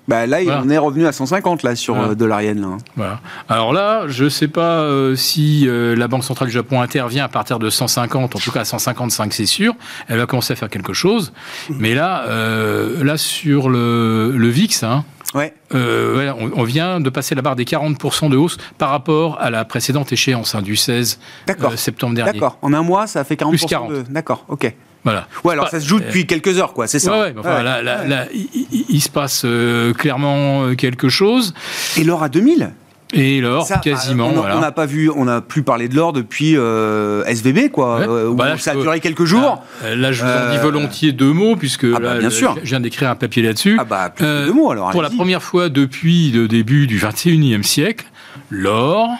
Bah 0.08 0.26
là, 0.26 0.40
on 0.64 0.70
est 0.70 0.78
revenu 0.78 1.06
à 1.06 1.12
150 1.12 1.64
là 1.64 1.76
sur 1.76 1.96
voilà. 1.96 2.16
dollar 2.16 2.42
yen. 2.42 2.62
Là. 2.62 2.78
Voilà. 2.96 3.20
Alors 3.50 3.74
là, 3.74 4.08
je 4.08 4.26
ne 4.26 4.30
sais 4.30 4.48
pas 4.48 4.80
euh, 4.80 5.16
si 5.16 5.68
euh, 5.68 5.96
la 5.96 6.08
Banque 6.08 6.24
centrale 6.24 6.48
du 6.48 6.54
Japon 6.54 6.82
intervient 6.82 7.26
à 7.26 7.28
partir 7.28 7.60
de 7.60 7.70
150, 7.70 8.36
en 8.36 8.40
tout 8.40 8.52
cas 8.52 8.62
à 8.62 8.66
155, 8.66 9.34
c'est 9.34 9.46
sûr. 9.46 9.74
Elle 10.08 10.20
va 10.20 10.26
commencer 10.26 10.54
à 10.54 10.56
faire 10.56 10.70
quelque 10.70 10.94
chose. 10.94 11.34
Mais 11.70 11.94
là, 11.94 12.24
euh, 12.28 13.04
là 13.04 13.18
sur 13.18 13.70
le, 13.70 14.32
le 14.36 14.48
VIX, 14.48 14.84
hein, 14.84 15.04
Ouais. 15.34 15.54
Euh, 15.76 16.34
on, 16.56 16.64
vient 16.64 17.00
de 17.00 17.10
passer 17.10 17.36
la 17.36 17.42
barre 17.42 17.56
des 17.56 17.66
40% 17.66 18.30
de 18.30 18.38
hausse 18.38 18.58
par 18.78 18.90
rapport 18.90 19.40
à 19.42 19.50
la 19.50 19.66
précédente 19.66 20.12
échéance 20.12 20.56
hein, 20.56 20.62
du 20.62 20.76
16 20.76 21.20
euh, 21.50 21.76
septembre 21.76 22.16
dernier. 22.16 22.34
D'accord. 22.34 22.58
En 22.62 22.74
un 22.74 22.82
mois, 22.82 23.08
ça 23.08 23.24
fait 23.24 23.36
40%. 23.36 23.50
Plus 23.50 23.66
40. 23.66 23.92
De... 23.92 24.02
D'accord. 24.10 24.46
Ok. 24.48 24.74
Voilà. 25.04 25.28
Ouais, 25.44 25.54
alors 25.54 25.70
ça 25.70 25.80
se 25.80 25.88
joue 25.88 26.00
depuis 26.00 26.26
quelques 26.26 26.60
heures, 26.60 26.74
quoi, 26.74 26.88
c'est 26.88 27.00
ça. 27.00 27.20
Ouais, 27.20 27.34
enfin, 27.38 27.64
là, 27.64 27.82
là, 27.82 28.06
là, 28.06 28.26
il, 28.34 29.02
se 29.02 29.10
passe 29.10 29.44
euh, 29.46 29.94
clairement 29.94 30.66
euh, 30.66 30.76
quelque 30.76 31.10
chose. 31.10 31.54
Et 31.98 32.04
l'or 32.04 32.24
à 32.24 32.30
2000 32.30 32.72
et 33.14 33.40
l'or, 33.40 33.68
quasiment. 33.82 34.32
On 34.34 34.60
n'a 34.60 34.72
pas 34.72 34.86
vu, 34.86 35.10
on 35.10 35.26
n'a 35.26 35.42
plus 35.42 35.64
parlé 35.64 35.88
de 35.88 35.96
l'or 35.96 36.14
depuis 36.14 36.58
euh, 36.58 37.24
SVB, 37.26 37.70
quoi. 37.72 38.02
Euh, 38.02 38.34
bah 38.34 38.58
ça 38.58 38.72
a 38.72 38.76
duré 38.76 39.00
quelques 39.00 39.24
jours. 39.26 39.64
Là, 39.84 40.12
je 40.12 40.24
vous 40.24 40.30
en 40.30 40.52
dis 40.52 40.58
volontiers 40.58 41.12
deux 41.14 41.32
mots, 41.32 41.56
puisque 41.56 41.86
ah 41.86 42.00
bah, 42.00 42.18
bien 42.18 42.30
sûr. 42.30 42.58
je 42.64 42.70
viens 42.70 42.80
d'écrire 42.80 43.10
un 43.10 43.16
papier 43.16 43.44
là-dessus. 43.44 43.78
Ah 43.80 43.86
bah, 43.86 44.10
plus 44.10 44.26
deux 44.26 44.54
mots 44.54 44.72
alors. 44.72 44.92
Pour 44.92 45.02
la 45.02 45.10
première 45.10 45.42
fois 45.42 45.70
depuis 45.70 46.32
le 46.32 46.48
début 46.48 46.88
du 46.88 47.00
21e 47.00 47.64
siècle, 47.64 48.06
l'or 48.50 49.12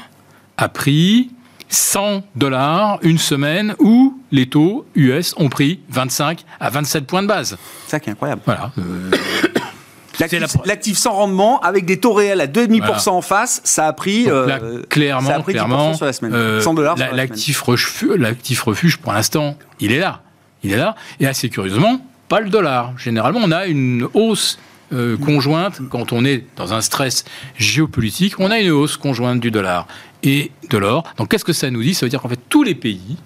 a 0.58 0.70
pris 0.70 1.30
100 1.70 2.24
dollars 2.36 3.00
une 3.04 3.18
semaine 3.18 3.76
où 3.80 4.17
les 4.32 4.48
taux 4.48 4.86
US 4.96 5.34
ont 5.38 5.50
pris 5.50 5.80
25 5.90 6.44
à 6.60 6.70
27 6.70 7.06
points 7.06 7.22
de 7.22 7.28
base. 7.28 7.58
C'est 7.86 7.92
ça 7.92 8.00
qui 8.00 8.10
est 8.10 8.14
incroyable. 8.14 8.42
Voilà. 8.46 8.72
Euh, 8.78 9.12
l'actif 10.66 10.98
sans 10.98 11.14
rendement 11.14 11.60
avec 11.62 11.86
des 11.86 12.00
taux 12.00 12.14
réels 12.14 12.42
à 12.42 12.48
2,5% 12.48 13.10
en 13.10 13.22
face, 13.22 13.62
ça 13.64 13.88
a 13.88 13.94
pris, 13.94 14.30
euh, 14.30 14.82
clairement, 14.90 15.28
ça 15.28 15.36
a 15.36 15.40
pris 15.40 15.54
clairement, 15.54 15.94
sur 15.94 16.06
la 16.06 16.14
semaine. 16.14 16.32
100 16.32 16.38
euh, 16.38 16.76
dollars. 16.76 16.98
L'actif 17.14 17.62
refuge, 17.62 18.20
refuge, 18.66 18.98
pour 18.98 19.14
l'instant, 19.14 19.58
il 19.80 19.92
est 19.92 20.00
là. 20.00 20.22
Il 20.64 20.72
est 20.72 20.78
là. 20.78 20.96
Et 21.20 21.28
assez 21.28 21.50
curieusement, 21.50 22.02
pas 22.28 22.40
le 22.40 22.50
dollar. 22.50 22.94
Généralement, 22.98 23.40
on 23.44 23.52
a 23.52 23.68
une 23.68 24.08
hausse 24.14 24.58
euh, 24.94 25.18
conjointe, 25.18 25.82
quand 25.90 26.14
on 26.14 26.24
est 26.24 26.46
dans 26.56 26.74
un 26.74 26.80
stress 26.80 27.26
géopolitique, 27.58 28.40
on 28.40 28.52
a 28.52 28.60
une 28.60 28.72
hausse 28.72 28.96
conjointe 28.96 29.42
du 29.42 29.52
dollar 29.52 29.86
et 30.24 30.52
de 30.70 30.78
l'or. 30.78 31.04
Donc 31.18 31.30
qu'est-ce 31.30 31.44
que 31.44 31.54
ça 31.54 31.70
nous 31.70 31.84
dit? 31.84 31.94
Ça 31.94 32.06
veut 32.06 32.10
dire 32.10 32.22
qu'en 32.22 32.30
fait 32.30 32.40
tous 32.48 32.64
les 32.64 32.74
pays 32.74 33.18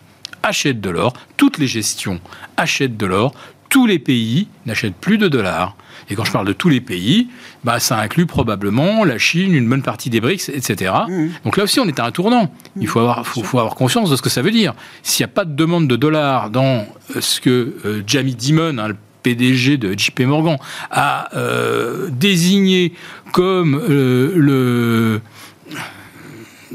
achètent 0.44 0.82
de 0.82 0.90
l'or, 0.90 1.14
toutes 1.38 1.58
les 1.58 1.68
gestions 1.68 2.20
achètent 2.58 2.98
de 2.98 3.06
l'or, 3.06 3.34
tous 3.72 3.88
les 3.88 4.00
pays 4.00 4.48
n'achètent 4.66 4.96
plus 4.96 5.18
de 5.18 5.28
dollars. 5.28 5.76
Et 6.10 6.16
quand 6.16 6.26
je 6.26 6.32
parle 6.32 6.46
de 6.46 6.54
tous 6.54 6.68
les 6.68 6.82
pays, 6.82 7.30
bah, 7.64 7.80
ça 7.80 7.98
inclut 7.98 8.26
probablement 8.26 9.06
la 9.06 9.18
Chine, 9.18 9.56
une 9.56 9.68
bonne 9.68 9.82
partie 9.82 10.10
des 10.10 10.20
BRICS, 10.20 10.50
etc. 10.50 10.94
Mmh. 11.08 11.28
Donc 11.46 11.56
là 11.56 11.64
aussi, 11.64 11.80
on 11.80 11.88
est 11.88 12.00
à 12.00 12.06
un 12.06 12.12
tournant. 12.12 12.54
Il 12.76 12.88
faut 12.88 13.00
avoir, 13.00 13.26
faut, 13.26 13.60
avoir 13.60 13.76
conscience 13.76 14.10
de 14.10 14.18
ce 14.18 14.22
que 14.22 14.30
ça 14.30 14.42
veut 14.42 14.52
dire. 14.52 14.74
S'il 15.04 15.24
n'y 15.24 15.32
a 15.32 15.34
pas 15.34 15.46
de 15.46 15.56
demande 15.56 15.88
de 15.88 15.96
dollars 15.96 16.50
dans 16.50 16.86
euh, 17.16 17.22
ce 17.22 17.40
que 17.40 17.78
euh, 17.86 18.04
Jamie 18.06 18.36
Dimon, 18.36 18.78
hein, 18.78 18.90
le 18.90 18.98
PDG 19.24 19.78
de 19.78 19.98
JP 19.98 20.20
Morgan, 20.22 20.58
a 20.90 21.30
euh, 21.38 22.10
désigné 22.12 22.94
comme 23.32 23.82
le 23.88 25.22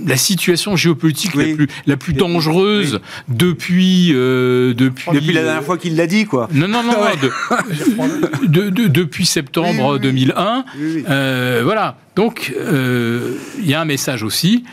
la 0.05 0.17
situation 0.17 0.77
géopolitique 0.77 1.35
la 1.35 1.45
plus, 1.55 1.69
la 1.87 1.97
plus 1.97 2.13
dangereuse 2.13 3.01
depuis, 3.29 4.13
euh, 4.13 4.75
depuis. 4.75 5.11
Depuis 5.13 5.33
la 5.33 5.43
dernière 5.43 5.65
fois 5.65 5.79
qu'il 5.79 5.97
l'a 5.97 6.07
dit, 6.07 6.27
quoi. 6.27 6.49
Non, 6.53 6.69
non, 6.69 6.83
non, 6.83 6.93
de, 8.43 8.71
depuis 8.89 9.27
septembre 9.27 9.99
2001. 9.99 10.65
Euh, 11.09 11.61
voilà. 11.65 11.99
Donc, 12.15 12.55
euh, 12.57 13.33
il 13.59 13.69
y 13.69 13.75
a 13.75 13.81
un 13.81 13.85
message 13.85 14.23
aussi. 14.23 14.65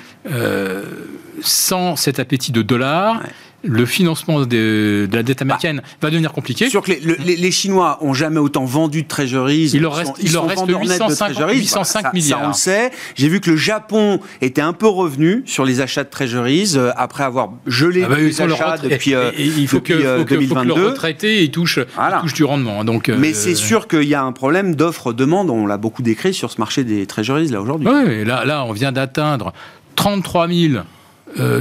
sans 1.42 1.96
cet 1.96 2.20
appétit 2.20 2.52
de 2.52 2.62
dollars, 2.62 3.22
le 3.64 3.86
financement 3.86 4.46
de, 4.46 5.08
la 5.12 5.24
dette 5.24 5.42
américaine 5.42 5.82
va 6.02 6.10
devenir 6.10 6.32
compliqué. 6.32 6.70
Sûr 6.70 6.82
que 6.82 6.92
les, 6.92 7.52
Chinois 7.52 7.98
ont 8.02 8.14
jamais 8.14 8.40
autant 8.40 8.66
vendu 8.66 9.04
de 9.04 9.08
treasuries. 9.08 9.72
Il 9.74 9.82
leur 9.82 9.96
reste, 9.96 10.14
il 10.22 10.34
leur 10.34 10.48
reste 10.48 10.64
805, 10.68 12.14
milliards. 12.14 12.40
Ça, 12.40 12.46
on 12.46 12.48
le 12.50 12.54
sait. 12.54 12.92
J'ai 13.16 13.30
vu 13.30 13.40
que 13.40 13.52
le 13.52 13.58
Japon 13.58 14.20
était 14.42 14.62
un 14.62 14.74
peu 14.74 14.88
revenu 14.88 15.44
sur 15.46 15.66
les 15.66 15.82
achats 15.82 16.04
de 16.04 16.10
treasuries 16.10 16.74
euh, 16.76 16.92
après 16.96 17.24
avoir 17.24 17.52
gelé 17.68 18.04
ah 18.06 18.10
bah, 18.10 18.18
les 18.18 18.42
achats 18.42 18.78
depuis, 18.78 19.14
euh, 19.14 19.32
il 19.38 19.68
faut 19.68 19.80
que, 19.80 19.94
euh, 19.94 20.20
faut 20.20 20.26
2022. 20.26 20.74
Que 20.74 20.80
le 20.80 20.86
retraité 20.88 21.44
il 21.44 21.52
touche, 21.52 21.80
touche 22.22 22.34
du 22.34 22.44
rendement. 22.44 22.84
Donc, 22.84 23.10
Mais 23.10 23.34
c'est 23.34 23.56
sûr 23.56 23.88
qu'il 23.88 24.04
y 24.04 24.16
a 24.16 24.24
un 24.24 24.32
problème 24.32 24.76
d'offre-demande. 24.76 25.50
On 25.50 25.66
l'a 25.66 25.78
beaucoup 25.78 26.02
décrit 26.02 26.34
sur 26.34 26.52
ce 26.52 26.60
marché 26.60 26.84
des 26.84 27.06
treasuries 27.06 27.48
là 27.48 27.62
aujourd'hui. 27.62 27.88
Oui, 27.88 28.26
là, 28.26 28.46
là, 28.46 28.66
on 28.66 28.72
vient 28.72 28.92
d'atteindre 28.92 29.54
33 29.96 30.48
000 30.48 30.74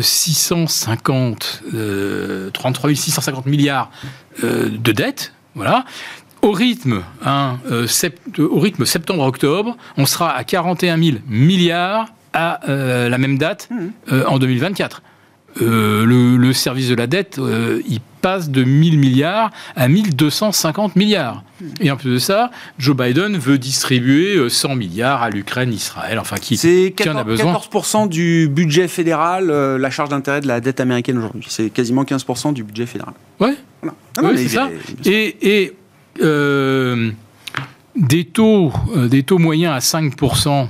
650, 0.01 1.63
euh, 1.75 2.51
33 2.51 2.91
euh, 2.91 2.95
650 2.95 3.47
milliards 3.47 3.91
euh, 4.43 4.69
de 4.69 4.93
dettes. 4.93 5.33
Voilà. 5.55 5.85
Au 6.41 6.51
rythme, 6.51 7.03
hein, 7.25 7.59
au 8.39 8.59
rythme 8.59 8.85
septembre-octobre, 8.85 9.77
on 9.97 10.07
sera 10.07 10.35
à 10.35 10.43
41 10.43 11.01
000 11.01 11.17
milliards 11.29 12.09
à 12.33 12.61
la 12.67 13.17
même 13.17 13.39
date 13.39 13.69
mmh. 13.71 14.13
en 14.27 14.41
2024. 14.41 15.03
Euh, 15.61 16.37
le, 16.39 16.53
service 16.53 16.89
de 16.89 16.95
la 16.95 17.07
dette, 17.07 17.39
euh, 17.39 17.83
il 17.87 18.01
passe 18.23 18.49
de 18.49 18.65
1000 18.65 18.99
milliards 18.99 19.51
à 19.77 19.89
1250 19.89 20.97
milliards. 20.97 21.45
Et 21.81 21.91
en 21.91 21.97
plus 21.97 22.11
de 22.11 22.19
ça, 22.19 22.51
Joe 22.79 22.97
Biden 22.97 23.37
veut 23.37 23.59
distribuer 23.59 24.49
100 24.49 24.71
euh, 24.71 24.75
milliards 24.75 25.23
à 25.23 25.29
l'Ukraine, 25.31 25.73
Israël, 25.73 26.19
enfin 26.19 26.37
qui, 26.37 26.57
qui 26.57 27.09
en 27.11 27.17
a 27.17 27.25
besoin. 27.25 27.53
14% 27.53 28.09
du 28.09 28.49
budget 28.49 28.89
fédéral, 28.89 29.49
la 29.51 29.91
charge 29.91 30.09
d'intérêt 30.09 30.41
de 30.41 30.49
la 30.49 30.61
dette 30.61 30.81
américaine 30.81 31.19
aujourd'hui. 31.19 31.45
C'est 31.49 31.71
quasiment 31.71 32.05
15% 32.05 32.55
du 32.55 32.65
budget 32.65 32.87
fédéral. 32.87 33.15
Ouais. 33.39 33.55
c'est 34.37 34.49
ça. 34.49 34.71
Et, 35.05 35.61
et 35.61 35.77
des 37.95 38.25
taux, 38.25 38.73
des 38.97 39.23
taux 39.23 39.39
moyens 39.39 39.75
à 39.75 40.01
5% 40.01 40.69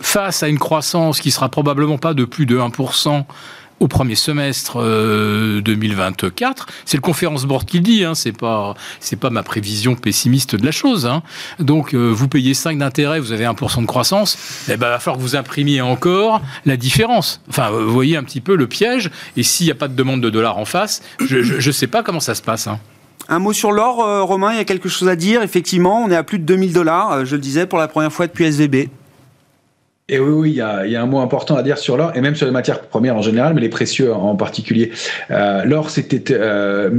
face 0.00 0.42
à 0.42 0.48
une 0.48 0.58
croissance 0.58 1.20
qui 1.20 1.30
sera 1.30 1.48
probablement 1.48 1.98
pas 1.98 2.14
de 2.14 2.24
plus 2.24 2.46
de 2.46 2.58
1% 2.58 3.24
au 3.80 3.88
premier 3.88 4.14
semestre 4.14 4.76
2024. 5.62 6.66
Euh, 6.68 6.72
c'est 6.84 6.96
le 6.96 7.02
conférence 7.02 7.44
board 7.44 7.64
qui 7.64 7.78
le 7.78 7.82
dit, 7.82 8.04
hein, 8.04 8.14
c'est 8.14 8.32
pas 8.32 8.74
c'est 9.00 9.16
pas 9.16 9.30
ma 9.30 9.42
prévision 9.42 9.94
pessimiste 9.94 10.56
de 10.56 10.64
la 10.64 10.72
chose. 10.72 11.06
Hein. 11.06 11.22
Donc 11.58 11.94
euh, 11.94 12.08
vous 12.10 12.28
payez 12.28 12.54
5 12.54 12.78
d'intérêt, 12.78 13.20
vous 13.20 13.32
avez 13.32 13.44
1% 13.44 13.82
de 13.82 13.86
croissance, 13.86 14.38
eh 14.68 14.76
ben, 14.76 14.86
il 14.86 14.90
va 14.90 14.98
falloir 14.98 15.18
que 15.18 15.22
vous 15.22 15.36
imprimiez 15.36 15.80
encore 15.80 16.40
la 16.64 16.76
différence. 16.76 17.40
Enfin, 17.48 17.70
vous 17.70 17.92
voyez 17.92 18.16
un 18.16 18.24
petit 18.24 18.40
peu 18.40 18.56
le 18.56 18.66
piège, 18.66 19.10
et 19.36 19.42
s'il 19.42 19.66
n'y 19.66 19.72
a 19.72 19.76
pas 19.76 19.88
de 19.88 19.94
demande 19.94 20.20
de 20.20 20.30
dollars 20.30 20.58
en 20.58 20.64
face, 20.64 21.02
je 21.20 21.66
ne 21.66 21.72
sais 21.72 21.86
pas 21.86 22.02
comment 22.02 22.20
ça 22.20 22.34
se 22.34 22.42
passe. 22.42 22.66
Hein. 22.66 22.78
Un 23.28 23.38
mot 23.38 23.52
sur 23.52 23.72
l'or, 23.72 24.04
euh, 24.04 24.22
Romain, 24.22 24.52
il 24.52 24.56
y 24.56 24.60
a 24.60 24.64
quelque 24.64 24.88
chose 24.88 25.08
à 25.08 25.16
dire. 25.16 25.42
Effectivement, 25.42 26.02
on 26.04 26.10
est 26.10 26.16
à 26.16 26.22
plus 26.22 26.38
de 26.38 26.44
2000 26.44 26.72
dollars, 26.72 27.24
je 27.24 27.36
le 27.36 27.40
disais, 27.40 27.66
pour 27.66 27.78
la 27.78 27.88
première 27.88 28.12
fois 28.12 28.26
depuis 28.26 28.44
SVB. 28.44 28.88
Et 30.10 30.18
oui, 30.18 30.32
oui, 30.32 30.50
il 30.50 30.56
y, 30.56 30.60
a, 30.96 31.02
un 31.02 31.06
mot 31.06 31.20
important 31.20 31.56
à 31.56 31.62
dire 31.62 31.78
sur 31.78 31.96
l'or, 31.96 32.12
et 32.14 32.20
même 32.20 32.34
sur 32.34 32.44
les 32.44 32.52
matières 32.52 32.82
premières 32.82 33.16
en 33.16 33.22
général, 33.22 33.54
mais 33.54 33.62
les 33.62 33.70
précieux 33.70 34.12
en 34.12 34.36
particulier. 34.36 34.92
Euh, 35.30 35.64
l'or 35.64 35.88
s'était 35.88 36.26
euh, 36.32 36.90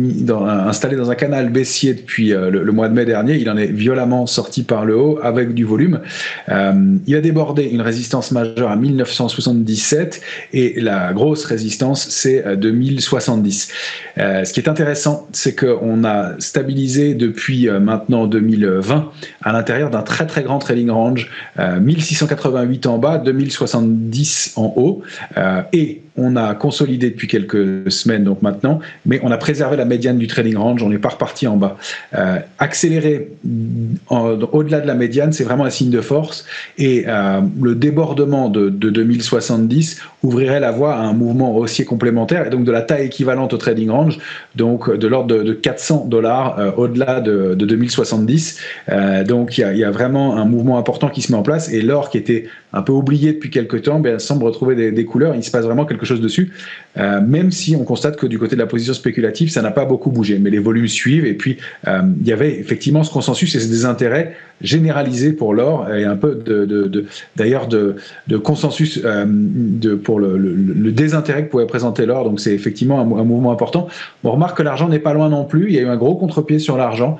installé 0.67 0.95
dans 0.95 1.11
un 1.11 1.13
canal 1.13 1.49
baissier 1.49 1.93
depuis 1.93 2.33
euh, 2.33 2.49
le, 2.49 2.71
mois 2.71 2.89
de 2.89 2.95
mai 2.95 3.05
dernier. 3.05 3.35
Il 3.35 3.47
en 3.47 3.57
est 3.57 3.67
violemment 3.67 4.25
sorti 4.25 4.63
par 4.63 4.85
le 4.85 4.97
haut 4.97 5.19
avec 5.21 5.53
du 5.53 5.65
volume. 5.65 5.99
Il 6.47 7.15
a 7.15 7.21
débordé 7.21 7.65
une 7.65 7.81
résistance 7.81 8.31
majeure 8.31 8.71
à 8.71 8.75
1977 8.75 10.21
et 10.53 10.81
la 10.81 11.13
grosse 11.13 11.45
résistance, 11.45 12.07
c'est 12.09 12.57
2070. 12.57 13.71
ce 14.17 14.51
qui 14.51 14.59
est 14.59 14.67
intéressant, 14.67 15.27
c'est 15.31 15.53
qu'on 15.53 16.03
a 16.05 16.31
stabilisé 16.39 17.13
depuis 17.13 17.69
maintenant 17.69 18.25
2020 18.25 19.11
à 19.43 19.51
l'intérieur 19.51 19.91
d'un 19.91 20.01
très 20.01 20.25
très 20.25 20.41
grand 20.41 20.57
trading 20.57 20.89
range, 20.89 21.29
1688 21.59 22.87
ans 22.87 22.94
en 22.95 22.99
bas, 22.99 23.17
2070 23.17 24.53
en 24.55 24.73
haut, 24.75 25.01
euh, 25.37 25.61
et 25.73 26.01
on 26.17 26.35
a 26.35 26.55
consolidé 26.55 27.09
depuis 27.09 27.27
quelques 27.27 27.91
semaines, 27.91 28.23
donc 28.23 28.41
maintenant, 28.41 28.79
mais 29.05 29.19
on 29.23 29.31
a 29.31 29.37
préservé 29.37 29.75
la 29.75 29.85
médiane 29.85 30.17
du 30.17 30.27
trading 30.27 30.55
range, 30.55 30.81
on 30.81 30.89
n'est 30.89 30.97
pas 30.97 31.09
reparti 31.09 31.47
en 31.47 31.57
bas. 31.57 31.77
Euh, 32.13 32.37
accélérer 32.57 33.31
au-delà 34.09 34.79
de 34.79 34.87
la 34.87 34.95
médiane, 34.95 35.33
c'est 35.33 35.43
vraiment 35.43 35.65
un 35.65 35.69
signe 35.69 35.89
de 35.89 36.01
force, 36.01 36.45
et 36.77 37.03
euh, 37.07 37.41
le 37.61 37.75
débordement 37.75 38.49
de, 38.49 38.69
2070 38.69 40.01
ouvrirait 40.23 40.59
la 40.59 40.71
voie 40.71 40.95
à 40.95 41.01
un 41.01 41.13
mouvement 41.13 41.55
haussier 41.55 41.83
complémentaire, 41.83 42.47
et 42.47 42.49
donc 42.49 42.63
de 42.63 42.71
la 42.71 42.81
taille 42.81 43.07
équivalente 43.07 43.53
au 43.53 43.57
trading 43.57 43.89
range, 43.89 44.17
donc 44.55 44.89
de 44.89 45.07
l'ordre 45.07 45.43
de, 45.43 45.53
400 45.53 46.05
dollars 46.07 46.59
euh, 46.59 46.71
au-delà 46.77 47.19
de, 47.19 47.55
2070. 47.55 48.59
donc 49.27 49.57
il 49.57 49.77
y, 49.77 49.83
a, 49.83 49.91
vraiment 49.91 50.37
un 50.37 50.45
mouvement 50.45 50.77
important 50.77 51.09
qui 51.09 51.21
se 51.21 51.31
met 51.31 51.37
en 51.37 51.43
place, 51.43 51.71
et 51.71 51.81
l'or 51.81 52.09
qui 52.09 52.17
était 52.17 52.45
un 52.73 52.81
peu 52.81 52.91
oublié 52.91 53.33
depuis 53.33 53.49
quelques 53.49 53.83
temps, 53.83 53.99
ben, 53.99 54.19
semble 54.19 54.43
retrouver 54.45 54.75
des, 54.75 54.91
des 54.91 55.05
couleurs, 55.05 55.35
il 55.35 55.43
se 55.43 55.51
passe 55.51 55.65
vraiment 55.65 55.85
quelque 55.85 56.04
dessus, 56.13 56.51
euh, 56.97 57.21
même 57.21 57.51
si 57.51 57.75
on 57.75 57.83
constate 57.83 58.17
que 58.17 58.27
du 58.27 58.39
côté 58.39 58.55
de 58.55 58.61
la 58.61 58.67
position 58.67 58.93
spéculative, 58.93 59.49
ça 59.49 59.61
n'a 59.61 59.71
pas 59.71 59.85
beaucoup 59.85 60.11
bougé, 60.11 60.39
mais 60.39 60.49
les 60.49 60.59
volumes 60.59 60.87
suivent, 60.87 61.25
et 61.25 61.33
puis 61.33 61.57
euh, 61.87 62.01
il 62.21 62.27
y 62.27 62.33
avait 62.33 62.59
effectivement 62.59 63.03
ce 63.03 63.11
consensus 63.11 63.55
et 63.55 63.67
des 63.67 63.85
intérêts 63.85 64.35
généralisés 64.61 65.33
pour 65.33 65.53
l'or, 65.53 65.91
et 65.93 66.05
un 66.05 66.15
peu 66.15 66.39
d'ailleurs 67.35 67.67
de, 67.67 67.95
consensus 68.43 68.99
euh, 69.03 69.25
pour 70.03 70.19
le, 70.19 70.91
désintérêt 70.91 71.45
que 71.45 71.51
pouvait 71.51 71.65
présenter 71.65 72.05
l'or, 72.05 72.25
donc 72.25 72.39
c'est 72.39 72.53
effectivement 72.53 72.99
un, 73.01 73.23
mouvement 73.23 73.51
important. 73.51 73.87
On 74.23 74.31
remarque 74.31 74.57
que 74.57 74.63
l'argent 74.63 74.87
n'est 74.87 74.99
pas 74.99 75.13
loin 75.13 75.29
non 75.29 75.45
plus, 75.45 75.67
il 75.67 75.75
y 75.75 75.79
a 75.79 75.81
eu 75.81 75.87
un 75.87 75.97
gros 75.97 76.15
contre-pied 76.15 76.59
sur 76.59 76.77
l'argent, 76.77 77.17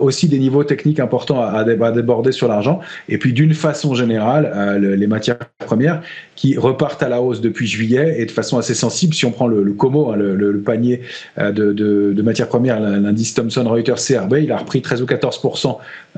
aussi 0.00 0.28
des 0.28 0.38
niveaux 0.38 0.64
techniques 0.64 1.00
importants 1.00 1.42
à, 1.42 1.64
déborder 1.64 2.32
sur 2.32 2.48
l'argent, 2.48 2.80
et 3.08 3.18
puis 3.18 3.32
d'une 3.32 3.54
façon 3.54 3.94
générale, 3.94 4.78
les 4.80 5.06
matières 5.06 5.38
premières 5.66 6.02
qui 6.36 6.56
repartent 6.58 7.02
à 7.02 7.08
la 7.08 7.22
hausse 7.22 7.40
depuis 7.40 7.66
juillet, 7.66 8.16
et 8.18 8.26
de 8.26 8.30
façon 8.30 8.58
assez 8.58 8.74
sensible. 8.74 9.14
Si 9.14 9.24
on 9.24 9.32
prend 9.32 9.46
le, 9.46 9.62
le 9.62 9.72
COMO, 9.72 10.10
hein, 10.10 10.16
le, 10.16 10.60
panier 10.60 11.00
euh, 11.38 11.50
de, 11.50 12.22
matières 12.22 12.48
premières, 12.48 12.80
l'indice 12.80 13.34
Thomson 13.34 13.64
Reuters 13.68 13.96
CRB, 13.96 14.36
il 14.42 14.52
a 14.52 14.58
repris 14.58 14.82
13 14.82 15.02
ou 15.02 15.06
14 15.06 15.40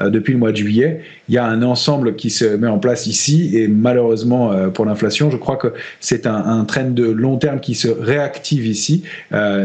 euh, 0.00 0.10
depuis 0.10 0.32
le 0.32 0.38
mois 0.38 0.47
de 0.52 0.56
juillet. 0.56 1.00
Il 1.28 1.34
y 1.34 1.38
a 1.38 1.44
un 1.44 1.62
ensemble 1.62 2.16
qui 2.16 2.30
se 2.30 2.44
met 2.44 2.68
en 2.68 2.78
place 2.78 3.06
ici, 3.06 3.56
et 3.56 3.68
malheureusement 3.68 4.52
euh, 4.52 4.68
pour 4.68 4.84
l'inflation, 4.84 5.30
je 5.30 5.36
crois 5.36 5.56
que 5.56 5.72
c'est 6.00 6.26
un, 6.26 6.36
un 6.36 6.64
trend 6.64 6.90
de 6.90 7.04
long 7.04 7.36
terme 7.36 7.60
qui 7.60 7.74
se 7.74 7.88
réactive 7.88 8.66
ici, 8.66 9.02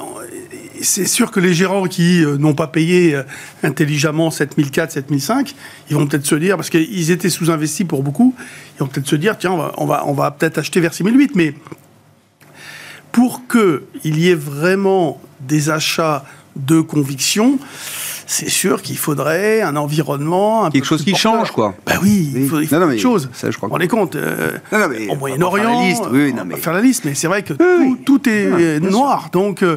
c'est 0.80 1.06
sûr 1.06 1.30
que 1.30 1.40
les 1.40 1.54
gérants 1.54 1.86
qui 1.86 2.24
n'ont 2.38 2.54
pas 2.54 2.66
payé 2.66 3.20
intelligemment 3.62 4.30
7004, 4.30 4.92
7005, 4.92 5.54
ils 5.90 5.96
vont 5.96 6.06
peut-être 6.06 6.26
se 6.26 6.34
dire, 6.34 6.56
parce 6.56 6.70
qu'ils 6.70 7.10
étaient 7.10 7.30
sous-investis 7.30 7.86
pour 7.86 8.02
beaucoup, 8.02 8.34
ils 8.76 8.80
vont 8.80 8.86
peut-être 8.86 9.08
se 9.08 9.16
dire, 9.16 9.38
tiens, 9.38 9.52
on 9.52 9.86
va, 9.86 10.04
on 10.06 10.12
va, 10.12 10.30
peut-être 10.30 10.58
acheter 10.58 10.80
vers 10.80 10.94
6008, 10.94 11.32
mais 11.36 11.54
pour 13.12 13.42
qu'il 13.46 14.18
y 14.18 14.30
ait 14.30 14.34
vraiment 14.34 15.20
des 15.40 15.70
achats 15.70 16.24
de 16.56 16.80
conviction, 16.80 17.58
c'est 18.26 18.48
sûr 18.48 18.82
qu'il 18.82 18.96
faudrait 18.96 19.60
un 19.60 19.76
environnement. 19.76 20.64
Un 20.64 20.70
quelque 20.70 20.86
chose 20.86 21.04
qui 21.04 21.14
change, 21.14 21.50
quoi. 21.50 21.74
Ben 21.86 21.98
oui, 22.02 22.32
il 22.34 22.48
faut, 22.48 22.58
quelque 22.58 22.98
chose. 22.98 23.28
Ça, 23.32 23.50
je 23.50 23.56
crois. 23.56 23.68
On 23.70 23.78
est 23.78 23.88
compte. 23.88 24.16
Euh, 24.16 24.58
au 25.10 25.16
Moyen-Orient, 25.16 25.82
on 26.02 26.44
va 26.44 26.56
faire 26.56 26.72
la 26.72 26.80
liste, 26.80 27.04
mais 27.04 27.14
c'est 27.14 27.28
vrai 27.28 27.42
que 27.42 27.54
tout, 28.04 28.28
est 28.28 28.80
noir. 28.80 29.28
Donc, 29.32 29.62
euh, 29.62 29.76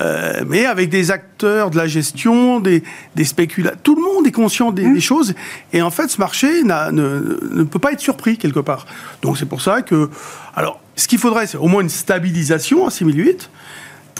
euh, 0.00 0.42
mais 0.48 0.66
avec 0.66 0.88
des 0.88 1.10
acteurs 1.10 1.70
de 1.70 1.76
la 1.76 1.86
gestion, 1.86 2.60
des, 2.60 2.82
des 3.14 3.24
spéculateurs, 3.24 3.78
tout 3.82 3.94
le 3.94 4.02
monde 4.02 4.26
est 4.26 4.32
conscient 4.32 4.72
des, 4.72 4.86
mmh. 4.86 5.00
choses. 5.00 5.34
Et 5.72 5.82
en 5.82 5.90
fait, 5.90 6.08
ce 6.08 6.18
marché 6.18 6.62
ne, 6.62 6.90
ne, 6.90 7.62
peut 7.64 7.78
pas 7.78 7.92
être 7.92 8.00
surpris 8.00 8.38
quelque 8.38 8.60
part. 8.60 8.86
Donc, 9.22 9.38
c'est 9.38 9.46
pour 9.46 9.60
ça 9.60 9.82
que, 9.82 10.10
alors, 10.56 10.80
ce 10.96 11.06
qu'il 11.06 11.18
faudrait, 11.18 11.46
c'est 11.46 11.58
au 11.58 11.68
moins 11.68 11.82
une 11.82 11.88
stabilisation 11.88 12.86
à 12.86 12.90
6008. 12.90 13.50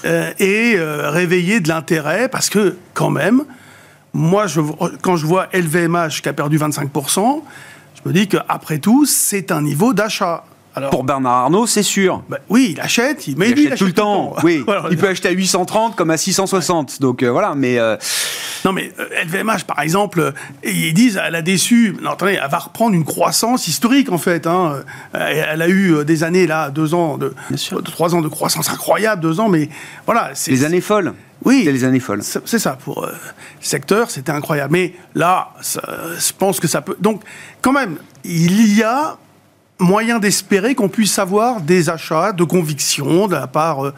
Euh, 0.04 0.32
et 0.38 0.74
euh, 0.76 1.10
réveiller 1.10 1.60
de 1.60 1.68
l'intérêt 1.68 2.28
parce 2.28 2.50
que 2.50 2.76
quand 2.92 3.08
même, 3.08 3.44
moi, 4.12 4.46
je, 4.46 4.60
quand 5.00 5.16
je 5.16 5.24
vois 5.24 5.48
LVMH 5.54 6.20
qui 6.22 6.28
a 6.28 6.34
perdu 6.34 6.58
25%, 6.58 7.42
je 7.94 8.08
me 8.08 8.12
dis 8.12 8.28
qu'après 8.28 8.78
tout, 8.78 9.06
c'est 9.06 9.50
un 9.50 9.62
niveau 9.62 9.94
d'achat. 9.94 10.44
Alors, 10.76 10.90
pour 10.90 11.04
Bernard 11.04 11.32
Arnault, 11.32 11.66
c'est 11.66 11.84
sûr. 11.84 12.24
Bah 12.28 12.38
oui, 12.48 12.70
il 12.72 12.80
achète, 12.80 13.28
mais 13.36 13.50
il, 13.50 13.66
achète 13.66 13.78
tout 13.78 13.86
le 13.86 13.92
temps. 13.92 14.34
Oui, 14.42 14.64
il 14.90 14.96
peut 14.96 15.08
acheter 15.08 15.28
à 15.28 15.32
830 15.32 15.94
comme 15.94 16.10
à 16.10 16.16
660. 16.16 17.00
Donc 17.00 17.22
euh, 17.22 17.30
voilà, 17.30 17.54
mais 17.54 17.78
euh, 17.78 17.96
non, 18.64 18.72
mais 18.72 18.92
LVMH 19.24 19.50
euh, 19.50 19.58
par 19.68 19.80
exemple, 19.80 20.32
ils 20.64 20.92
disent 20.92 21.20
elle 21.24 21.36
a 21.36 21.42
déçu. 21.42 21.96
Non, 22.02 22.12
attendez, 22.12 22.40
elle 22.42 22.50
va 22.50 22.58
reprendre 22.58 22.96
une 22.96 23.04
croissance 23.04 23.68
historique 23.68 24.10
en 24.10 24.18
fait. 24.18 24.48
Hein. 24.48 24.82
Elle 25.12 25.62
a 25.62 25.68
eu 25.68 26.04
des 26.04 26.24
années 26.24 26.48
là, 26.48 26.70
deux 26.70 26.92
ans 26.92 27.18
de, 27.18 27.34
trois 27.84 28.16
ans 28.16 28.20
de 28.20 28.28
croissance 28.28 28.68
incroyable, 28.68 29.22
deux 29.22 29.38
ans, 29.38 29.48
mais 29.48 29.68
voilà. 30.06 30.32
Les 30.48 30.64
années 30.64 30.80
folles. 30.80 31.14
Oui, 31.44 31.62
les 31.64 31.84
années 31.84 32.00
folles. 32.00 32.22
C'est 32.22 32.58
ça 32.58 32.72
pour 32.82 33.06
le 33.06 33.12
secteur, 33.60 34.10
c'était 34.10 34.32
incroyable. 34.32 34.72
Mais 34.72 34.94
là, 35.14 35.50
je 35.62 36.32
pense 36.36 36.58
que 36.58 36.66
ça 36.66 36.80
peut. 36.80 36.96
Donc, 37.00 37.22
quand 37.60 37.72
même, 37.72 37.98
il 38.24 38.74
y 38.76 38.82
a 38.82 39.18
moyen 39.80 40.20
d'espérer 40.20 40.74
qu'on 40.74 40.88
puisse 40.88 41.18
avoir 41.18 41.60
des 41.60 41.90
achats 41.90 42.32
de 42.32 42.44
conviction 42.44 43.26
de 43.26 43.34
la 43.34 43.46
part 43.46 43.86
euh, 43.86 43.94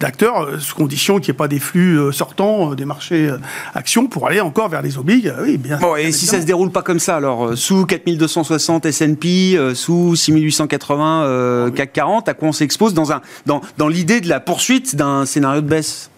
d'acteurs, 0.00 0.42
euh, 0.42 0.58
sous 0.58 0.74
condition 0.74 1.18
qu'il 1.18 1.32
n'y 1.32 1.36
ait 1.36 1.38
pas 1.38 1.48
des 1.48 1.58
flux 1.58 1.98
euh, 1.98 2.12
sortants 2.12 2.74
des 2.74 2.86
marchés 2.86 3.30
actions 3.74 4.06
pour 4.06 4.26
aller 4.26 4.40
encore 4.40 4.68
vers 4.68 4.82
les 4.82 4.96
obliges. 4.96 5.32
Oui, 5.42 5.58
bien. 5.58 5.78
Bon, 5.78 5.96
et 5.96 6.12
si 6.12 6.26
ça 6.26 6.40
se 6.40 6.46
déroule 6.46 6.70
pas 6.70 6.82
comme 6.82 6.98
ça, 6.98 7.16
alors 7.16 7.56
sous 7.56 7.84
4260 7.84 8.86
S&P, 8.86 9.58
sous 9.74 10.16
6880 10.16 11.70
CAC 11.74 11.92
40, 11.92 12.28
à 12.28 12.34
quoi 12.34 12.48
on 12.48 12.52
s'expose 12.52 12.94
dans, 12.94 13.12
un, 13.12 13.20
dans, 13.46 13.60
dans 13.76 13.88
l'idée 13.88 14.20
de 14.20 14.28
la 14.28 14.40
poursuite 14.40 14.96
d'un 14.96 15.26
scénario 15.26 15.60
de 15.60 15.66
baisse? 15.66 16.10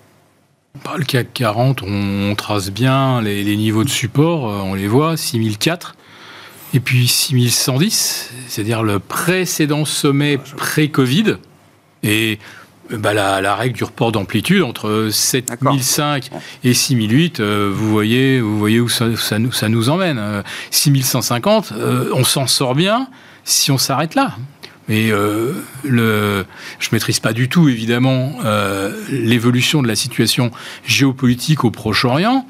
Bah, 0.85 0.93
le 0.97 1.05
CAC 1.05 1.33
40, 1.33 1.83
on, 1.83 2.35
trace 2.37 2.71
bien 2.71 3.21
les, 3.21 3.43
les, 3.43 3.57
niveaux 3.57 3.85
de 3.85 3.89
support, 3.89 4.43
on 4.43 4.75
les 4.75 4.89
voit, 4.89 5.17
6004. 5.17 5.97
Et 6.73 6.81
puis 6.81 7.09
6110, 7.09 8.31
c'est-à-dire 8.47 8.83
le 8.83 8.99
précédent 8.99 9.85
sommet 9.85 10.39
pré-Covid. 10.39 11.37
Et 12.03 12.39
bah, 12.91 13.13
la, 13.13 13.55
règle 13.55 13.77
du 13.77 13.85
report 13.85 14.13
d'amplitude 14.13 14.63
entre 14.63 15.09
7005 15.11 16.31
et 16.65 16.75
6008, 16.75 17.41
euh, 17.41 17.71
vous, 17.73 17.91
voyez, 17.91 18.41
vous 18.41 18.59
voyez 18.59 18.81
où 18.81 18.89
ça, 18.89 19.07
nous, 19.39 19.53
ça 19.53 19.69
nous, 19.69 19.89
emmène. 19.89 20.43
6150, 20.71 21.73
euh, 21.73 22.11
on 22.15 22.25
s'en 22.25 22.47
sort 22.47 22.75
bien 22.75 23.09
si 23.45 23.71
on 23.71 23.79
s'arrête 23.79 24.15
là. 24.15 24.37
Mais 24.89 25.13
euh, 25.13 25.53
le, 25.85 26.45
je 26.81 26.89
maîtrise 26.91 27.21
pas 27.21 27.33
du 27.33 27.49
tout, 27.49 27.69
évidemment, 27.69 28.39
l'évolution 29.11 29.83
de 29.83 29.89
la 29.89 29.95
situation 29.95 30.51
géopolitique 30.85 31.65
au 31.65 31.71
Proche-Orient. 31.71 32.47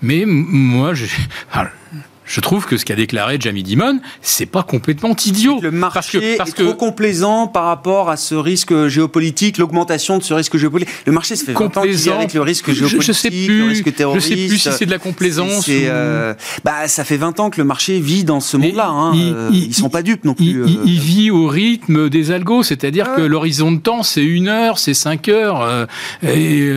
Mais 0.00 0.24
moi, 0.26 0.94
je, 0.94 1.06
je 2.24 2.40
trouve 2.40 2.66
que 2.66 2.76
ce 2.76 2.84
qu'a 2.84 2.94
déclaré 2.94 3.36
Jamie 3.40 3.62
Dimon, 3.62 4.00
c'est 4.20 4.46
pas 4.46 4.62
complètement 4.62 5.14
idiot. 5.26 5.58
Le 5.60 5.70
marché 5.70 6.36
parce 6.36 6.52
que, 6.52 6.62
est 6.62 6.64
trop 6.64 6.74
complaisant 6.74 7.46
par 7.46 7.64
rapport 7.64 8.10
à 8.10 8.16
ce 8.16 8.34
risque 8.34 8.86
géopolitique, 8.86 9.58
l'augmentation 9.58 10.18
de 10.18 10.22
ce 10.22 10.32
risque 10.32 10.56
géopolitique. 10.56 10.94
Le 11.06 11.12
marché 11.12 11.36
se 11.36 11.44
fait 11.44 11.52
complaisant 11.52 12.16
avec 12.16 12.34
le 12.34 12.42
risque 12.42 12.70
géopolitique, 12.70 13.02
je, 13.02 13.12
sais 13.12 13.30
plus, 13.30 13.58
le 13.58 13.64
risque 13.64 13.94
terroriste. 13.94 14.28
Je 14.28 14.34
sais 14.34 14.46
plus 14.46 14.58
si 14.58 14.72
c'est 14.72 14.86
de 14.86 14.90
la 14.90 14.98
complaisance. 14.98 15.66
Euh, 15.68 16.34
bah, 16.64 16.88
ça 16.88 17.04
fait 17.04 17.16
20 17.16 17.40
ans 17.40 17.50
que 17.50 17.60
le 17.60 17.64
marché 17.64 17.98
vit 17.98 18.24
dans 18.24 18.40
ce 18.40 18.56
monde-là. 18.56 18.88
Hein. 18.88 19.12
Euh, 19.16 19.50
ils, 19.52 19.68
ne 19.68 19.74
sont 19.74 19.90
pas 19.90 20.02
dupes 20.02 20.24
non 20.24 20.34
plus. 20.34 20.46
Il, 20.46 20.58
euh. 20.58 21.00
vit 21.00 21.30
au 21.30 21.48
rythme 21.48 22.08
des 22.08 22.30
algos, 22.30 22.62
c'est-à-dire 22.62 23.14
que 23.14 23.22
l'horizon 23.22 23.72
de 23.72 23.80
temps, 23.80 24.02
c'est 24.02 24.24
une 24.24 24.48
heure, 24.48 24.78
c'est 24.78 24.94
cinq 24.94 25.28
heures, 25.28 25.88
et 26.22 26.70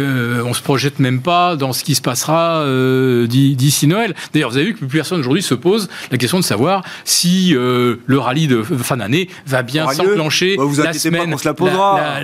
on 0.43 0.54
se 0.54 0.62
projette 0.62 1.00
même 1.00 1.22
pas 1.22 1.56
dans 1.56 1.74
ce 1.74 1.84
qui 1.84 1.96
se 1.96 2.02
passera 2.02 2.66
d'ici 3.28 3.88
Noël. 3.88 4.16
D'ailleurs, 4.34 4.50
vous 4.50 4.58
avez 4.58 4.66
vu 4.68 4.74
que 4.74 4.80
plus 4.80 4.88
personne 4.88 5.20
aujourd'hui 5.20 5.35
se 5.42 5.56
pose 5.56 5.90
la 6.12 6.18
question 6.18 6.40
de 6.40 6.44
savoir 6.44 6.84
si 7.04 7.56
euh, 7.56 7.98
le 8.06 8.20
rallye 8.20 8.48
de 8.48 8.62
fin 8.64 8.98
d'année 8.98 9.30
va 9.46 9.64
bien 9.64 9.90
s'enclencher 9.92 10.58
bah, 10.58 10.64
la, 10.84 10.94
semaine, 10.94 11.36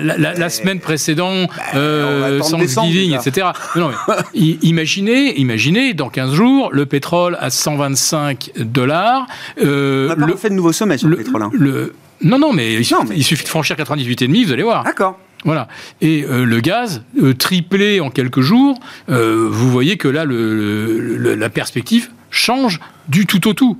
la, 0.02 0.34
la, 0.34 0.50
semaine 0.50 0.80
précédente, 0.80 1.48
bah, 1.56 1.62
euh, 1.74 2.40
Thanksgiving, 2.40 3.14
etc. 3.14 3.48
non, 3.76 3.90
imaginez, 4.34 5.38
imaginez, 5.38 5.94
dans 5.94 6.08
15 6.08 6.34
jours, 6.34 6.70
le 6.72 6.86
pétrole 6.86 7.36
à 7.40 7.50
125 7.50 8.52
dollars. 8.58 9.26
Euh, 9.62 10.12
On 10.12 10.20
n'a 10.20 10.26
pas 10.26 10.36
fait 10.36 10.50
de 10.50 10.54
nouveau 10.54 10.72
sommet 10.72 10.98
sur 10.98 11.08
le, 11.08 11.16
pétrole. 11.16 11.42
Hein. 11.42 11.50
Le, 11.52 11.94
non, 12.22 12.38
non, 12.38 12.52
mais, 12.52 12.74
il, 12.74 12.84
suffit, 13.24 13.44
de 13.44 13.48
franchir 13.48 13.76
98,5, 13.76 14.46
vous 14.46 14.52
allez 14.52 14.62
voir. 14.62 14.84
D'accord. 14.84 15.18
Voilà. 15.44 15.66
Et 16.00 16.24
euh, 16.24 16.44
le 16.44 16.60
gaz, 16.60 17.02
triplé 17.38 18.00
en 18.00 18.10
quelques 18.10 18.42
jours, 18.42 18.78
vous 19.08 19.70
voyez 19.70 19.96
que 19.96 20.08
là, 20.08 20.24
le, 20.24 21.16
la 21.34 21.48
perspective 21.50 22.10
change 22.32 22.80
du 23.08 23.26
tout 23.26 23.46
au 23.46 23.52
tout. 23.52 23.78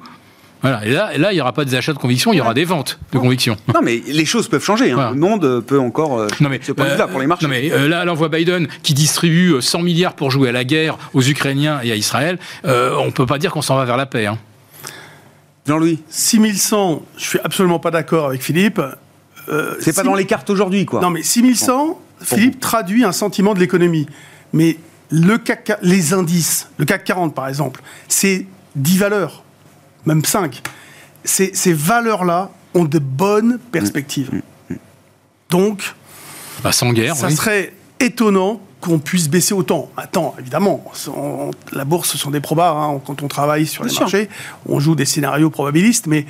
Voilà. 0.61 0.87
Et 0.87 0.91
là, 0.91 1.11
là 1.19 1.33
il 1.33 1.35
n'y 1.35 1.41
aura 1.41 1.53
pas 1.53 1.65
des 1.65 1.75
achats 1.75 1.93
de 1.93 1.99
conviction, 1.99 2.33
il 2.33 2.37
y 2.37 2.41
aura 2.41 2.55
des 2.55 2.65
ventes 2.65 3.01
de 3.13 3.19
conviction. 3.19 3.57
Non, 3.75 3.81
mais 3.83 4.01
les 4.07 4.25
choses 4.25 4.47
peuvent 4.47 4.65
changer. 4.65 4.93
Hein. 4.93 5.11
Le 5.13 5.19
monde 5.19 5.61
peut 5.67 5.81
encore 5.81 6.21
euh, 6.21 6.29
non, 6.41 6.49
mais, 6.49 6.61
se 6.63 6.73
là 6.73 7.09
pour 7.09 7.19
les 7.19 7.27
marchés. 7.27 7.47
Non, 7.47 7.51
mais 7.51 7.73
euh, 7.73 7.89
là, 7.89 8.05
on 8.07 8.15
voit 8.15 8.29
Biden 8.29 8.69
qui 8.85 8.95
distribue 8.95 9.61
100 9.61 9.81
euh, 9.81 9.83
milliards 9.83 10.15
pour 10.15 10.31
jouer 10.31 10.51
à 10.51 10.53
la 10.53 10.65
guerre 10.65 10.99
aux 11.15 11.23
Ukrainiens 11.23 11.81
et 11.83 11.91
à 11.91 11.97
Israël. 11.97 12.39
on 12.65 13.07
ne 13.07 13.11
peut 13.11 13.27
pas 13.27 13.39
dire 13.39 13.51
qu'on 13.51 13.63
s'en 13.63 13.77
va 13.77 13.85
vers 13.85 13.97
la 13.97 14.07
paix. 14.07 14.27
Hein. 14.27 14.39
Jean-Louis 15.67 16.01
6100, 16.09 17.03
je 17.17 17.25
suis 17.25 17.39
absolument 17.43 17.81
pas 17.81 17.91
d'accord 17.91 18.27
avec 18.27 18.43
Philippe. 18.43 18.81
c'est 19.81 19.95
pas 19.95 20.05
dans 20.05 20.15
les 20.15 20.27
cartes 20.27 20.51
aujourd'hui, 20.51 20.87
quoi. 20.87 21.01
Non, 21.01 21.11
mais 21.11 21.23
6100, 21.23 22.01
Philippe 22.21 22.61
traduit 22.61 23.05
un 23.05 23.13
sentiment 23.13 23.55
de 23.55 23.59
l'économie. 23.59 24.07
Mais 24.53 24.77
le 25.13 25.39
CAC, 25.39 25.79
les 25.83 26.15
indices, 26.15 26.69
le 26.79 26.85
CAC 26.85 27.05
40 27.05 27.35
par 27.35 27.47
exemple, 27.49 27.83
c'est 28.09 28.47
10 28.75 28.99
valeurs, 28.99 29.45
même 30.07 30.25
5. 30.25 30.63
Ces, 31.23 31.55
ces 31.55 31.73
valeurs-là 31.73 32.51
ont 32.75 32.85
de 32.85 32.99
bonnes 32.99 33.59
perspectives. 33.71 34.33
Mm, 34.33 34.37
mm, 34.37 34.75
mm. 34.75 34.79
Donc, 35.51 35.95
bah, 36.65 36.73
sans 36.73 36.93
guerre, 36.93 37.15
ça 37.15 37.31
serait 37.31 37.75
étonnant 38.01 38.61
qu'on 38.83 38.99
puisse 38.99 39.29
baisser 39.29 39.55
autant. 39.55 39.91
Attends, 39.97 40.35
évidemment, 40.39 40.85
la 41.73 41.85
bourse, 41.85 42.11
ce 42.11 42.19
sont 42.19 42.31
des 42.31 42.41
probas. 42.41 42.73
Hein, 42.73 43.01
quand 43.07 43.23
on 43.23 43.29
travaille 43.29 43.67
sur 43.67 43.85
les 43.85 43.95
marchés, 43.95 44.29
on 44.69 44.81
joue 44.81 44.95
des 44.95 45.05
scénarios 45.07 45.51
probabilistes, 45.51 46.09
mais 46.09 46.27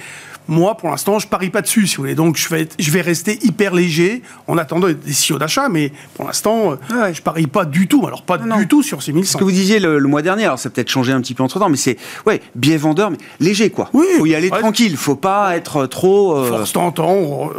moi, 0.49 0.77
pour 0.77 0.91
l'instant, 0.91 1.19
je 1.19 1.27
parie 1.27 1.51
pas 1.51 1.63
dessus, 1.63 1.87
si 1.87 1.97
vous 1.97 2.03
voulez. 2.03 2.15
Donc, 2.15 2.37
je 2.37 2.49
vais, 2.49 2.69
je 2.79 2.91
vais 2.91 3.01
rester 3.01 3.39
hyper 3.43 3.75
léger 3.75 4.23
en 4.49 4.59
attendant 4.59 4.89
des 4.89 5.13
signaux 5.13 5.39
d'achat, 5.39 5.69
mais 5.69 5.93
pour 6.15 6.27
l'instant, 6.27 6.77
je 6.91 7.23
je 7.23 7.23
parie 7.23 7.47
pas 7.47 7.65
du 7.65 7.87
tout. 7.87 8.05
Alors, 8.07 8.23
pas 8.23 8.37
du 8.37 8.67
tout 8.67 8.83
sur 8.83 9.03
6100. 9.03 9.33
Ce 9.33 9.39
que 9.39 9.45
vous 9.45 9.53
disiez 9.53 9.79
le, 9.79 10.01
mois 10.01 10.23
dernier, 10.23 10.45
alors 10.45 10.59
ça 10.59 10.69
peut-être 10.69 10.91
changé 10.91 11.13
un 11.13 11.21
petit 11.21 11.35
peu 11.35 11.43
entre 11.43 11.59
temps, 11.59 11.69
mais 11.69 11.77
c'est, 11.77 11.97
ouais, 12.27 12.43
biais 12.57 12.77
vendeur, 12.77 13.11
mais 13.11 13.19
léger, 13.41 13.71
quoi. 13.71 13.89
Oui. 13.93 14.07
Faut 14.19 14.27
y 14.27 14.35
aller 14.35 14.49
tranquille. 14.49 14.63
tranquille. 14.63 14.97
Faut 14.97 15.15
pas 15.15 15.57
être 15.57 15.87
trop. 15.87 16.37
Euh... 16.37 16.49
Force 16.49 16.73
tentant. 16.73 17.51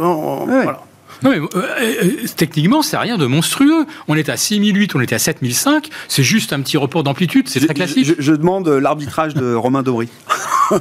Voilà. 0.46 0.83
Non, 1.22 1.30
mais 1.30 1.38
euh, 1.38 1.48
euh, 1.54 2.10
techniquement, 2.36 2.82
c'est 2.82 2.96
rien 2.96 3.16
de 3.18 3.26
monstrueux. 3.26 3.86
On 4.08 4.16
est 4.16 4.28
à 4.28 4.36
6008, 4.36 4.94
on 4.94 5.00
était 5.00 5.14
à 5.14 5.18
7005. 5.18 5.88
C'est 6.08 6.22
juste 6.22 6.52
un 6.52 6.60
petit 6.60 6.76
report 6.76 7.02
d'amplitude, 7.02 7.48
c'est 7.48 7.60
très 7.60 7.74
classique. 7.74 8.14
Je, 8.18 8.32
demande 8.32 8.68
l'arbitrage 8.68 9.34
de 9.34 9.54
Romain 9.54 9.82
Dobry. 9.82 10.08
vous 10.70 10.78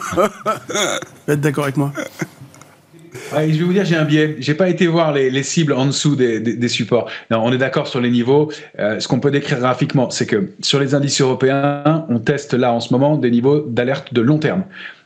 êtes 1.27 1.41
d'accord 1.41 1.65
avec 1.65 1.77
moi 1.77 1.93
je 3.31 3.57
vais 3.57 3.63
vous 3.63 3.73
dire, 3.73 3.85
j'ai 3.85 3.95
un 3.95 4.05
biais. 4.05 4.35
J'ai 4.39 4.53
pas 4.53 4.69
été 4.69 4.87
voir 4.87 5.13
les, 5.13 5.43
cibles 5.43 5.73
en 5.73 5.85
dessous 5.85 6.15
des, 6.15 6.67
supports. 6.67 7.09
Non, 7.31 7.41
on 7.43 7.51
est 7.51 7.57
d'accord 7.57 7.87
sur 7.87 8.01
les 8.01 8.09
niveaux. 8.09 8.51
Euh, 8.79 8.99
ce 8.99 9.07
qu'on 9.07 9.19
peut 9.19 9.31
décrire 9.31 9.59
graphiquement, 9.59 10.09
c'est 10.09 10.25
que 10.25 10.51
sur 10.61 10.79
les 10.79 10.95
indices 10.95 11.21
européens, 11.21 12.05
on 12.09 12.19
teste 12.19 12.53
là 12.53 12.73
en 12.73 12.79
ce 12.79 12.93
moment 12.93 13.17
des 13.17 13.31
niveaux 13.31 13.61
d'alerte 13.61 14.13
de 14.13 14.21
long 14.21 14.39
terme. 14.39 14.63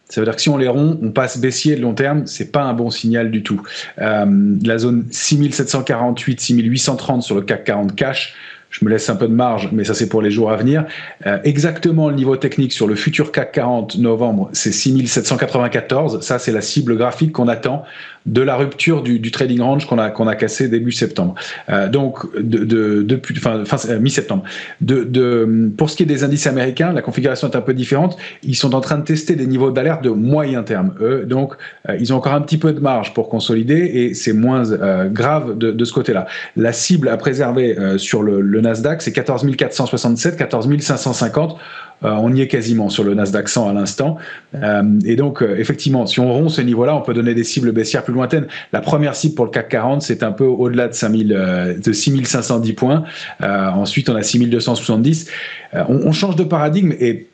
Ça 0.10 0.22
veut 0.22 0.26
dire 0.26 0.36
que 0.36 0.42
si 0.42 0.50
on 0.50 0.58
les 0.58 0.68
rompt, 0.68 0.98
on 1.02 1.12
passe 1.12 1.38
baissier 1.38 1.76
de 1.76 1.82
long 1.82 1.94
terme, 1.94 2.26
c'est 2.28 2.52
pas 2.52 2.64
un 2.64 2.74
bon 2.74 2.90
signal 2.90 3.30
du 3.30 3.44
tout. 3.44 3.62
Euh, 4.00 4.56
la 4.64 4.78
zone 4.78 5.06
6748, 5.12 6.40
6830 6.40 7.24
sur 7.24 7.36
le 7.36 7.42
CAC 7.42 7.66
40 7.66 7.96
cash, 7.96 8.34
je 8.70 8.84
me 8.86 8.90
laisse 8.90 9.10
un 9.10 9.16
peu 9.16 9.28
de 9.28 9.34
marge, 9.34 9.70
mais 9.72 9.84
ça 9.84 9.94
c'est 9.94 10.08
pour 10.08 10.22
les 10.22 10.32
jours 10.32 10.52
à 10.52 10.56
venir. 10.56 10.86
Euh, 11.26 11.40
exactement 11.44 12.10
le 12.10 12.16
niveau 12.16 12.36
technique 12.38 12.74
sur 12.74 12.88
le 12.88 12.96
futur 12.96 13.32
CAC 13.32 13.52
40 13.54 13.98
novembre, 13.98 14.50
c'est 14.54 14.72
6794. 14.72 16.22
Ça 16.22 16.40
c'est 16.40 16.52
la 16.52 16.62
cible 16.62 16.98
graphique 16.98 17.34
qu'on 17.34 17.48
attend 17.48 17.84
de 18.28 18.42
la 18.42 18.56
rupture 18.56 19.02
du, 19.02 19.32
trading 19.32 19.62
range 19.62 19.86
qu'on 19.88 19.98
a, 19.98 20.06
a 20.06 20.36
cassé 20.36 20.68
début 20.68 20.92
septembre. 20.92 21.36
Euh, 21.70 21.88
donc, 21.88 22.26
de, 22.38 23.02
depuis, 23.02 23.36
enfin, 23.38 23.64
euh, 23.90 24.00
mi-septembre. 24.00 24.44
De, 24.82 25.72
pour 25.78 25.90
ce 25.90 25.96
qui 25.96 26.04
est 26.04 26.08
des 26.08 26.24
indices 26.24 26.48
américains, 26.48 26.92
la 26.92 27.02
configuration 27.02 27.50
est 27.50 27.56
un 27.56 27.62
peu 27.62 27.74
différente. 27.74 28.18
Ils 28.44 28.56
sont 28.56 28.76
en 28.76 28.82
train 28.82 28.98
de 28.98 29.04
tester 29.04 29.36
des 29.36 29.48
niveaux 29.48 29.72
d'alerte 29.72 30.04
de 30.04 30.10
moyen 30.10 30.64
terme. 30.64 30.94
Eux, 31.02 31.26
donc, 31.26 31.54
euh, 31.90 31.98
ils 32.00 32.14
ont 32.14 32.18
encore 32.18 32.34
un 32.34 32.42
petit 32.42 32.58
peu 32.58 32.74
de 32.74 32.80
marge 32.80 33.14
pour 33.14 33.30
consolider 33.30 33.78
et 33.78 34.14
c'est 34.14 34.34
moins 34.34 34.64
grave 35.12 35.58
de, 35.58 35.86
ce 35.86 35.94
côté-là. 35.94 36.28
La 36.58 36.74
cible 36.74 37.08
à 37.08 37.18
préserver 37.18 37.78
sur 37.98 38.24
le, 38.24 38.42
le 38.42 38.62
Nasdaq, 38.62 39.02
c'est 39.02 39.14
14 39.14 39.46
467, 39.56 40.36
14 40.36 40.68
550. 40.80 41.58
Euh, 42.04 42.12
on 42.20 42.34
y 42.34 42.42
est 42.42 42.48
quasiment 42.48 42.90
sur 42.90 43.04
le 43.04 43.14
Nasdaq 43.14 43.50
100 43.50 43.70
à 43.70 43.74
l'instant. 43.74 44.18
Euh, 44.56 45.00
et 45.06 45.16
donc, 45.16 45.42
euh, 45.42 45.58
effectivement, 45.58 46.06
si 46.06 46.20
on 46.20 46.32
rompt 46.32 46.50
ce 46.50 46.62
niveau-là, 46.62 46.96
on 46.96 47.02
peut 47.02 47.14
donner 47.14 47.34
des 47.34 47.44
cibles 47.44 47.72
baissières 47.72 48.04
plus 48.04 48.14
lointaines. 48.14 48.48
La 48.72 48.82
première 48.82 49.16
cible 49.16 49.36
pour 49.36 49.46
le 49.46 49.52
CAC 49.52 49.70
40, 49.70 50.02
c'est 50.02 50.24
un 50.24 50.32
peu 50.32 50.46
au-delà 50.46 50.88
de, 50.88 50.94
5000, 50.94 51.80
de 51.84 51.92
6510 51.92 52.74
points. 52.74 53.04
ensuite, 53.42 54.10
on 54.10 54.16
a 54.16 54.24
6270. 54.24 55.30
On, 55.74 55.86
on, 55.88 56.12
change 56.12 56.36
de 56.36 56.44
paradigme 56.44 56.94
et 57.00 57.28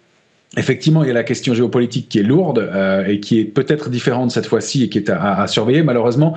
Effectivement, 0.56 1.04
il 1.04 1.08
y 1.08 1.10
a 1.10 1.16
la 1.16 1.24
question 1.24 1.56
géopolitique 1.56 2.10
qui 2.10 2.20
est 2.20 2.24
lourde 2.24 2.70
et 3.08 3.20
qui 3.20 3.40
est 3.40 3.44
peut-être 3.44 3.90
différente 3.90 4.30
cette 4.30 4.46
fois-ci 4.46 4.84
et 4.84 4.90
qui 4.90 5.00
est 5.00 5.10
à, 5.10 5.48
surveiller. 5.48 5.82
Malheureusement, 5.82 6.36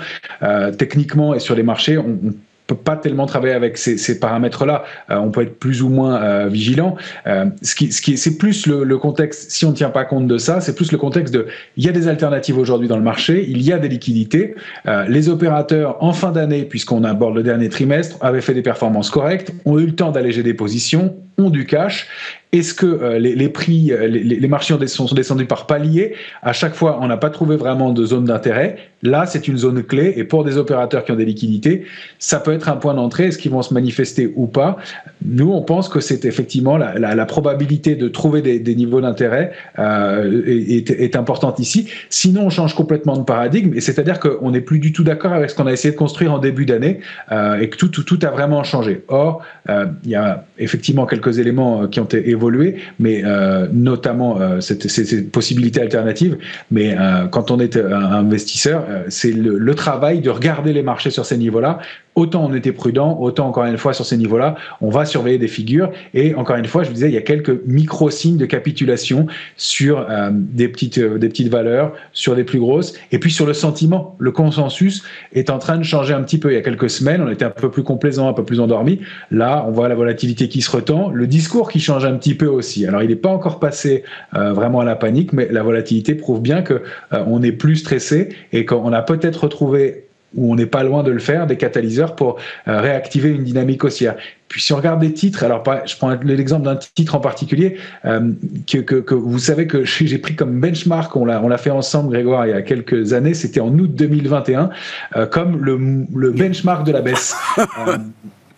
techniquement 0.79 1.35
et 1.35 1.39
sur 1.39 1.55
les 1.55 1.63
marchés, 1.63 1.99
on, 1.99 2.19
on 2.23 2.33
peut 2.67 2.75
pas 2.75 2.97
tellement 2.97 3.27
travailler 3.27 3.55
avec 3.55 3.79
ces, 3.79 3.97
ces 3.97 4.19
paramètres-là. 4.19 4.85
Euh, 5.11 5.17
on 5.17 5.31
peut 5.31 5.43
être 5.43 5.59
plus 5.59 5.83
ou 5.83 5.89
moins 5.89 6.23
euh, 6.23 6.49
vigilant. 6.49 6.97
Euh, 7.27 7.47
ce 7.63 7.75
qui, 7.75 7.93
ce 7.93 8.03
qui, 8.03 8.17
c'est 8.17 8.37
plus 8.37 8.67
le, 8.67 8.85
le, 8.85 8.99
contexte. 8.99 9.51
Si 9.51 9.65
on 9.65 9.71
ne 9.71 9.77
tient 9.77 9.91
pas 9.91 10.05
compte 10.05 10.27
de 10.27 10.39
ça, 10.39 10.61
c'est 10.61 10.75
plus 10.75 10.93
le 10.93 10.99
contexte 10.99 11.33
de. 11.33 11.47
Il 11.77 11.85
y 11.85 11.89
a 11.89 11.93
des 11.93 12.09
alternatives 12.09 12.59
aujourd'hui 12.59 12.89
dans 12.89 12.97
le 12.97 13.03
marché. 13.03 13.47
Il 13.49 13.63
y 13.63 13.73
a 13.73 13.79
des 13.79 13.89
liquidités. 13.89 14.55
Euh, 14.87 15.07
les 15.09 15.29
opérateurs 15.29 16.03
en 16.03 16.13
fin 16.13 16.33
d'année, 16.33 16.65
puisqu'on 16.65 17.05
aborde 17.05 17.37
le 17.37 17.43
dernier 17.43 17.69
trimestre, 17.69 18.17
avaient 18.21 18.41
fait 18.41 18.55
des 18.55 18.63
performances 18.63 19.11
correctes, 19.11 19.53
ont 19.65 19.79
eu 19.79 19.87
le 19.87 19.95
temps 19.95 20.11
d'alléger 20.11 20.43
des 20.43 20.55
positions 20.55 21.15
ont 21.39 21.51
du 21.51 21.67
cash 21.67 22.09
est-ce 22.53 22.75
que 22.75 22.87
euh, 22.87 23.19
les, 23.19 23.49
prix, 23.49 23.93
euh, 23.93 24.07
les, 24.07 24.49
marchés 24.49 24.75
sont 24.87 25.07
descendus 25.07 25.47
par 25.47 25.67
paliers 25.67 26.15
À 26.43 26.53
chaque 26.53 26.75
fois, 26.75 26.99
on 27.01 27.09
n'a 27.09 27.17
pas 27.17 27.31
trouvé 27.31 27.57
vraiment 27.57 27.93
de 27.93 28.05
zone 28.05 28.25
d'intérêt. 28.25 28.77
Là, 29.03 29.27
c'est 29.27 29.47
une 29.49 29.59
zone 29.59 29.83
clé. 29.83 30.15
Et 30.17 30.25
pour 30.25 30.45
des 30.45 30.57
opérateurs 30.57 31.05
qui 31.05 31.13
ont 31.13 31.17
des 31.17 31.25
liquidités, 31.25 31.85
ça 32.19 32.41
peut 32.41 32.53
être 32.53 32.69
un 32.69 32.77
point 32.77 32.95
d'entrée. 32.95 33.27
Est-ce 33.27 33.39
qu'ils 33.39 33.51
vont 33.51 33.63
se 33.63 33.75
manifester 33.75 34.33
ou 34.37 34.47
pas? 34.47 34.79
Nous, 35.25 35.51
on 35.53 35.63
pense 35.63 35.89
que 35.89 36.01
c'est 36.01 36.25
effectivement 36.25 36.77
la, 36.79 37.27
probabilité 37.27 37.97
de 37.97 38.09
trouver 38.09 38.43
des, 38.43 38.75
niveaux 38.75 39.01
d'intérêt 39.01 39.53
euh, 39.79 40.43
est, 40.47 41.17
importante 41.17 41.59
ici. 41.59 41.89
Sinon, 42.11 42.47
on 42.47 42.51
change 42.51 42.75
complètement 42.75 43.17
de 43.17 43.25
paradigme. 43.25 43.75
Et 43.75 43.81
c'est-à-dire 43.81 44.21
qu'on 44.21 44.51
n'est 44.51 44.61
plus 44.61 44.79
du 44.79 44.93
tout 44.93 45.03
d'accord 45.03 45.33
avec 45.33 45.51
ce 45.51 45.57
qu'on 45.57 45.67
a 45.67 45.73
essayé 45.73 45.93
de 45.93 45.99
construire 45.99 46.33
en 46.33 46.39
début 46.39 46.65
d'année 46.65 47.01
et 47.31 47.69
que 47.69 47.77
tout, 47.77 47.89
tout, 47.89 48.05
tout, 48.05 48.19
a 48.23 48.31
vraiment 48.31 48.63
changé. 48.63 49.05
Or, 49.09 49.43
il 49.69 50.11
y 50.11 50.15
a 50.15 50.45
effectivement 50.59 51.07
quelques 51.07 51.39
éléments 51.39 51.87
qui 51.89 52.01
ont 52.01 52.05
été 52.05 52.31
évolués 52.31 52.77
mais 52.99 53.23
euh, 53.25 53.67
notamment 53.73 54.41
euh, 54.41 54.61
ces, 54.61 55.25
possibilités 55.25 55.81
alternatives. 55.81 56.39
Mais 56.71 56.97
euh, 56.99 57.27
quand 57.27 57.51
on 57.51 57.61
est 57.61 57.77
un 57.77 58.13
investisseur, 58.13 58.85
c'est 59.09 59.33
le, 59.33 59.75
travail 59.75 60.21
de 60.21 60.31
regarder 60.31 60.73
les 60.73 60.83
marchés 60.83 61.11
sur 61.11 61.27
ces 61.27 61.37
niveaux-là, 61.37 61.81
autant 62.17 62.47
on 62.47 62.55
était 62.55 62.73
prudent, 62.73 63.19
autant 63.21 63.47
encore 63.47 63.65
une 63.67 63.77
fois 63.77 63.93
sur 63.93 64.05
ces 64.05 64.17
niveaux-là, 64.17 64.57
on 64.81 64.89
va 64.89 65.05
surveiller 65.05 65.39
des 65.39 65.49
figures. 65.49 65.93
Et 66.15 66.35
encore 66.35 66.57
une 66.57 66.65
fois, 66.65 66.83
je 66.83 66.89
vous 66.89 66.95
disais, 66.95 67.09
il 67.09 67.15
y 67.15 67.19
a 67.19 67.23
quelques 67.23 67.65
micro-signes 67.67 68.39
de 68.39 68.47
capitulation 68.47 69.27
sur 69.57 70.07
euh, 70.11 70.31
des, 70.33 70.69
petites, 70.69 70.99
euh, 70.99 71.19
des 71.19 71.29
petites 71.29 71.49
valeurs, 71.49 71.93
sur 72.13 72.35
des 72.35 72.45
plus 72.45 72.59
grosses. 72.59 72.95
Et 73.13 73.19
puis 73.19 73.31
sur 73.31 73.47
le 73.47 73.53
sentiment, 73.53 74.17
le 74.19 74.33
consensus 74.33 75.05
est 75.35 75.51
en 75.51 75.59
train 75.59 75.77
de 75.77 75.85
changer 75.85 76.15
un 76.15 76.23
petit 76.23 76.39
peu. 76.39 76.51
Il 76.51 76.55
y 76.55 76.59
a 76.59 76.63
quelques 76.63 76.91
semaines, 76.91 77.23
on 77.23 77.31
était 77.31 77.45
un 77.45 77.51
peu 77.51 77.71
plus 77.71 77.83
complaisant, 77.83 78.29
un 78.29 78.33
peu 78.33 78.45
plus 78.45 78.61
endormi. 78.61 79.01
Là, 79.31 79.65
on 79.69 79.71
voit 79.71 79.89
la 79.89 79.95
volatilité 79.95 80.49
qui 80.49 80.63
se 80.63 80.71
retend, 80.71 81.11
le 81.11 81.27
discours 81.27 81.71
qui 81.71 81.81
change 81.81 82.07
un 82.07 82.15
petit 82.15 82.35
peu 82.35 82.47
aussi. 82.47 82.87
Alors, 82.87 83.03
il 83.03 83.09
n'est 83.09 83.17
pas 83.17 83.29
encore 83.29 83.61
passé 83.61 84.05
euh, 84.35 84.55
vraiment 84.55 84.81
à 84.81 84.85
la 84.85 84.97
panique, 84.97 85.35
mais 85.35 85.49
la 85.51 85.63
volatilité 85.63 86.15
prouve 86.15 86.41
bien 86.41 86.63
que 86.63 86.83
on 87.13 87.43
est 87.43 87.53
plus 87.53 87.77
stressé 87.77 88.31
et 88.53 88.65
qu'on 88.65 88.93
a 88.93 89.03
peut-être 89.03 89.45
retrouvé 89.45 90.06
où 90.37 90.53
on 90.53 90.57
n'est 90.57 90.67
pas 90.67 90.83
loin 90.83 91.03
de 91.03 91.11
le 91.11 91.19
faire, 91.19 91.47
des 91.47 91.57
catalyseurs 91.57 92.15
pour 92.15 92.37
euh, 92.69 92.81
réactiver 92.81 93.31
une 93.31 93.45
dynamique 93.45 93.85
haussière. 93.85 94.17
Puis 94.49 94.63
si 94.63 94.73
on 94.73 94.77
regarde 94.77 95.01
des 95.01 95.13
titres, 95.13 95.43
alors 95.43 95.65
je 95.87 95.97
prends 95.97 96.17
l'exemple 96.23 96.65
d'un 96.65 96.77
titre 96.77 97.17
en 97.17 97.21
particulier 97.21 97.79
euh, 98.05 98.31
que, 98.67 99.15
vous 99.15 99.39
savez 99.39 99.67
que 99.67 99.85
j'ai 99.85 100.19
pris 100.19 100.37
comme 100.37 100.61
benchmark, 100.61 101.17
on 101.17 101.25
l'a 101.25 101.43
on 101.43 101.49
l'a 101.49 101.59
fait 101.59 101.71
ensemble 101.71 102.13
Grégoire 102.13 102.47
il 102.47 102.51
y 102.51 102.53
a 102.53 102.63
quelques 102.63 103.13
années, 103.13 103.35
c'était 103.35 103.61
en 103.61 103.77
août 103.77 103.93
2021, 103.93 104.71
euh, 105.17 105.27
comme 105.27 105.65
le, 105.65 106.07
le, 106.15 106.31
benchmark 106.31 106.87
de 106.87 106.93
la 106.93 107.01
baisse. 107.01 107.37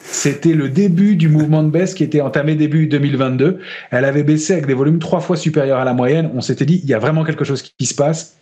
C'était 0.00 0.54
le 0.54 0.68
début 0.68 1.16
du 1.16 1.28
mouvement 1.28 1.62
de 1.62 1.70
baisse 1.70 1.92
qui 1.92 2.02
était 2.02 2.20
entamé 2.20 2.54
début 2.54 2.86
2022. 2.86 3.58
Elle 3.90 4.04
avait 4.04 4.22
baissé 4.22 4.54
avec 4.54 4.66
des 4.66 4.74
volumes 4.74 5.00
trois 5.00 5.20
fois 5.20 5.36
supérieurs 5.36 5.78
à 5.78 5.84
la 5.84 5.92
moyenne. 5.92 6.30
On 6.34 6.40
s'était 6.40 6.64
dit, 6.64 6.80
il 6.82 6.88
y 6.88 6.94
a 6.94 6.98
vraiment 6.98 7.24
quelque 7.24 7.44
chose 7.44 7.62
qui 7.62 7.84
se 7.84 7.94
passe 7.94 8.37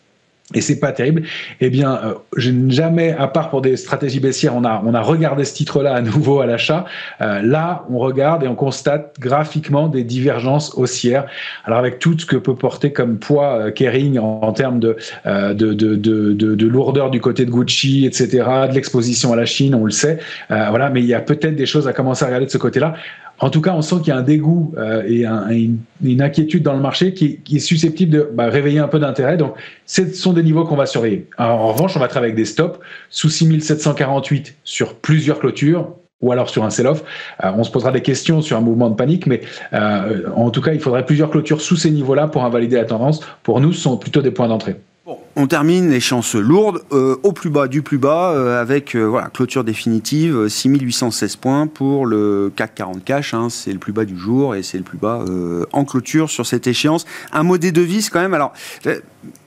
et 0.54 0.60
c'est 0.60 0.78
pas 0.78 0.92
terrible. 0.92 1.24
Eh 1.60 1.70
bien, 1.70 2.00
euh, 2.04 2.14
je 2.36 2.50
n'ai 2.50 2.72
jamais, 2.72 3.16
à 3.18 3.26
part 3.26 3.50
pour 3.50 3.62
des 3.62 3.76
stratégies 3.76 4.20
baissières, 4.20 4.54
on 4.54 4.64
a, 4.64 4.80
on 4.86 4.94
a 4.94 5.00
regardé 5.00 5.44
ce 5.44 5.52
titre-là 5.54 5.92
à 5.92 6.00
nouveau 6.00 6.40
à 6.40 6.46
l'achat. 6.46 6.84
Euh, 7.20 7.42
là, 7.42 7.84
on 7.90 7.98
regarde 7.98 8.44
et 8.44 8.48
on 8.48 8.54
constate 8.54 9.16
graphiquement 9.18 9.88
des 9.88 10.04
divergences 10.04 10.72
haussières. 10.76 11.26
Alors, 11.64 11.80
avec 11.80 11.98
tout 11.98 12.16
ce 12.16 12.26
que 12.26 12.36
peut 12.36 12.54
porter 12.54 12.92
comme 12.92 13.18
poids 13.18 13.58
euh, 13.58 13.70
Kering 13.72 14.20
en, 14.20 14.52
termes 14.52 14.78
de, 14.78 14.96
de, 15.24 15.52
de, 15.52 15.96
de, 15.96 16.32
de, 16.32 16.66
lourdeur 16.66 17.10
du 17.10 17.20
côté 17.20 17.44
de 17.44 17.50
Gucci, 17.50 18.06
etc., 18.06 18.44
de 18.68 18.74
l'exposition 18.74 19.32
à 19.32 19.36
la 19.36 19.46
Chine, 19.46 19.74
on 19.74 19.84
le 19.84 19.90
sait. 19.90 20.18
voilà, 20.48 20.90
mais 20.90 21.00
il 21.00 21.06
y 21.06 21.14
a 21.14 21.20
peut-être 21.20 21.56
des 21.56 21.66
choses 21.66 21.88
à 21.88 21.92
commencer 21.92 22.22
à 22.24 22.28
regarder 22.28 22.46
de 22.46 22.50
ce 22.50 22.58
côté-là. 22.58 22.94
En 23.38 23.50
tout 23.50 23.60
cas, 23.60 23.74
on 23.74 23.82
sent 23.82 23.96
qu'il 23.98 24.08
y 24.08 24.10
a 24.12 24.16
un 24.16 24.22
dégoût 24.22 24.72
euh, 24.78 25.02
et 25.06 25.24
une, 25.24 26.22
inquiétude 26.22 26.62
dans 26.62 26.72
le 26.72 26.80
marché 26.80 27.12
qui, 27.12 27.40
est 27.50 27.58
susceptible 27.58 28.12
de 28.12 28.30
bah, 28.32 28.48
réveiller 28.48 28.78
un 28.78 28.88
peu 28.88 28.98
d'intérêt. 28.98 29.36
Donc, 29.36 29.54
ce 29.84 30.10
sont 30.12 30.32
des 30.32 30.42
niveaux 30.42 30.64
qu'on 30.64 30.76
va 30.76 30.86
surveiller. 30.86 31.28
en 31.38 31.72
revanche, 31.72 31.96
on 31.96 32.00
va 32.00 32.08
travailler 32.08 32.32
avec 32.32 32.42
des 32.42 32.50
stops 32.50 32.78
sous 33.10 33.28
6748 33.28 34.56
sur 34.64 34.94
plusieurs 34.94 35.38
clôtures 35.38 35.92
ou 36.22 36.32
alors 36.32 36.48
sur 36.48 36.64
un 36.64 36.70
sell-off. 36.70 37.04
Euh, 37.44 37.52
on 37.56 37.64
se 37.64 37.70
posera 37.70 37.92
des 37.92 38.02
questions 38.02 38.40
sur 38.40 38.56
un 38.56 38.60
mouvement 38.60 38.90
de 38.90 38.96
panique, 38.96 39.26
mais 39.26 39.40
euh, 39.72 40.28
en 40.34 40.50
tout 40.50 40.60
cas, 40.60 40.72
il 40.72 40.80
faudrait 40.80 41.04
plusieurs 41.04 41.30
clôtures 41.30 41.60
sous 41.60 41.76
ces 41.76 41.90
niveaux-là 41.90 42.28
pour 42.28 42.44
invalider 42.44 42.76
la 42.76 42.84
tendance. 42.84 43.20
Pour 43.42 43.60
nous, 43.60 43.72
ce 43.72 43.82
sont 43.82 43.96
plutôt 43.96 44.22
des 44.22 44.30
points 44.30 44.48
d'entrée. 44.48 44.76
Bon, 45.06 45.20
on 45.36 45.46
termine 45.46 45.88
les 45.88 46.00
chances 46.00 46.34
lourdes 46.34 46.82
euh, 46.90 47.14
au 47.22 47.30
plus 47.30 47.48
bas 47.48 47.68
du 47.68 47.80
plus 47.80 47.96
bas 47.96 48.32
euh, 48.32 48.60
avec 48.60 48.96
euh, 48.96 49.04
voilà 49.04 49.28
clôture 49.28 49.62
définitive 49.62 50.48
6816 50.48 51.36
points 51.36 51.68
pour 51.68 52.06
le 52.06 52.52
CAC 52.56 52.74
40 52.74 53.04
cash. 53.04 53.32
Hein, 53.32 53.46
c'est 53.48 53.72
le 53.72 53.78
plus 53.78 53.92
bas 53.92 54.04
du 54.04 54.18
jour 54.18 54.56
et 54.56 54.64
c'est 54.64 54.78
le 54.78 54.82
plus 54.82 54.98
bas 54.98 55.24
en 55.72 55.84
clôture 55.84 56.28
sur 56.28 56.44
cette 56.44 56.66
échéance. 56.66 57.04
Un 57.30 57.44
mot 57.44 57.56
des 57.56 57.70
devises 57.70 58.10
quand 58.10 58.20
même. 58.20 58.34
Alors 58.34 58.52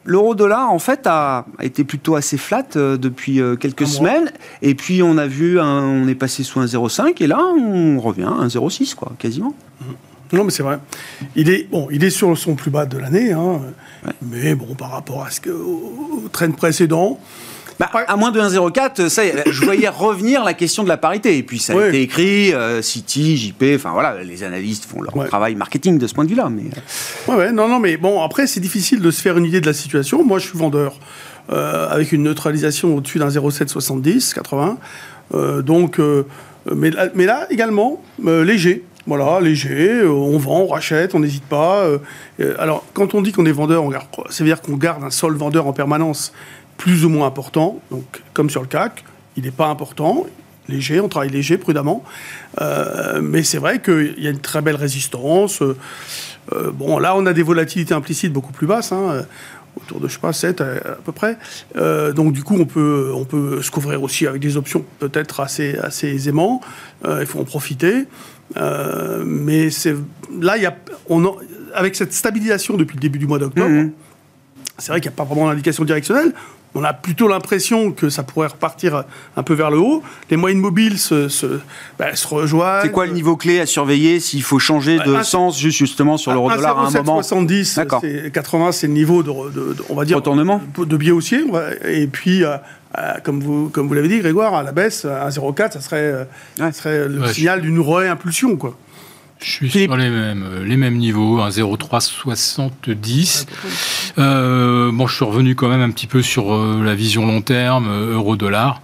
L'euro 0.05 0.33
dollar, 0.33 0.71
en 0.71 0.79
fait, 0.79 1.05
a, 1.05 1.45
été 1.61 1.83
plutôt 1.83 2.15
assez 2.15 2.37
flat 2.37 2.65
depuis 2.73 3.41
quelques 3.59 3.85
semaines. 3.85 4.31
Et 4.61 4.73
puis, 4.73 5.03
on 5.03 5.17
a 5.17 5.27
vu, 5.27 5.59
on 5.59 6.07
est 6.07 6.15
passé 6.15 6.43
sous 6.43 6.59
un 6.59 6.65
0,5 6.65 7.21
et 7.21 7.27
là, 7.27 7.39
on 7.39 7.99
revient 7.99 8.23
à 8.23 8.41
un 8.41 8.47
0,6, 8.47 8.95
quoi, 8.95 9.11
quasiment. 9.19 9.53
Non, 10.31 10.43
mais 10.43 10.51
c'est 10.51 10.63
vrai. 10.63 10.79
Il 11.35 11.49
est, 11.49 11.67
bon, 11.69 11.87
il 11.91 12.03
est 12.03 12.09
sur 12.09 12.37
son 12.37 12.55
plus 12.55 12.71
bas 12.71 12.85
de 12.85 12.97
l'année. 12.97 13.31
Hein. 13.31 13.61
Mais 14.21 14.55
bon, 14.55 14.75
par 14.75 14.91
rapport 14.91 15.23
à 15.23 15.31
ce 15.31 15.41
que, 15.41 15.49
au, 15.49 16.27
train 16.31 16.51
précédent, 16.51 17.19
bah, 17.79 17.89
à 17.93 18.17
moins 18.17 18.31
de 18.31 18.41
1,04, 18.41 19.07
ça, 19.07 19.21
je 19.49 19.63
voyais 19.63 19.87
revenir 19.87 20.43
la 20.43 20.53
question 20.53 20.83
de 20.83 20.89
la 20.89 20.97
parité. 20.97 21.37
Et 21.37 21.43
puis 21.43 21.59
ça 21.59 21.73
a 21.73 21.87
été 21.87 22.01
écrit, 22.01 22.53
euh, 22.53 22.81
City, 22.81 23.37
JP, 23.37 23.63
enfin 23.75 23.91
voilà, 23.91 24.21
les 24.21 24.43
analystes 24.43 24.85
font 24.85 25.01
leur 25.01 25.27
travail 25.27 25.55
marketing 25.55 25.97
de 25.97 26.05
ce 26.05 26.13
point 26.13 26.25
de 26.25 26.29
vue-là. 26.29 26.49
Mais... 26.49 26.63
Euh. 26.63 27.31
Ouais, 27.31 27.37
ouais, 27.37 27.51
non, 27.53 27.69
non, 27.69 27.79
mais 27.79 27.95
bon, 27.95 28.21
après, 28.21 28.47
c'est 28.47 28.59
difficile 28.59 28.99
de 28.99 29.11
se 29.11 29.21
faire 29.21 29.37
une 29.37 29.45
idée 29.45 29.61
de 29.61 29.65
la 29.65 29.73
situation. 29.73 30.25
Moi, 30.25 30.39
je 30.39 30.47
suis 30.47 30.57
vendeur 30.57 30.99
euh, 31.51 31.87
avec 31.89 32.11
une 32.11 32.23
neutralisation 32.23 32.95
au-dessus 32.95 33.17
d'un 33.17 33.29
0,770, 33.29 34.33
80. 34.33 34.77
donc, 35.61 36.01
mais, 36.75 36.91
mais, 37.15 37.25
là, 37.25 37.47
également, 37.49 38.03
léger. 38.21 38.83
Voilà, 39.07 39.39
léger, 39.39 40.01
euh, 40.01 40.11
on 40.11 40.37
vend, 40.37 40.61
on 40.61 40.67
rachète, 40.67 41.15
on 41.15 41.19
n'hésite 41.19 41.45
pas. 41.45 41.83
Euh, 41.83 41.99
euh, 42.39 42.55
alors, 42.59 42.85
quand 42.93 43.13
on 43.13 43.21
dit 43.21 43.31
qu'on 43.31 43.45
est 43.45 43.51
vendeur, 43.51 43.83
ça 44.29 44.43
veut 44.43 44.49
dire 44.49 44.61
qu'on 44.61 44.75
garde 44.75 45.03
un 45.03 45.09
sol 45.09 45.35
vendeur 45.35 45.67
en 45.67 45.73
permanence 45.73 46.33
plus 46.77 47.05
ou 47.05 47.09
moins 47.09 47.27
important. 47.27 47.79
Donc, 47.91 48.21
comme 48.33 48.49
sur 48.49 48.61
le 48.61 48.67
CAC, 48.67 49.03
il 49.37 49.43
n'est 49.43 49.51
pas 49.51 49.67
important, 49.67 50.25
léger, 50.67 50.99
on 50.99 51.07
travaille 51.07 51.29
léger, 51.29 51.57
prudemment. 51.57 52.03
mais 53.21 53.43
c'est 53.43 53.57
vrai 53.57 53.81
qu'il 53.81 54.15
y 54.17 54.27
a 54.27 54.29
une 54.29 54.39
très 54.39 54.61
belle 54.61 54.75
résistance. 54.75 55.61
bon, 56.73 56.99
là, 56.99 57.15
on 57.15 57.25
a 57.25 57.33
des 57.33 57.43
volatilités 57.43 57.93
implicites 57.93 58.31
beaucoup 58.31 58.53
plus 58.53 58.67
basses. 58.67 58.91
Hein, 58.91 59.25
autour 59.75 59.99
de, 59.99 60.07
je 60.07 60.13
sais 60.13 60.19
pas, 60.19 60.33
7 60.33 60.61
à, 60.61 60.65
peu 61.03 61.11
près. 61.11 61.37
donc, 62.13 62.33
du 62.33 62.43
coup, 62.43 62.55
on 62.57 62.65
peut, 62.65 63.11
on 63.13 63.61
se 63.61 63.71
couvrir 63.71 64.03
aussi 64.03 64.25
avec 64.27 64.41
des 64.41 64.55
options 64.55 64.85
peut-être 64.99 65.39
assez, 65.41 65.77
assez 65.77 66.07
aisément. 66.07 66.61
il 67.05 67.25
faut 67.25 67.39
en 67.39 67.45
profiter. 67.45 68.05
Euh, 68.57 69.23
mais 69.25 69.69
c'est 69.69 69.95
là, 70.39 70.57
y 70.57 70.65
a, 70.65 70.75
on 71.07 71.37
avec 71.73 71.95
cette 71.95 72.13
stabilisation 72.13 72.77
depuis 72.77 72.95
le 72.95 73.01
début 73.01 73.19
du 73.19 73.27
mois 73.27 73.39
d'octobre, 73.39 73.69
mhm. 73.69 73.91
c'est 74.77 74.91
vrai 74.91 75.01
qu'il 75.01 75.09
n'y 75.09 75.15
a 75.15 75.17
pas 75.17 75.23
vraiment 75.23 75.47
d'indication 75.47 75.85
directionnelle. 75.85 76.33
On 76.75 76.83
a 76.83 76.93
plutôt 76.93 77.27
l'impression 77.27 77.91
que 77.91 78.09
ça 78.09 78.21
pourrait 78.21 78.47
repartir 78.47 79.03
un 79.35 79.41
peu 79.41 79.55
vers 79.55 79.71
le 79.71 79.79
haut. 79.79 80.03
Les 80.29 80.37
moyennes 80.37 80.59
mobiles 80.59 80.99
se, 80.99 81.27
se, 81.27 81.59
bah, 81.97 82.15
se 82.15 82.27
rejoignent. 82.27 82.83
C'est 82.83 82.91
quoi 82.91 83.07
le 83.07 83.13
niveau 83.13 83.35
clé 83.35 83.59
à 83.59 83.65
surveiller 83.65 84.19
s'il 84.19 84.43
faut 84.43 84.59
changer 84.59 84.99
de 84.99 85.23
sens 85.23 85.59
justement 85.59 86.17
sur 86.17 86.31
l'euro 86.31 86.51
dollar 86.51 86.77
à 86.77 86.87
un 86.87 86.91
moment 86.91 87.23
70, 87.23 87.79
80, 88.31 88.71
c'est 88.71 88.85
le 88.85 88.93
niveau 88.93 89.23
de, 89.23 89.31
on 89.89 89.95
va 89.95 90.05
dire, 90.05 90.17
Retournement. 90.17 90.61
de 90.77 90.97
biais 90.97 91.11
haussier. 91.11 91.43
Et 91.85 92.05
puis, 92.05 92.43
euh, 92.97 93.01
euh, 93.01 93.19
comme 93.23 93.41
vous, 93.41 93.69
comme 93.69 93.87
vous 93.87 93.93
l'avez 93.93 94.07
dit, 94.07 94.19
Grégoire, 94.19 94.53
à 94.55 94.63
la 94.63 94.71
baisse, 94.71 95.05
à 95.05 95.29
0,4, 95.29 95.73
ça 95.73 95.81
serait, 95.81 95.97
euh, 95.97 96.25
ça 96.57 96.71
serait 96.71 97.07
le 97.07 97.27
signal 97.27 97.61
d'une 97.61 97.79
réimpulsion, 97.79 98.55
quoi. 98.57 98.77
Je 99.41 99.49
suis 99.49 99.69
sur 99.69 99.95
les 99.95 100.09
mêmes, 100.09 100.63
les 100.65 100.75
mêmes 100.75 100.97
niveaux, 100.97 101.39
0,370. 101.49 103.45
Euh, 104.17 104.91
bon, 104.91 105.07
je 105.07 105.15
suis 105.15 105.23
revenu 105.23 105.55
quand 105.55 105.69
même 105.69 105.79
un 105.81 105.91
petit 105.91 106.07
peu 106.07 106.21
sur 106.21 106.53
euh, 106.53 106.83
la 106.83 106.93
vision 106.93 107.25
long 107.25 107.41
terme, 107.41 107.89
euro-dollar. 107.89 108.81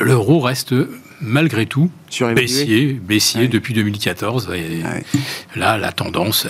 L'euro 0.00 0.40
reste 0.40 0.74
malgré 1.20 1.66
tout 1.66 1.92
baissier, 2.34 2.94
baissier 2.94 3.46
depuis 3.46 3.72
2014. 3.72 4.50
Ah 4.52 4.56
là, 5.54 5.78
la 5.78 5.92
tendance, 5.92 6.48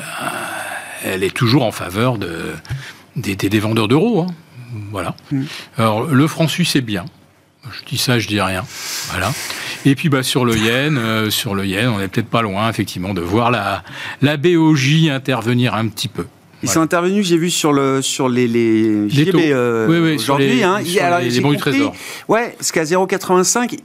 elle 1.05 1.23
est 1.23 1.35
toujours 1.35 1.65
en 1.65 1.73
faveur 1.73 2.17
de, 2.17 2.55
des, 3.17 3.37
des 3.37 3.61
vendeurs 3.61 3.89
d'euros. 3.89 4.23
Hein. 4.23 4.29
Voilà. 4.91 5.15
Mm. 5.31 5.43
Alors, 5.77 6.05
le 6.05 6.27
franc 6.27 6.49
suisse 6.49 6.77
est 6.77 6.81
bien. 6.81 7.05
Je 7.71 7.85
dis 7.85 7.99
ça, 7.99 8.19
je 8.19 8.29
dis 8.29 8.41
rien. 8.41 8.65
Voilà. 9.11 9.33
Et 9.85 9.95
puis 9.95 10.09
bah, 10.09 10.23
sur 10.23 10.45
le 10.45 10.57
yen, 10.57 10.97
euh, 10.97 11.31
sur 11.31 11.55
le 11.55 11.67
yen, 11.67 11.89
on 11.89 11.99
n'est 11.99 12.09
peut-être 12.09 12.29
pas 12.29 12.43
loin 12.43 12.69
effectivement 12.69 13.15
de 13.15 13.21
voir 13.21 13.51
la, 13.51 13.83
la 14.23 14.37
BOJ 14.37 15.09
intervenir 15.11 15.75
un 15.75 15.89
petit 15.89 16.09
peu. 16.09 16.27
Ils 16.63 16.69
sont 16.69 16.81
intervenus, 16.81 17.25
j'ai 17.25 17.37
vu 17.37 17.51
sur 17.51 17.73
le 17.73 18.03
sur 18.03 18.29
les 18.29 18.49
les, 18.49 19.07
les 19.07 19.53
euh, 19.53 19.87
oui, 19.89 19.99
oui, 19.99 20.15
aujourd'hui. 20.17 20.63
Hein, 20.65 20.81
les, 20.81 21.41
bons 21.41 21.53
du 21.53 21.57
trésor. 21.57 21.95
Ouais, 22.27 22.55
parce 22.59 22.73
qu'à 22.73 22.83
0,85, 22.83 23.79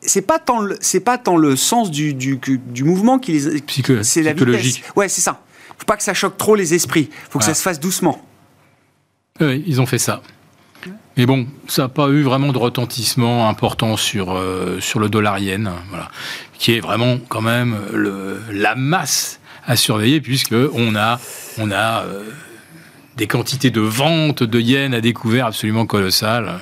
c'est 0.00 0.22
pas 0.22 0.38
tant 0.38 0.60
le, 0.60 0.76
c'est 0.80 1.00
pas 1.00 1.18
tant 1.18 1.36
le 1.36 1.56
sens 1.56 1.90
du, 1.90 2.14
du, 2.14 2.38
du 2.38 2.84
mouvement 2.84 3.18
qui 3.18 3.32
les, 3.32 3.62
c'est 4.02 4.22
la 4.22 4.32
vitesse. 4.32 4.80
Ouais, 4.96 5.08
c'est 5.08 5.20
ça. 5.20 5.42
Faut 5.76 5.84
pas 5.84 5.96
que 5.96 6.02
ça 6.02 6.14
choque 6.14 6.38
trop 6.38 6.54
les 6.54 6.72
esprits. 6.72 7.10
Faut 7.28 7.38
que 7.38 7.44
ça 7.44 7.52
se 7.52 7.62
fasse 7.62 7.80
doucement. 7.80 8.24
Oui, 9.40 9.64
ils 9.66 9.80
ont 9.80 9.86
fait 9.86 9.98
ça. 9.98 10.22
Mais 11.16 11.26
bon, 11.26 11.48
ça 11.66 11.82
n'a 11.82 11.88
pas 11.88 12.06
eu 12.08 12.22
vraiment 12.22 12.52
de 12.52 12.58
retentissement 12.58 13.48
important 13.48 13.96
sur, 13.96 14.32
euh, 14.32 14.78
sur 14.78 15.00
le 15.00 15.08
dollar 15.08 15.40
yen, 15.40 15.72
voilà, 15.88 16.08
qui 16.56 16.72
est 16.72 16.78
vraiment 16.78 17.18
quand 17.28 17.40
même 17.40 17.76
la 18.52 18.76
masse 18.76 19.40
à 19.66 19.74
surveiller, 19.74 20.20
puisqu'on 20.20 20.94
a, 20.94 21.18
on 21.58 21.72
a 21.72 22.04
euh, 22.04 22.30
des 23.16 23.26
quantités 23.26 23.70
de 23.70 23.80
ventes 23.80 24.44
de 24.44 24.60
yens 24.60 24.94
à 24.94 25.00
découvert 25.00 25.46
absolument 25.46 25.84
colossales. 25.84 26.60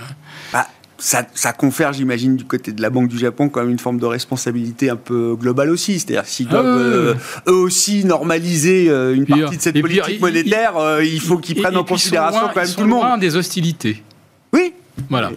Ça, 1.04 1.26
ça, 1.34 1.52
confère, 1.52 1.92
j'imagine, 1.92 2.36
du 2.36 2.44
côté 2.44 2.70
de 2.70 2.80
la 2.80 2.90
Banque 2.90 3.08
du 3.08 3.18
Japon, 3.18 3.48
quand 3.48 3.60
même 3.60 3.70
une 3.70 3.78
forme 3.78 3.98
de 3.98 4.06
responsabilité 4.06 4.88
un 4.88 4.96
peu 4.96 5.34
globale 5.34 5.70
aussi. 5.70 5.98
C'est-à-dire 5.98 6.26
s'ils 6.26 6.46
doivent 6.46 6.64
ah 6.64 6.68
euh, 6.68 7.14
eux 7.48 7.54
aussi 7.54 8.04
normaliser 8.04 8.86
une 8.86 9.26
partie 9.26 9.56
de 9.56 9.62
cette 9.62 9.80
politique 9.80 10.20
monétaire, 10.20 11.00
il, 11.02 11.20
faut 11.20 11.38
qu'ils 11.38 11.60
prennent 11.60 11.76
en 11.76 11.84
considération 11.84 12.48
quand 12.54 12.60
même 12.60 12.74
tout 12.74 12.82
le 12.82 12.86
monde. 12.86 13.02
Loin 13.02 13.18
des 13.18 13.36
hostilités. 13.36 14.02
Oui. 14.52 14.74
Voilà. 15.08 15.32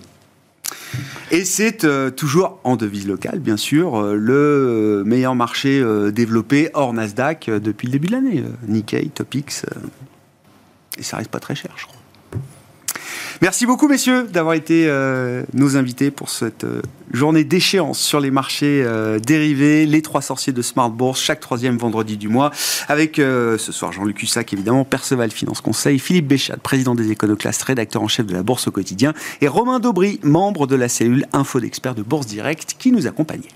Et 1.32 1.44
c'est 1.44 1.84
euh, 1.84 2.12
toujours 2.12 2.60
en 2.64 2.76
devise 2.76 3.08
locale, 3.08 3.40
bien 3.40 3.58
sûr, 3.58 3.96
euh, 3.96 4.16
le 4.16 5.04
meilleur 5.06 5.36
marché 5.36 5.80
euh, 5.80 6.12
développé 6.12 6.70
hors 6.74 6.94
Nasdaq 6.94 7.50
depuis 7.50 7.88
le 7.88 7.94
début 7.94 8.08
de 8.08 8.12
l'année. 8.12 8.44
Nikkei, 8.68 9.10
Topix. 9.10 9.66
et 10.98 11.04
ça 11.04 11.18
reste 11.18 11.32
pas 11.32 11.40
très 11.40 11.56
cher, 11.56 11.72
je 11.76 11.86
crois. 11.86 11.95
Merci 13.42 13.66
beaucoup, 13.66 13.88
messieurs, 13.88 14.28
d'avoir 14.32 14.56
été 14.56 14.86
euh, 14.88 15.44
nos 15.54 15.76
invités 15.76 16.10
pour 16.10 16.30
cette 16.30 16.64
euh, 16.64 16.82
journée 17.12 17.44
d'échéance 17.44 18.00
sur 18.00 18.22
les 18.22 18.32
marchés 18.32 18.82
euh, 18.86 19.20
dérivés, 19.20 19.86
les 19.86 20.02
trois 20.02 20.22
sorciers 20.22 20.54
de 20.54 20.62
Smart 20.62 20.90
Bourse, 20.90 21.22
chaque 21.22 21.42
troisième 21.42 21.78
vendredi 21.78 22.16
du 22.16 22.30
mois, 22.30 22.52
avec 22.88 23.16
ce 23.18 23.58
soir 23.58 23.92
Jean-Luc 23.92 24.22
Hussac, 24.22 24.54
évidemment, 24.54 24.86
Perceval 24.86 25.32
Finance 25.32 25.62
Conseil, 25.62 26.00
Philippe 26.00 26.28
Béchat, 26.28 26.58
président 26.58 26.96
des 26.96 27.12
Éconoclastes, 27.12 27.64
rédacteur 27.64 28.02
en 28.02 28.08
chef 28.08 28.26
de 28.26 28.34
la 28.34 28.44
Bourse 28.44 28.68
au 28.68 28.72
quotidien, 28.72 29.14
et 29.42 29.48
Romain 29.48 29.80
Daubry, 29.80 30.20
membre 30.24 30.68
de 30.68 30.76
la 30.76 30.88
cellule 30.88 31.26
Info 31.34 31.60
d'experts 31.60 31.96
de 31.96 32.04
Bourse 32.04 32.28
Direct, 32.28 32.76
qui 32.80 32.92
nous 32.92 33.08
accompagnait. 33.08 33.50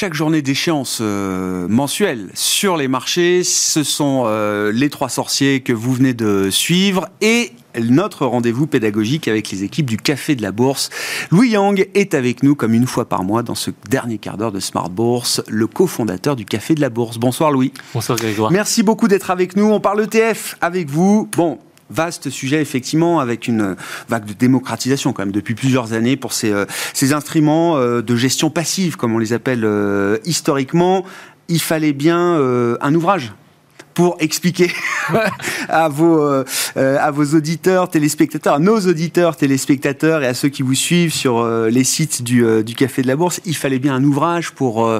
Chaque 0.00 0.14
journée 0.14 0.40
d'échéance 0.40 1.00
euh, 1.02 1.68
mensuelle 1.68 2.30
sur 2.32 2.78
les 2.78 2.88
marchés. 2.88 3.44
Ce 3.44 3.82
sont 3.82 4.22
euh, 4.24 4.72
les 4.72 4.88
trois 4.88 5.10
sorciers 5.10 5.60
que 5.60 5.74
vous 5.74 5.92
venez 5.92 6.14
de 6.14 6.48
suivre 6.48 7.06
et 7.20 7.52
notre 7.78 8.24
rendez-vous 8.24 8.66
pédagogique 8.66 9.28
avec 9.28 9.50
les 9.50 9.62
équipes 9.62 9.84
du 9.84 9.98
Café 9.98 10.36
de 10.36 10.40
la 10.40 10.52
Bourse. 10.52 10.88
Louis 11.30 11.50
Yang 11.50 11.86
est 11.92 12.14
avec 12.14 12.42
nous 12.42 12.54
comme 12.54 12.72
une 12.72 12.86
fois 12.86 13.10
par 13.10 13.24
mois 13.24 13.42
dans 13.42 13.54
ce 13.54 13.70
dernier 13.90 14.16
quart 14.16 14.38
d'heure 14.38 14.52
de 14.52 14.60
Smart 14.60 14.88
Bourse, 14.88 15.42
le 15.48 15.66
cofondateur 15.66 16.34
du 16.34 16.46
Café 16.46 16.74
de 16.74 16.80
la 16.80 16.88
Bourse. 16.88 17.18
Bonsoir 17.18 17.50
Louis. 17.50 17.74
Bonsoir 17.92 18.16
Grégoire. 18.16 18.50
Merci 18.50 18.82
beaucoup 18.82 19.06
d'être 19.06 19.30
avec 19.30 19.54
nous. 19.54 19.66
On 19.66 19.80
parle 19.80 20.04
ETF 20.04 20.56
avec 20.62 20.88
vous. 20.88 21.28
Bon, 21.36 21.58
vaste 21.90 22.30
sujet 22.30 22.60
effectivement 22.60 23.20
avec 23.20 23.48
une 23.48 23.76
vague 24.08 24.24
de 24.24 24.32
démocratisation 24.32 25.12
quand 25.12 25.22
même 25.22 25.32
depuis 25.32 25.54
plusieurs 25.54 25.92
années 25.92 26.16
pour 26.16 26.32
ces, 26.32 26.52
euh, 26.52 26.64
ces 26.94 27.12
instruments 27.12 27.76
euh, 27.76 28.02
de 28.02 28.16
gestion 28.16 28.50
passive 28.50 28.96
comme 28.96 29.14
on 29.14 29.18
les 29.18 29.32
appelle 29.32 29.64
euh, 29.64 30.18
historiquement. 30.24 31.04
Il 31.48 31.60
fallait 31.60 31.92
bien 31.92 32.38
un 32.80 32.94
ouvrage 32.94 33.32
pour 34.00 34.16
expliquer 34.18 34.70
à 35.68 35.90
vos 35.90 36.22
euh, 36.22 36.42
euh, 36.78 36.96
à 36.98 37.10
vos 37.10 37.36
auditeurs, 37.36 37.90
téléspectateurs, 37.90 38.54
à 38.54 38.58
nos 38.58 38.80
auditeurs, 38.80 39.36
téléspectateurs 39.36 40.22
et 40.22 40.26
à 40.26 40.32
ceux 40.32 40.48
qui 40.48 40.62
vous 40.62 40.74
suivent 40.74 41.12
sur 41.12 41.40
euh, 41.40 41.68
les 41.68 41.84
sites 41.84 42.22
du, 42.22 42.42
du, 42.64 42.74
Café 42.74 43.02
de 43.02 43.08
la 43.08 43.16
Bourse, 43.16 43.42
il 43.44 43.54
fallait 43.54 43.78
bien 43.78 43.94
un 43.94 44.02
ouvrage 44.02 44.52
pour 44.52 44.90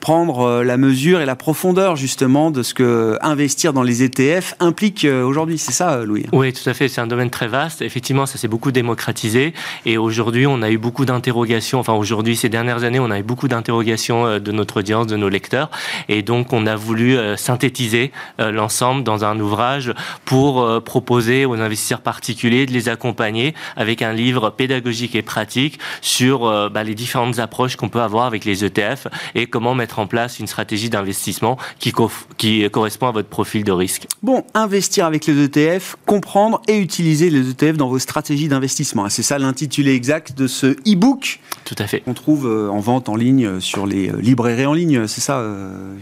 prendre 0.00 0.64
la 0.64 0.76
mesure 0.76 1.20
et 1.20 1.26
la 1.26 1.36
profondeur 1.36 1.94
justement 1.94 2.50
de 2.50 2.64
ce 2.64 2.74
que 2.74 3.16
investir 3.20 3.72
dans 3.72 3.84
les 3.84 4.02
ETF 4.02 4.54
implique 4.58 5.04
aujourd'hui. 5.04 5.58
C'est 5.58 5.70
ça, 5.70 6.04
Louis? 6.04 6.26
Oui, 6.32 6.52
tout 6.52 6.68
à 6.68 6.74
fait. 6.74 6.88
C'est 6.88 7.00
un 7.00 7.06
domaine 7.06 7.30
très 7.30 7.46
vaste. 7.46 7.80
Effectivement, 7.80 8.26
ça 8.26 8.38
s'est 8.38 8.48
beaucoup 8.48 8.72
démocratisé 8.72 9.54
et 9.86 9.98
aujourd'hui, 9.98 10.48
on 10.48 10.62
a 10.62 10.70
eu 10.70 10.78
beaucoup 10.78 11.04
d'interrogations. 11.04 11.78
Enfin, 11.78 11.92
aujourd'hui, 11.92 12.34
ces 12.34 12.48
dernières 12.48 12.82
années, 12.82 12.98
on 12.98 13.12
a 13.12 13.20
eu 13.20 13.22
beaucoup 13.22 13.46
d'interrogations 13.46 14.40
de 14.40 14.52
notre 14.52 14.80
audience, 14.80 15.06
de 15.06 15.16
nos 15.16 15.28
lecteurs, 15.28 15.70
et 16.08 16.22
donc 16.22 16.52
on 16.52 16.66
a 16.66 16.74
voulu 16.74 17.16
synthétiser 17.36 18.10
euh, 18.47 18.47
l'ensemble 18.50 19.02
dans 19.02 19.24
un 19.24 19.38
ouvrage 19.40 19.92
pour 20.24 20.62
euh, 20.62 20.80
proposer 20.80 21.44
aux 21.44 21.54
investisseurs 21.54 22.00
particuliers 22.00 22.66
de 22.66 22.72
les 22.72 22.88
accompagner 22.88 23.54
avec 23.76 24.02
un 24.02 24.12
livre 24.12 24.50
pédagogique 24.50 25.14
et 25.14 25.22
pratique 25.22 25.78
sur 26.00 26.46
euh, 26.46 26.68
bah, 26.68 26.84
les 26.84 26.94
différentes 26.94 27.38
approches 27.38 27.76
qu'on 27.76 27.88
peut 27.88 28.00
avoir 28.00 28.26
avec 28.26 28.44
les 28.44 28.64
ETF 28.64 29.08
et 29.34 29.46
comment 29.46 29.74
mettre 29.74 29.98
en 29.98 30.06
place 30.06 30.38
une 30.38 30.46
stratégie 30.46 30.90
d'investissement 30.90 31.58
qui, 31.78 31.92
qui 32.36 32.68
correspond 32.70 33.08
à 33.08 33.12
votre 33.12 33.28
profil 33.28 33.64
de 33.64 33.72
risque. 33.72 34.06
Bon, 34.22 34.44
investir 34.54 35.06
avec 35.06 35.26
les 35.26 35.44
ETF, 35.44 35.96
comprendre 36.06 36.62
et 36.68 36.78
utiliser 36.78 37.30
les 37.30 37.50
ETF 37.50 37.76
dans 37.76 37.88
vos 37.88 37.98
stratégies 37.98 38.48
d'investissement. 38.48 39.08
C'est 39.08 39.22
ça 39.22 39.38
l'intitulé 39.38 39.92
exact 39.92 40.36
de 40.36 40.46
ce 40.46 40.66
e-book 40.86 41.40
Tout 41.64 41.76
à 41.78 41.86
fait. 41.86 42.00
qu'on 42.00 42.14
trouve 42.14 42.46
en 42.46 42.80
vente 42.80 43.08
en 43.08 43.16
ligne 43.16 43.60
sur 43.60 43.86
les 43.86 44.10
librairies 44.20 44.66
en 44.66 44.74
ligne, 44.74 45.06
c'est 45.06 45.20
ça 45.20 45.44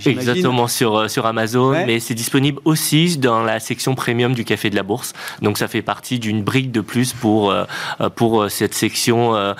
Exactement, 0.05 0.69
sur, 0.69 1.11
sur 1.11 1.27
Amazon, 1.27 1.73
mais 1.87 2.01
c'est 2.01 2.15
disponible 2.15 2.26
aussi 2.65 3.19
dans 3.19 3.43
la 3.43 3.61
section 3.61 3.95
premium 3.95 4.35
du 4.35 4.45
Café 4.45 4.71
de 4.71 4.77
la 4.77 4.83
Bourse. 4.83 5.13
Donc 5.43 5.59
ça 5.59 5.69
fait 5.69 5.83
partie 5.83 6.19
d'une 6.19 6.43
brique 6.43 6.73
de 6.73 6.81
plus 6.81 7.13
pour, 7.13 7.51
euh, 7.51 7.65
pour 8.15 8.43
euh, 8.43 8.49
cette 8.49 8.75
section 8.75 9.35
euh, 9.35 9.55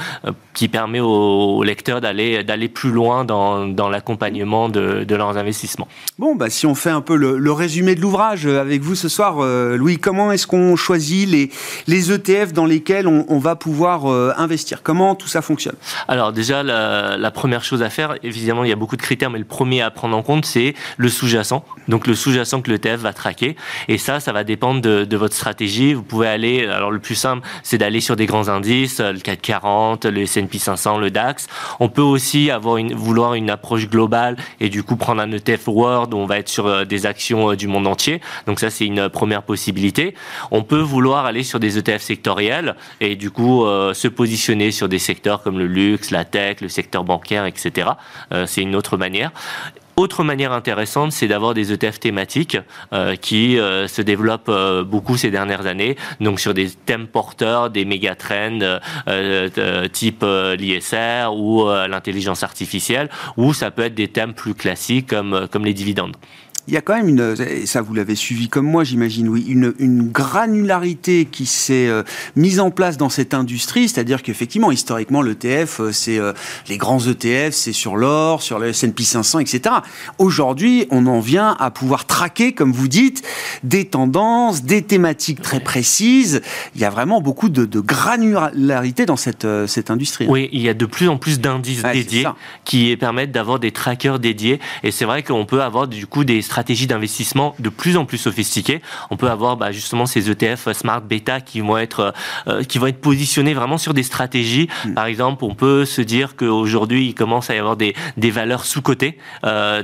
qui 0.55 0.69
permet 0.69 1.01
aux, 1.01 1.63
lecteurs 1.63 2.01
d'aller 2.01 2.45
d'aller 2.45 2.69
plus 2.69 2.91
loin 2.91 3.25
dans, 3.25 3.67
dans 3.67 3.89
l'accompagnement 3.89 4.69
de, 4.69 5.05
de, 5.05 5.17
leurs 5.17 5.37
investissements. 5.37 5.89
Bon, 6.19 6.35
bah, 6.35 6.51
si 6.51 6.67
on 6.67 6.75
fait 6.75 6.91
un 6.91 7.01
peu 7.01 7.17
le, 7.17 7.53
résumé 7.53 7.95
de 7.95 8.01
l'ouvrage 8.01 8.47
avec 8.47 8.83
vous 8.83 8.95
ce 8.95 9.09
soir, 9.09 9.41
Louis, 9.77 9.99
comment 9.99 10.33
est-ce 10.33 10.47
qu'on 10.47 10.77
choisit 10.77 11.29
les, 11.29 11.51
les 11.87 12.13
ETF 12.13 12.53
dans 12.53 12.67
lesquels 12.67 13.07
on, 13.07 13.25
on 13.29 13.39
va 13.39 13.57
pouvoir 13.57 14.07
investir? 14.39 14.83
Comment 14.83 15.15
tout 15.15 15.29
ça 15.29 15.43
fonctionne? 15.43 15.77
Alors 16.09 16.33
déjà, 16.33 16.63
la, 16.63 17.17
la, 17.17 17.31
première 17.31 17.65
chose 17.65 17.83
à 17.83 17.91
faire, 17.91 18.17
évidemment, 18.23 18.65
il 18.65 18.71
y 18.71 18.73
a 18.73 18.77
beaucoup 18.77 18.97
de 18.97 19.03
critères, 19.03 19.31
mais 19.31 19.39
le 19.39 19.45
premier 19.45 19.83
à 19.83 19.91
prendre 19.91 20.17
en 20.17 20.23
compte, 20.23 20.45
c'est 20.45 20.75
le 20.97 21.09
sous-jacent. 21.09 21.65
Donc 21.89 22.07
le 22.07 22.15
sous-jacent 22.15 22.56
que 22.61 22.71
l'ETF 22.71 23.01
va 23.01 23.13
traquer. 23.13 23.57
Et 23.89 23.99
ça, 23.99 24.21
ça 24.21 24.33
va 24.33 24.45
dépendre 24.45 24.81
de, 24.81 25.17
votre 25.17 25.35
stratégie. 25.35 25.95
Vous 25.95 26.03
pouvez 26.03 26.29
aller, 26.29 26.67
alors 26.67 26.91
le 26.91 26.99
plus 26.99 27.15
simple, 27.15 27.47
c'est 27.63 27.79
d'aller 27.79 28.01
sur 28.01 28.17
des 28.17 28.27
grands 28.27 28.49
indices, 28.49 29.01
le 29.01 29.19
CAC 29.19 29.41
40, 29.41 30.05
le 30.05 30.23
S&P 30.23 30.59
500, 30.59 30.99
le 30.99 31.11
DAX. 31.11 31.47
On 31.81 31.89
peut 31.89 32.03
aussi 32.03 32.51
avoir 32.51 32.77
vouloir 32.95 33.35
une 33.35 33.51
approche 33.51 33.89
globale 33.89 34.37
et 34.61 34.69
du 34.69 34.83
coup 34.83 34.97
prendre 34.97 35.23
un 35.23 35.31
ETF 35.33 35.69
World 35.69 36.15
où 36.15 36.19
on 36.19 36.27
va 36.27 36.39
être 36.39 36.49
sur 36.49 36.67
euh, 36.67 36.85
des 36.85 37.07
actions 37.07 37.53
euh, 37.53 37.57
du 37.57 37.69
monde 37.69 37.87
entier. 37.87 38.21
Donc 38.47 38.61
ça, 38.61 38.71
c'est 38.71 38.87
une 38.87 39.09
première 39.09 39.43
possibilité. 39.43 40.15
On 40.51 40.63
peut 40.63 40.81
vouloir 40.81 41.27
aller 41.27 41.43
sur 41.43 41.61
des 41.61 41.79
ETF 41.79 42.03
sectoriels 42.03 42.77
et 43.01 43.17
du 43.17 43.31
coup 43.31 43.65
euh, 43.65 43.95
se 43.95 44.09
positionner 44.09 44.71
sur 44.71 44.89
des 44.89 44.99
secteurs 44.99 45.43
comme 45.43 45.59
le 45.59 45.67
luxe, 45.67 46.11
la 46.11 46.25
tech, 46.25 46.61
le 46.61 46.69
secteur 46.69 47.05
bancaire, 47.05 47.47
etc. 47.47 47.91
c'est 48.47 48.63
une 48.63 48.75
autre 48.75 48.97
manière. 48.97 49.31
Autre 49.99 50.25
manière 50.25 50.53
intéressante, 50.53 51.13
c'est 51.13 51.27
d'avoir 51.27 51.55
des 51.55 51.73
ETF 51.73 51.99
thématiques 52.01 52.59
euh, 52.93 53.17
qui 53.17 53.59
euh, 53.59 53.89
se 53.89 54.03
développent 54.03 54.51
euh, 54.51 54.85
beaucoup 54.85 55.17
ces 55.17 55.31
dernières 55.31 55.65
années, 55.65 55.97
donc 56.21 56.39
sur 56.39 56.53
des 56.53 56.69
thèmes 56.69 57.07
porteurs, 57.07 57.71
des 57.71 57.87
méga 57.87 58.15
trends 58.15 58.59
type 59.95 60.23
l'ISR 60.59 61.33
ou 61.35 61.65
l'intelligence 61.89 62.43
artificielle, 62.43 63.09
ou 63.39 63.55
ça 63.55 63.71
peut 63.71 63.85
être 63.85 63.95
des 63.95 64.09
thèmes 64.09 64.35
plus 64.35 64.55
classiques 64.55 65.09
comme, 65.09 65.49
comme 65.51 65.65
les 65.65 65.73
dividendes 65.73 66.17
il 66.69 66.75
y 66.75 66.77
a 66.77 66.81
quand 66.81 66.97
même 66.97 67.09
une, 67.09 67.37
et 67.39 67.67
ça 67.67 67.81
vous 67.81 67.95
l'avez 67.95 68.17
suivi 68.17 68.49
comme 68.49 68.67
moi, 68.67 68.83
j'imagine, 68.83 69.29
oui, 69.29 69.45
une, 69.49 69.73
une, 69.79 70.09
granularité 70.09 71.25
qui 71.25 71.47
s'est 71.47 71.87
euh, 71.87 72.03
mise 72.35 72.59
en 72.59 72.71
place 72.71 72.97
dans 72.97 73.09
cette 73.09 73.35
industrie, 73.35 73.89
c'est-à-dire 73.89 74.23
qu'effectivement, 74.23 74.73
historiquement, 74.73 75.23
l'ETF, 75.23 75.81
euh, 75.81 75.93
c'est 75.93 76.19
euh, 76.19 76.33
les 76.69 76.77
grands 76.77 76.99
ETF, 76.99 77.55
c'est 77.55 77.73
sur 77.73 77.97
l'or, 77.97 78.43
sur 78.43 78.59
le 78.59 78.69
S&P 78.69 79.05
500, 79.05 79.39
etc. 79.41 79.77
Aujourd'hui, 80.19 80.87
on 80.91 81.07
en 81.07 81.21
vient 81.21 81.57
à 81.61 81.71
pouvoir 81.71 82.05
traquer, 82.05 82.53
comme 82.53 82.73
vous 82.73 82.89
dites, 82.89 83.23
des 83.63 83.85
tendances, 83.85 84.65
des 84.65 84.83
thématiques 84.83 85.43
très 85.43 85.61
précises. 85.61 86.43
Il 86.75 86.81
y 86.81 86.85
a 86.85 86.91
vraiment 86.91 87.21
beaucoup 87.21 87.49
de, 87.49 87.65
de 87.65 87.81
granularité 87.81 89.07
dans 89.07 89.17
cette, 89.17 89.47
cette 89.67 89.91
industrie. 89.91 90.27
Oui, 90.29 90.49
il 90.53 90.63
y 90.63 90.69
a 90.69 90.75
de 90.75 90.87
plus 90.87 91.09
en 91.09 91.17
plus 91.17 91.39
d'indices 91.41 91.83
dédiés 91.83 92.27
qui 92.65 92.97
permettent 92.97 93.33
d'avoir 93.33 93.61
des 93.61 93.71
trackers 93.71 94.19
dédiés, 94.19 94.59
et 94.83 94.91
c'est 94.91 95.05
vrai 95.05 95.23
qu'on 95.23 95.47
peut 95.47 95.63
avoir 95.63 95.87
du 95.87 96.07
coup 96.07 96.25
des 96.25 96.43
stratégies 96.43 96.56
stratégies 96.57 96.87
d'investissement 96.87 97.55
de 97.59 97.69
plus 97.69 97.99
en 97.99 98.07
plus 98.07 98.17
sophistiquées. 98.17 98.81
On 99.11 99.19
peut 99.19 99.29
avoir 99.29 99.59
bah, 99.59 99.73
justement 99.73 100.07
ces 100.07 100.31
ETF 100.31 100.73
Smart 100.73 101.03
Beta 101.03 101.43
qui 101.43 101.61
vont 101.61 101.77
être 101.77 102.15
qui 102.67 102.79
vont 102.79 102.87
être 102.87 103.03
positionnés 103.03 103.53
vraiment 103.53 103.77
sur 103.77 103.93
des 103.93 104.03
stratégies. 104.03 104.71
Mm. 104.87 104.95
Par 104.95 105.05
exemple, 105.05 105.45
on 105.45 105.55
peut 105.55 105.85
se 105.85 106.01
dire 106.01 106.35
qu'aujourd'hui 106.35 107.09
il 107.09 107.15
commence 107.15 107.51
à 107.51 107.55
y 107.55 107.59
avoir 107.59 107.77
des, 107.77 107.95
des 108.17 108.31
valeurs 108.31 108.65
sous 108.65 108.81
cotées. 108.81 109.19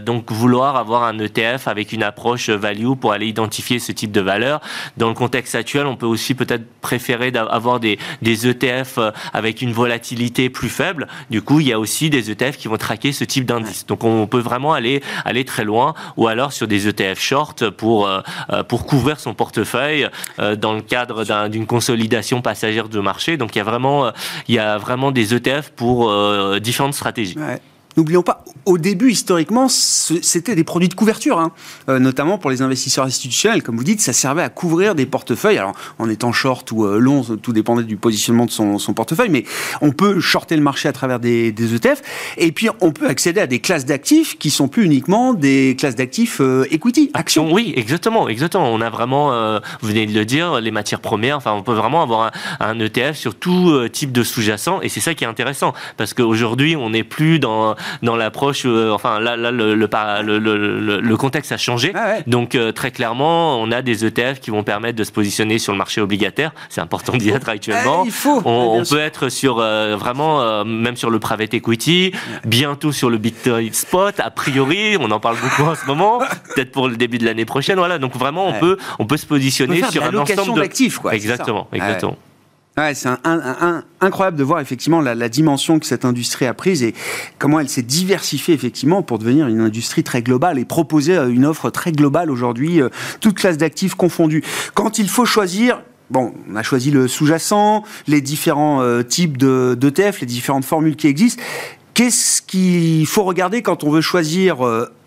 donc 0.00 0.32
vouloir 0.32 0.76
avoir 0.76 1.02
un 1.02 1.18
ETF 1.18 1.68
avec 1.68 1.92
une 1.92 2.02
approche 2.02 2.48
value 2.48 2.94
pour 2.98 3.12
aller 3.12 3.26
identifier 3.26 3.78
ce 3.78 3.92
type 3.92 4.12
de 4.12 4.22
valeur. 4.22 4.62
Dans 4.96 5.08
le 5.08 5.14
contexte 5.14 5.54
actuel, 5.54 5.86
on 5.86 5.96
peut 5.96 6.06
aussi 6.06 6.34
peut-être 6.34 6.64
préférer 6.80 7.30
d'avoir 7.30 7.80
des, 7.80 7.98
des 8.22 8.46
ETF 8.46 8.98
avec 9.34 9.60
une 9.60 9.72
volatilité 9.72 10.48
plus 10.48 10.70
faible. 10.70 11.06
Du 11.28 11.42
coup, 11.42 11.60
il 11.60 11.68
y 11.68 11.72
a 11.74 11.78
aussi 11.78 12.08
des 12.08 12.30
ETF 12.30 12.56
qui 12.56 12.68
vont 12.68 12.78
traquer 12.78 13.12
ce 13.12 13.24
type 13.24 13.44
d'indice. 13.44 13.84
Donc 13.86 14.04
on 14.04 14.26
peut 14.26 14.38
vraiment 14.40 14.72
aller, 14.72 15.02
aller 15.26 15.44
très 15.44 15.64
loin, 15.64 15.92
ou 16.16 16.28
alors 16.28 16.52
sur 16.52 16.61
des 16.64 16.88
ETF 16.88 17.20
short 17.20 17.70
pour, 17.70 18.06
euh, 18.06 18.20
euh, 18.52 18.62
pour 18.62 18.86
couvrir 18.86 19.20
son 19.20 19.34
portefeuille 19.34 20.08
euh, 20.38 20.56
dans 20.56 20.74
le 20.74 20.82
cadre 20.82 21.48
d'une 21.48 21.66
consolidation 21.66 22.42
passagère 22.42 22.88
de 22.88 23.00
marché. 23.00 23.36
Donc 23.36 23.54
il 23.54 23.58
y 23.58 23.60
a 23.60 23.64
vraiment, 23.64 24.12
il 24.48 24.54
y 24.54 24.58
a 24.58 24.78
vraiment 24.78 25.10
des 25.10 25.34
ETF 25.34 25.70
pour 25.70 26.12
différentes 26.60 26.94
stratégies. 26.94 27.36
N'oublions 27.96 28.22
pas, 28.22 28.44
au 28.64 28.78
début, 28.78 29.10
historiquement, 29.10 29.68
c'était 29.68 30.54
des 30.54 30.64
produits 30.64 30.88
de 30.88 30.94
couverture, 30.94 31.38
hein. 31.38 31.52
euh, 31.88 31.98
notamment 31.98 32.38
pour 32.38 32.50
les 32.50 32.62
investisseurs 32.62 33.04
institutionnels. 33.04 33.62
Comme 33.62 33.76
vous 33.76 33.84
dites, 33.84 34.00
ça 34.00 34.12
servait 34.12 34.42
à 34.42 34.48
couvrir 34.48 34.94
des 34.94 35.04
portefeuilles. 35.04 35.58
Alors, 35.58 35.74
en 35.98 36.08
étant 36.08 36.32
short 36.32 36.70
ou 36.72 36.84
euh, 36.84 36.98
long, 36.98 37.22
tout 37.22 37.52
dépendait 37.52 37.82
du 37.82 37.96
positionnement 37.96 38.46
de 38.46 38.50
son, 38.50 38.78
portefeuille, 38.94 39.30
mais 39.30 39.44
on 39.80 39.90
peut 39.90 40.20
shorter 40.20 40.56
le 40.56 40.62
marché 40.62 40.88
à 40.88 40.92
travers 40.92 41.18
des, 41.18 41.48
ETF. 41.48 42.02
Et 42.36 42.52
puis, 42.52 42.68
on 42.80 42.92
peut 42.92 43.08
accéder 43.08 43.40
à 43.40 43.46
des 43.46 43.58
classes 43.58 43.84
d'actifs 43.84 44.38
qui 44.38 44.50
sont 44.50 44.68
plus 44.68 44.84
uniquement 44.84 45.34
des 45.34 45.76
classes 45.78 45.94
d'actifs 45.94 46.40
euh, 46.40 46.66
equity, 46.70 47.10
actions. 47.14 47.52
Oui, 47.52 47.72
exactement, 47.76 48.28
exactement. 48.28 48.72
On 48.72 48.80
a 48.80 48.90
vraiment, 48.90 49.30
vous 49.80 49.88
venez 49.88 50.06
de 50.06 50.14
le 50.14 50.24
dire, 50.24 50.60
les 50.60 50.70
matières 50.70 51.00
premières. 51.00 51.36
Enfin, 51.36 51.52
on 51.52 51.62
peut 51.62 51.74
vraiment 51.74 52.02
avoir 52.02 52.30
un, 52.60 52.78
ETF 52.78 53.16
sur 53.16 53.34
tout 53.34 53.88
type 53.88 54.12
de 54.12 54.22
sous-jacent, 54.22 54.80
et 54.82 54.88
c'est 54.88 55.00
ça 55.00 55.14
qui 55.14 55.24
est 55.24 55.26
intéressant, 55.26 55.72
parce 55.96 56.14
qu'aujourd'hui, 56.14 56.76
on 56.76 56.90
n'est 56.90 57.04
plus 57.04 57.38
dans 57.38 57.74
dans 58.02 58.16
l'approche. 58.16 58.62
Euh, 58.66 58.90
enfin, 58.90 59.20
là, 59.20 59.36
là 59.36 59.50
le, 59.50 59.74
le, 59.74 61.00
le, 61.00 61.16
contexte 61.16 61.52
a 61.52 61.56
changé. 61.56 61.92
Ah 61.94 62.16
Donc, 62.26 62.54
euh, 62.54 62.72
très 62.72 62.90
clairement, 62.90 63.60
on 63.60 63.70
a 63.70 63.82
des 63.82 64.04
ETF 64.04 64.40
qui 64.40 64.50
vont 64.50 64.62
permettre 64.62 64.98
de 64.98 65.04
se 65.04 65.12
positionner 65.12 65.58
sur 65.58 65.72
le 65.72 65.78
marché 65.78 66.00
obligataire. 66.00 66.52
C'est 66.68 66.80
important 66.80 67.16
d'y 67.16 67.30
être 67.30 67.48
actuellement. 67.48 68.04
il 68.04 68.12
faut. 68.12 68.42
On, 68.44 68.82
peut 68.84 68.98
être 68.98 69.28
sur 69.28 69.58
euh, 69.60 69.96
vraiment, 69.96 70.64
même 70.64 70.96
sur 70.96 71.10
le 71.10 71.18
private 71.18 71.54
equity, 71.54 72.12
bientôt 72.44 72.92
sur 72.92 73.10
le 73.10 73.18
Bitcoin 73.18 73.72
spot. 73.72 74.20
A 74.20 74.30
priori, 74.30 74.96
on 74.98 75.10
en 75.10 75.20
parle 75.20 75.36
beaucoup 75.40 75.70
en 75.70 75.74
ce 75.74 75.86
moment. 75.86 76.18
Peut-être 76.54 76.72
pour 76.72 76.88
le 76.88 76.96
début 76.96 77.18
de 77.18 77.24
l'année 77.24 77.44
prochaine. 77.44 77.78
Voilà. 77.78 77.98
Donc, 77.98 78.16
vraiment, 78.16 78.48
on 78.48 78.54
peut, 78.54 78.76
on 78.98 79.06
peut 79.06 79.16
se 79.16 79.26
positionner 79.26 79.82
sur 79.90 80.02
un 80.04 80.14
ensemble 80.14 80.60
d'actifs, 80.60 80.98
quoi. 80.98 81.14
Exactement, 81.14 81.68
exactement. 81.72 82.12
Ouais, 82.12 82.31
c'est 82.76 83.08
un, 83.08 83.84
incroyable 84.00 84.36
de 84.36 84.44
voir 84.44 84.60
effectivement 84.60 85.00
la, 85.00 85.28
dimension 85.28 85.78
que 85.78 85.86
cette 85.86 86.04
industrie 86.04 86.46
a 86.46 86.54
prise 86.54 86.82
et 86.82 86.94
comment 87.38 87.60
elle 87.60 87.68
s'est 87.68 87.82
diversifiée 87.82 88.54
effectivement 88.54 89.02
pour 89.02 89.18
devenir 89.18 89.46
une 89.48 89.60
industrie 89.60 90.02
très 90.02 90.22
globale 90.22 90.58
et 90.58 90.64
proposer 90.64 91.16
euh, 91.16 91.28
une 91.28 91.44
offre 91.44 91.70
très 91.70 91.92
globale 91.92 92.30
aujourd'hui, 92.30 92.80
euh, 92.80 92.88
toute 93.20 93.34
classe 93.34 93.58
d'actifs 93.58 93.94
confondues. 93.94 94.42
Quand 94.74 94.98
il 94.98 95.08
faut 95.08 95.26
choisir, 95.26 95.82
bon, 96.10 96.32
on 96.50 96.56
a 96.56 96.62
choisi 96.62 96.90
le 96.90 97.08
sous-jacent, 97.08 97.84
les 98.06 98.20
différents 98.20 98.80
euh, 98.80 99.02
types 99.02 99.36
d'ETF, 99.36 100.20
les 100.20 100.26
différentes 100.26 100.64
formules 100.64 100.96
qui 100.96 101.08
existent. 101.08 101.42
Qu'est-ce 101.94 102.40
qu'il 102.40 103.06
faut 103.06 103.24
regarder 103.24 103.60
quand 103.60 103.84
on 103.84 103.90
veut 103.90 104.00
choisir 104.00 104.62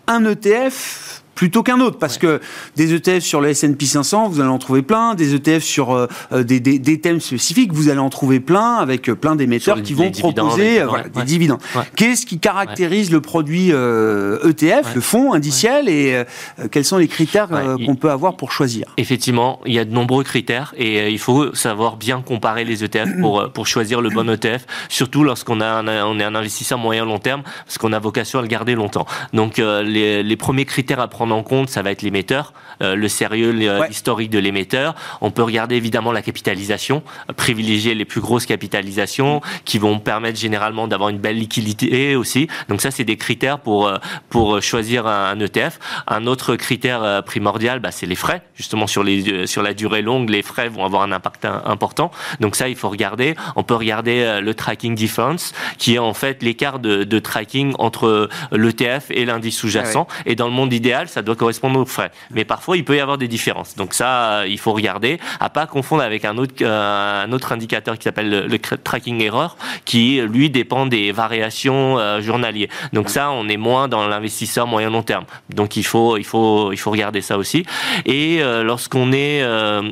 un 0.06 0.24
ETF 0.24 1.24
plutôt 1.36 1.62
qu'un 1.62 1.80
autre, 1.80 1.98
parce 1.98 2.18
que 2.18 2.40
des 2.74 2.94
ETF 2.94 3.22
sur 3.22 3.40
le 3.40 3.50
S&P 3.50 3.84
500, 3.84 4.28
vous 4.30 4.40
allez 4.40 4.48
en 4.48 4.58
trouver 4.58 4.82
plein, 4.82 5.14
des 5.14 5.34
ETF 5.34 5.62
sur 5.62 5.94
euh, 5.94 6.08
euh, 6.32 6.42
des, 6.42 6.58
des, 6.60 6.78
des, 6.80 6.98
thèmes 6.98 7.20
spécifiques, 7.20 7.72
vous 7.72 7.90
allez 7.90 8.00
en 8.00 8.08
trouver 8.08 8.40
plein 8.40 8.76
avec 8.76 9.08
euh, 9.08 9.14
plein 9.14 9.36
d'émetteurs 9.36 9.82
qui 9.82 9.92
vont 9.92 10.10
proposer 10.10 10.82
des 11.14 11.22
dividendes. 11.24 11.60
Qu'est-ce 11.94 12.26
qui 12.26 12.38
caractérise 12.40 13.12
le 13.12 13.20
produit 13.20 13.68
ETF, 13.68 14.94
le 14.94 15.00
fonds 15.00 15.34
indiciel, 15.34 15.88
et 15.88 16.24
quels 16.70 16.84
sont 16.84 16.96
les 16.96 17.08
critères 17.08 17.48
qu'on 17.84 17.96
peut 17.96 18.10
avoir 18.10 18.36
pour 18.36 18.50
choisir? 18.50 18.86
Effectivement, 18.96 19.60
il 19.66 19.74
y 19.74 19.78
a 19.78 19.84
de 19.84 19.92
nombreux 19.92 20.24
critères 20.24 20.74
et 20.78 21.10
il 21.10 21.18
faut 21.18 21.54
savoir 21.54 21.96
bien 21.96 22.22
comparer 22.22 22.64
les 22.64 22.82
ETF 22.82 23.20
pour, 23.20 23.52
pour 23.52 23.66
choisir 23.66 24.00
le 24.00 24.08
bon 24.08 24.30
ETF, 24.30 24.64
surtout 24.88 25.22
lorsqu'on 25.22 25.60
a 25.60 25.82
on 25.82 26.18
est 26.18 26.24
un 26.24 26.34
investisseur 26.34 26.78
moyen 26.78 27.04
long 27.04 27.18
terme, 27.18 27.42
parce 27.66 27.76
qu'on 27.76 27.92
a 27.92 27.98
vocation 27.98 28.38
à 28.38 28.42
le 28.42 28.48
garder 28.48 28.74
longtemps. 28.74 29.06
Donc 29.34 29.58
les, 29.58 30.22
les 30.22 30.36
premiers 30.36 30.64
critères 30.64 31.00
à 31.00 31.08
prendre 31.08 31.25
en 31.30 31.42
compte, 31.42 31.68
ça 31.68 31.82
va 31.82 31.90
être 31.90 32.02
l'émetteur, 32.02 32.52
euh, 32.82 32.94
le 32.94 33.08
sérieux, 33.08 33.50
l'historique 33.88 34.30
de 34.30 34.38
l'émetteur. 34.38 34.94
On 35.20 35.30
peut 35.30 35.42
regarder 35.42 35.76
évidemment 35.76 36.12
la 36.12 36.22
capitalisation, 36.22 37.02
privilégier 37.36 37.94
les 37.94 38.04
plus 38.04 38.20
grosses 38.20 38.46
capitalisations 38.46 39.40
qui 39.64 39.78
vont 39.78 39.98
permettre 39.98 40.38
généralement 40.38 40.88
d'avoir 40.88 41.08
une 41.08 41.18
belle 41.18 41.38
liquidité 41.38 42.16
aussi. 42.16 42.48
Donc 42.68 42.80
ça, 42.80 42.90
c'est 42.90 43.04
des 43.04 43.16
critères 43.16 43.58
pour 43.58 43.88
euh, 43.88 43.98
pour 44.28 44.62
choisir 44.62 45.06
un 45.06 45.38
ETF. 45.40 45.78
Un 46.06 46.26
autre 46.26 46.56
critère 46.56 47.02
euh, 47.02 47.22
primordial, 47.22 47.80
bah, 47.80 47.90
c'est 47.90 48.06
les 48.06 48.14
frais. 48.14 48.42
Justement 48.54 48.86
sur 48.86 49.02
les 49.02 49.46
sur 49.46 49.62
la 49.62 49.74
durée 49.74 50.02
longue, 50.02 50.30
les 50.30 50.42
frais 50.42 50.68
vont 50.68 50.84
avoir 50.84 51.02
un 51.02 51.12
impact 51.12 51.44
important. 51.44 52.10
Donc 52.40 52.56
ça, 52.56 52.68
il 52.68 52.76
faut 52.76 52.88
regarder. 52.88 53.34
On 53.56 53.62
peut 53.62 53.74
regarder 53.74 54.40
le 54.42 54.54
tracking 54.54 54.94
difference, 54.94 55.52
qui 55.78 55.94
est 55.94 55.98
en 55.98 56.14
fait 56.14 56.42
l'écart 56.42 56.78
de, 56.78 57.04
de 57.04 57.18
tracking 57.18 57.74
entre 57.78 58.28
l'ETF 58.52 59.10
et 59.10 59.24
l'indice 59.24 59.56
sous-jacent. 59.56 60.06
Ah 60.10 60.22
et 60.26 60.34
dans 60.34 60.46
le 60.46 60.52
monde 60.52 60.72
idéal, 60.72 61.08
ça 61.16 61.22
doit 61.22 61.34
correspondre 61.34 61.80
aux 61.80 61.86
frais. 61.86 62.10
Mais 62.30 62.44
parfois, 62.44 62.76
il 62.76 62.84
peut 62.84 62.94
y 62.94 63.00
avoir 63.00 63.16
des 63.16 63.26
différences. 63.26 63.74
Donc 63.74 63.94
ça, 63.94 64.46
il 64.46 64.58
faut 64.58 64.74
regarder. 64.74 65.18
À 65.40 65.48
pas 65.48 65.66
confondre 65.66 66.02
avec 66.02 66.26
un 66.26 66.36
autre, 66.36 66.56
euh, 66.60 67.24
un 67.24 67.32
autre 67.32 67.52
indicateur 67.52 67.96
qui 67.96 68.04
s'appelle 68.04 68.46
le, 68.50 68.58
tracking 68.58 69.22
error, 69.22 69.56
qui 69.86 70.20
lui 70.20 70.50
dépend 70.50 70.84
des 70.84 71.12
variations 71.12 71.98
euh, 71.98 72.20
journalières. 72.20 72.68
Donc 72.92 73.08
ça, 73.08 73.30
on 73.30 73.48
est 73.48 73.56
moins 73.56 73.88
dans 73.88 74.06
l'investisseur 74.06 74.66
moyen 74.66 74.90
long 74.90 75.02
terme. 75.02 75.24
Donc 75.48 75.78
il 75.78 75.84
faut, 75.86 76.18
il 76.18 76.24
faut, 76.24 76.70
il 76.72 76.76
faut 76.76 76.90
regarder 76.90 77.22
ça 77.22 77.38
aussi. 77.38 77.64
Et 78.04 78.42
euh, 78.42 78.62
lorsqu'on 78.62 79.10
est 79.12 79.42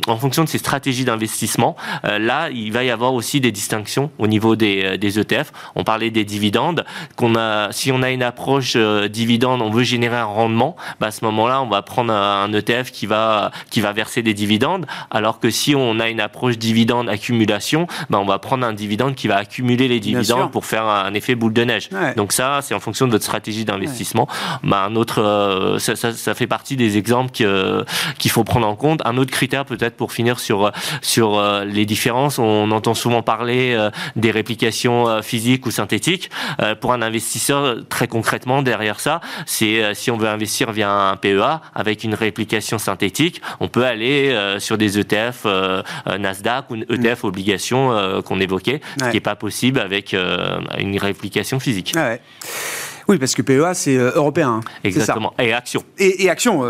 en 0.06 0.18
fonction 0.18 0.44
de 0.44 0.48
ces 0.50 0.58
stratégies 0.58 1.06
d'investissement, 1.06 1.74
là, 2.02 2.50
il 2.50 2.70
va 2.70 2.84
y 2.84 2.90
avoir 2.90 3.14
aussi 3.14 3.40
des 3.40 3.50
distinctions 3.50 4.10
au 4.18 4.26
niveau 4.26 4.56
des, 4.56 4.98
des 4.98 5.18
ETF. 5.18 5.52
On 5.74 5.84
parlait 5.84 6.10
des 6.10 6.24
dividendes. 6.24 6.84
Qu'on 7.16 7.34
a, 7.34 7.72
si 7.72 7.92
on 7.92 8.02
a 8.02 8.10
une 8.10 8.22
approche 8.22 8.76
dividende, 8.76 9.62
on 9.62 9.70
veut 9.70 9.84
générer 9.84 10.16
un 10.16 10.24
rendement, 10.24 10.76
bah, 11.00 11.10
ce 11.14 11.24
moment-là, 11.24 11.62
on 11.62 11.68
va 11.68 11.82
prendre 11.82 12.12
un 12.12 12.52
ETF 12.52 12.90
qui 12.90 13.06
va, 13.06 13.50
qui 13.70 13.80
va 13.80 13.92
verser 13.92 14.22
des 14.22 14.34
dividendes, 14.34 14.86
alors 15.10 15.40
que 15.40 15.50
si 15.50 15.74
on 15.74 16.00
a 16.00 16.08
une 16.08 16.20
approche 16.20 16.58
dividende 16.58 17.08
accumulation, 17.08 17.86
ben 18.10 18.18
on 18.18 18.24
va 18.24 18.38
prendre 18.38 18.66
un 18.66 18.72
dividende 18.72 19.14
qui 19.14 19.28
va 19.28 19.36
accumuler 19.36 19.88
les 19.88 20.00
dividendes 20.00 20.50
pour 20.50 20.66
faire 20.66 20.86
un 20.86 21.14
effet 21.14 21.34
boule 21.34 21.52
de 21.52 21.64
neige. 21.64 21.88
Donc 22.16 22.32
ça, 22.32 22.60
c'est 22.62 22.74
en 22.74 22.80
fonction 22.80 23.06
de 23.06 23.12
votre 23.12 23.24
stratégie 23.24 23.64
d'investissement. 23.64 24.28
Ben, 24.62 24.78
un 24.78 24.96
autre, 24.96 25.22
euh, 25.22 25.78
ça, 25.78 25.96
ça, 25.96 26.12
ça, 26.12 26.34
fait 26.34 26.46
partie 26.46 26.76
des 26.76 26.96
exemples 26.96 27.30
qu'il 27.30 28.30
faut 28.30 28.44
prendre 28.44 28.66
en 28.66 28.76
compte. 28.76 29.00
Un 29.04 29.16
autre 29.16 29.30
critère 29.30 29.64
peut-être 29.64 29.96
pour 29.96 30.12
finir 30.12 30.38
sur, 30.38 30.70
sur 31.02 31.38
euh, 31.38 31.64
les 31.64 31.86
différences, 31.86 32.38
on 32.38 32.70
entend 32.70 32.94
souvent 32.94 33.22
parler 33.22 33.74
euh, 33.74 33.90
des 34.16 34.30
réplications 34.30 35.22
physiques 35.22 35.66
ou 35.66 35.70
synthétiques. 35.70 36.30
Pour 36.80 36.92
un 36.92 37.02
investisseur, 37.02 37.76
très 37.88 38.08
concrètement, 38.08 38.62
derrière 38.62 39.00
ça, 39.00 39.20
c'est 39.46 39.94
si 39.94 40.10
on 40.10 40.16
veut 40.16 40.28
investir 40.28 40.72
via 40.72 40.90
un 40.90 41.03
un 41.10 41.16
PEA 41.16 41.60
avec 41.74 42.04
une 42.04 42.14
réplication 42.14 42.78
synthétique, 42.78 43.40
on 43.60 43.68
peut 43.68 43.84
aller 43.84 44.30
euh, 44.30 44.58
sur 44.58 44.78
des 44.78 44.98
ETF 44.98 45.42
euh, 45.46 45.82
euh, 46.06 46.18
Nasdaq 46.18 46.70
ou 46.70 46.76
ETF 46.76 47.24
obligations 47.24 47.74
qu'on 48.24 48.40
évoquait, 48.40 48.80
ce 48.98 49.08
qui 49.08 49.16
n'est 49.16 49.20
pas 49.20 49.36
possible 49.36 49.80
avec 49.80 50.14
une 50.14 50.98
réplication 50.98 51.60
physique. 51.60 51.92
Ah 51.96 52.16
oui, 53.06 53.18
parce 53.18 53.34
que 53.34 53.42
PEA, 53.42 53.74
c'est 53.74 53.96
européen. 53.96 54.48
Hein. 54.48 54.60
Exactement. 54.82 55.34
Et 55.38 55.52
action. 55.52 55.84
Et, 55.98 56.30
action, 56.30 56.62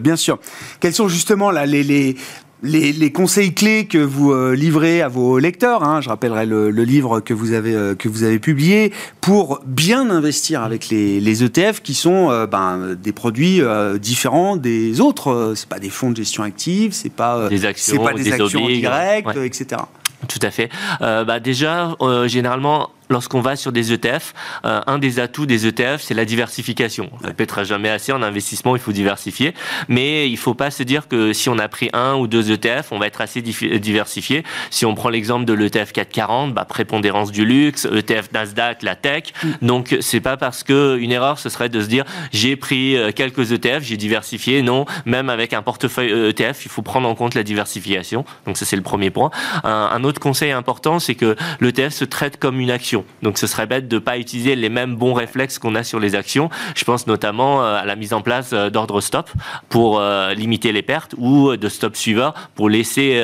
bien 0.00 0.16
sûr. 0.16 0.38
Quels 0.80 0.94
sont 0.94 1.08
justement 1.08 1.50
là, 1.50 1.66
les, 1.66 1.82
les, 1.82 2.16
les, 2.62 3.12
conseils 3.12 3.54
clés 3.54 3.86
que 3.86 3.98
vous 3.98 4.32
euh, 4.32 4.54
livrez 4.54 5.02
à 5.02 5.08
vos 5.08 5.38
lecteurs, 5.38 5.82
hein, 5.82 6.00
je 6.00 6.08
rappellerai 6.08 6.46
le, 6.46 6.70
livre 6.70 7.20
que 7.20 7.34
vous 7.34 7.52
avez 7.52 7.74
euh, 7.74 7.94
que 7.94 8.08
vous 8.08 8.22
avez 8.22 8.38
publié 8.38 8.92
pour 9.20 9.60
bien 9.64 10.10
investir 10.10 10.62
avec 10.62 10.88
les, 10.88 11.44
ETF 11.44 11.80
qui 11.82 11.94
sont 11.94 12.30
euh, 12.30 12.46
ben, 12.46 12.94
des 12.94 13.12
produits 13.12 13.62
différents 13.98 14.56
des 14.56 15.00
autres. 15.00 15.54
c'est 15.56 15.68
pas 15.68 15.78
des 15.78 15.90
fonds 15.90 16.10
de 16.10 16.16
gestion 16.16 16.42
active, 16.42 16.92
c'est 16.92 17.12
pas 17.12 17.48
des 17.48 17.64
actions, 17.64 18.02
pas 18.02 18.12
des, 18.12 18.32
actions 18.32 18.66
directes, 18.66 19.36
etc. 19.36 19.82
Tout 20.28 20.38
à 20.42 20.50
fait. 20.50 20.68
bah 21.00 21.40
déjà, 21.40 21.96
généralement 22.26 22.90
lorsqu'on 23.10 23.40
va 23.40 23.56
sur 23.56 23.72
des 23.72 23.92
ETF, 23.92 24.32
un 24.64 24.98
des 24.98 25.18
atouts 25.18 25.46
des 25.46 25.66
ETF, 25.66 26.00
c'est 26.00 26.14
la 26.14 26.24
diversification. 26.24 27.10
On 27.12 27.22
ne 27.22 27.26
répétera 27.28 27.64
jamais 27.64 27.90
assez 27.90 28.12
en 28.12 28.22
investissement, 28.22 28.76
il 28.76 28.82
faut 28.82 28.92
diversifier, 28.92 29.54
mais 29.88 30.28
il 30.28 30.32
ne 30.32 30.38
faut 30.38 30.54
pas 30.54 30.70
se 30.70 30.82
dire 30.82 31.08
que 31.08 31.32
si 31.32 31.48
on 31.48 31.58
a 31.58 31.68
pris 31.68 31.90
un 31.92 32.14
ou 32.14 32.26
deux 32.26 32.50
ETF, 32.50 32.92
on 32.92 32.98
va 32.98 33.06
être 33.06 33.20
assez 33.20 33.42
diversifié. 33.42 34.44
Si 34.70 34.86
on 34.86 34.94
prend 34.94 35.08
l'exemple 35.08 35.44
de 35.44 35.52
l'ETF 35.52 35.92
440, 35.92 36.54
bah, 36.54 36.64
prépondérance 36.64 37.30
du 37.32 37.44
luxe, 37.44 37.86
ETF 37.86 38.32
Nasdaq, 38.32 38.82
la 38.82 38.96
tech. 38.96 39.24
Mm. 39.42 39.48
Donc 39.62 39.96
c'est 40.00 40.20
pas 40.20 40.36
parce 40.36 40.62
que 40.62 40.98
une 40.98 41.12
erreur 41.12 41.38
ce 41.38 41.48
serait 41.48 41.68
de 41.68 41.80
se 41.80 41.86
dire 41.86 42.04
j'ai 42.32 42.56
pris 42.56 42.96
euh, 42.96 43.12
quelques 43.12 43.52
ETF, 43.52 43.82
j'ai 43.82 43.96
diversifié. 43.96 44.62
Non, 44.62 44.86
même 45.04 45.30
avec 45.30 45.52
un 45.52 45.62
portefeuille 45.62 46.30
ETF, 46.30 46.40
euh, 46.40 46.62
il 46.64 46.70
faut 46.70 46.82
prendre 46.82 47.08
en 47.08 47.14
compte 47.14 47.34
la 47.34 47.42
diversification. 47.42 48.24
Donc 48.46 48.56
ça 48.56 48.64
c'est 48.64 48.76
le 48.76 48.82
premier 48.82 49.10
point. 49.10 49.30
Un, 49.64 50.04
autre 50.04 50.20
conseil 50.20 50.50
important, 50.52 50.98
c'est 50.98 51.14
que 51.14 51.36
l'ETF 51.60 51.92
se 51.92 52.04
traite 52.04 52.38
comme 52.38 52.60
une 52.60 52.70
action. 52.70 52.99
Donc 53.22 53.38
ce 53.38 53.46
serait 53.46 53.66
bête 53.66 53.88
de 53.88 53.98
pas 53.98 54.18
utiliser 54.18 54.56
les 54.56 54.68
mêmes 54.68 54.96
bons 54.96 55.14
réflexes 55.14 55.58
qu'on 55.58 55.74
a 55.74 55.82
sur 55.82 56.00
les 56.00 56.14
actions. 56.14 56.50
Je 56.74 56.84
pense 56.84 57.06
notamment 57.06 57.62
euh, 57.62 57.80
à 57.80 57.84
la 57.84 57.96
mise 57.96 58.12
en 58.12 58.22
place 58.22 58.52
d'ordre 58.52 59.00
stop 59.00 59.30
pour 59.68 60.00
limiter 60.36 60.72
les 60.72 60.82
pertes 60.82 61.14
ou 61.18 61.56
de 61.56 61.68
stop 61.68 61.96
suiveur 61.96 62.34
pour 62.54 62.68
laisser 62.68 63.22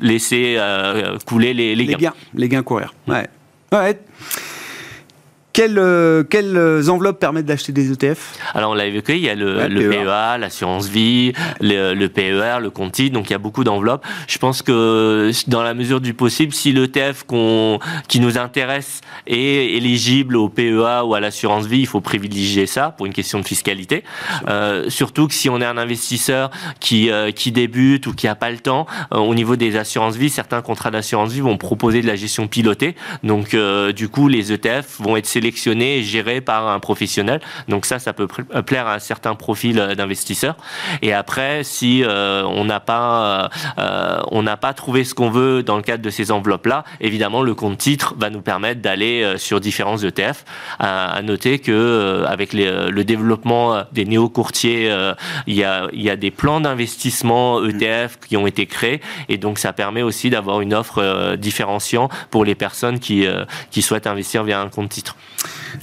laisser 0.00 0.58
couler 1.26 1.54
les, 1.54 1.74
les, 1.74 1.86
gains. 1.86 2.12
Les 2.34 2.48
gains 2.48 2.62
courir. 2.62 2.94
Ouais. 3.06 3.26
Ouais. 3.72 3.98
Quelles, 5.52 5.78
euh, 5.78 6.24
quelles, 6.24 6.58
enveloppes 6.88 7.18
permettent 7.18 7.46
d'acheter 7.46 7.72
des 7.72 7.92
ETF 7.92 8.38
Alors 8.54 8.70
on 8.70 8.74
l'a 8.74 8.86
évoqué, 8.86 9.16
il 9.16 9.22
y 9.22 9.28
a 9.28 9.34
le, 9.34 9.66
le 9.68 9.90
PEA, 9.90 10.38
l'assurance 10.38 10.88
vie, 10.88 11.32
le, 11.60 11.94
le, 11.94 12.08
PER, 12.08 12.58
le 12.60 12.70
Conti, 12.70 13.10
donc 13.10 13.28
il 13.28 13.32
y 13.32 13.36
a 13.36 13.38
beaucoup 13.38 13.64
d'enveloppes. 13.64 14.04
Je 14.28 14.38
pense 14.38 14.62
que 14.62 15.30
dans 15.48 15.62
la 15.62 15.74
mesure 15.74 16.00
du 16.00 16.14
possible, 16.14 16.52
si 16.52 16.72
l'ETF 16.72 17.24
qu'on, 17.24 17.78
qui 18.08 18.20
nous 18.20 18.38
intéresse 18.38 19.00
est 19.26 19.76
éligible 19.76 20.36
au 20.36 20.48
PEA 20.48 21.04
ou 21.04 21.14
à 21.14 21.20
l'assurance 21.20 21.66
vie, 21.66 21.80
il 21.80 21.86
faut 21.86 22.00
privilégier 22.00 22.66
ça 22.66 22.90
pour 22.90 23.06
une 23.06 23.12
question 23.12 23.38
de 23.40 23.46
fiscalité. 23.46 24.04
Euh, 24.48 24.88
surtout 24.88 25.28
que 25.28 25.34
si 25.34 25.48
on 25.48 25.60
est 25.60 25.66
un 25.66 25.78
investisseur 25.78 26.50
qui, 26.80 27.10
euh, 27.10 27.30
qui 27.30 27.52
débute 27.52 28.06
ou 28.06 28.14
qui 28.14 28.26
n'a 28.26 28.34
pas 28.34 28.50
le 28.50 28.58
temps, 28.58 28.86
euh, 29.12 29.18
au 29.18 29.34
niveau 29.34 29.56
des 29.56 29.76
assurances 29.76 30.16
vie, 30.16 30.30
certains 30.30 30.62
contrats 30.62 30.90
d'assurance 30.90 31.32
vie 31.32 31.40
vont 31.40 31.58
proposer 31.58 32.00
de 32.00 32.06
la 32.06 32.16
gestion 32.16 32.48
pilotée. 32.48 32.94
Donc 33.22 33.56
du 33.94 34.08
coup, 34.08 34.28
les 34.28 34.52
ETF 34.52 35.00
vont 35.00 35.16
être 35.16 35.26
sélectionné 35.42 35.98
et 35.98 36.02
géré 36.04 36.40
par 36.40 36.68
un 36.68 36.78
professionnel. 36.78 37.40
Donc 37.66 37.84
ça, 37.84 37.98
ça 37.98 38.12
peut 38.12 38.28
euh, 38.54 38.62
plaire 38.62 38.86
à 38.86 38.94
un 38.94 38.98
certain 39.00 39.34
profil 39.34 39.80
euh, 39.80 39.96
d'investisseur. 39.96 40.56
Et 41.02 41.12
après, 41.12 41.64
si 41.64 42.04
euh, 42.04 42.44
on 42.44 42.64
n'a 42.64 42.78
pas, 42.78 43.50
on 44.30 44.42
n'a 44.42 44.56
pas 44.56 44.72
trouvé 44.72 45.02
ce 45.02 45.14
qu'on 45.14 45.30
veut 45.30 45.64
dans 45.64 45.76
le 45.76 45.82
cadre 45.82 46.02
de 46.02 46.10
ces 46.10 46.30
enveloppes-là, 46.30 46.84
évidemment, 47.00 47.42
le 47.42 47.54
compte 47.54 47.78
titre 47.78 48.14
va 48.16 48.30
nous 48.30 48.40
permettre 48.40 48.80
d'aller 48.80 49.34
sur 49.36 49.58
différents 49.58 49.98
ETF. 49.98 50.44
À, 50.78 51.20
noter 51.22 51.58
que 51.58 52.24
avec 52.28 52.52
le 52.52 53.02
développement 53.02 53.82
des 53.92 54.04
néo-courtiers, 54.04 54.94
il 55.46 55.54
y 55.54 55.64
a, 55.64 55.88
y 55.92 56.10
a 56.10 56.16
des 56.16 56.30
plans 56.30 56.60
d'investissement 56.60 57.64
ETF 57.64 58.18
qui 58.28 58.36
ont 58.36 58.46
été 58.46 58.66
créés 58.66 59.00
et 59.28 59.38
donc 59.38 59.58
ça 59.58 59.72
permet 59.72 60.02
aussi 60.02 60.30
d'avoir 60.30 60.60
une 60.60 60.74
offre 60.74 61.36
différenciant 61.36 62.08
pour 62.30 62.44
les 62.44 62.54
personnes 62.54 62.98
qui, 62.98 63.26
qui 63.70 63.82
souhaitent 63.82 64.06
investir 64.06 64.44
via 64.44 64.60
un 64.60 64.68
compte 64.68 64.90
titre. 64.90 65.16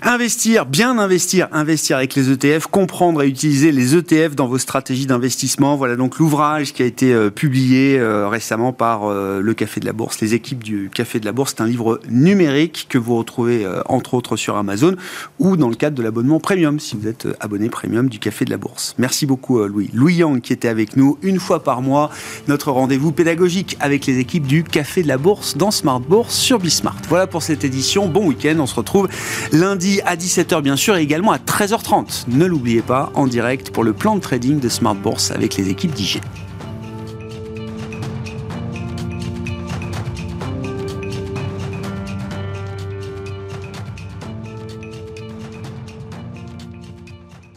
Investir, 0.02 0.66
bien 0.66 0.98
investir, 0.98 1.48
investir 1.52 1.98
avec 1.98 2.16
les 2.16 2.32
ETF, 2.32 2.68
comprendre 2.68 3.22
et 3.22 3.28
utiliser 3.28 3.72
les 3.72 3.96
ETF 3.96 4.36
dans 4.36 4.48
vos 4.48 4.58
stratégies 4.58 5.08
d'investissement. 5.08 5.76
Voilà 5.76 5.96
donc 5.96 6.20
l'ouvrage 6.20 6.74
qui 6.74 6.84
a 6.84 6.86
été 6.86 7.14
euh, 7.14 7.30
publié 7.30 8.00
euh, 8.00 8.30
récemment 8.30 8.72
par 8.72 9.04
euh, 9.04 9.42
le 9.42 9.54
Café 9.54 9.82
de 9.82 9.86
la 9.86 9.92
Bourse, 9.92 10.22
les 10.22 10.36
équipes 10.36 10.64
du 10.64 10.90
Café 10.94 11.20
de 11.20 11.26
la 11.26 11.32
Bourse. 11.32 11.56
C'est 11.58 11.64
un 11.64 11.68
livre 11.68 12.00
numérique 12.10 12.86
que 12.88 12.98
vous 12.98 13.18
retrouvez 13.18 13.68
entre 13.86 14.14
autres 14.14 14.38
sur 14.38 14.56
Amazon 14.56 14.96
ou 15.40 15.58
dans 15.58 15.70
le 15.70 15.76
cadre 15.76 15.98
de 15.98 16.04
l'abonnement 16.04 16.40
premium 16.40 16.80
si 16.80 16.96
vous 16.96 17.08
êtes 17.08 17.28
abonné 17.40 17.70
premium 17.70 18.10
du 18.10 18.20
Café 18.20 18.46
de 18.46 18.52
la 18.52 18.58
Bourse. 18.58 18.96
Merci 19.00 19.26
beaucoup 19.26 19.62
Louis. 19.66 19.90
Louis 19.94 20.16
Yang 20.16 20.42
qui 20.42 20.54
était 20.54 20.68
avec 20.68 20.96
nous 20.96 21.18
une 21.24 21.40
fois 21.40 21.64
par 21.64 21.82
mois, 21.82 22.10
notre 22.48 22.72
rendez-vous 22.72 23.12
pédagogique 23.12 23.76
avec 23.80 24.06
les 24.06 24.20
équipes 24.20 24.48
du 24.48 24.64
Café 24.64 25.04
de 25.04 25.08
la 25.08 25.18
Bourse 25.18 25.58
dans 25.58 25.72
Smart 25.72 26.00
Bourse 26.00 26.36
sur 26.36 26.60
Bismart. 26.60 26.98
Voilà 27.10 27.28
pour 27.28 27.44
cette 27.44 27.64
édition. 27.64 28.08
Bon 28.08 28.28
week-end. 28.28 28.56
On 28.60 28.68
se 28.68 28.76
retrouve 28.76 29.10
lundi 29.52 30.02
à 30.06 30.16
17h 30.16 30.62
bien 30.62 30.76
sûr 30.76 30.98
et 30.98 31.02
également 31.02 31.32
à 31.32 31.38
13h30. 31.38 32.26
Ne 32.28 32.46
l'oubliez 32.46 32.82
pas, 32.82 33.12
en 33.16 33.28
direct 33.28 33.72
pour 33.72 33.84
le 33.84 33.94
plan 33.94 34.16
de 34.16 34.22
trading 34.22 34.60
de 34.60 34.70
Smart 34.70 34.96
Bourse 34.96 35.32
avec 35.32 35.58
les 35.58 35.70
équipes 35.70 35.94
d'IG. 35.94 36.22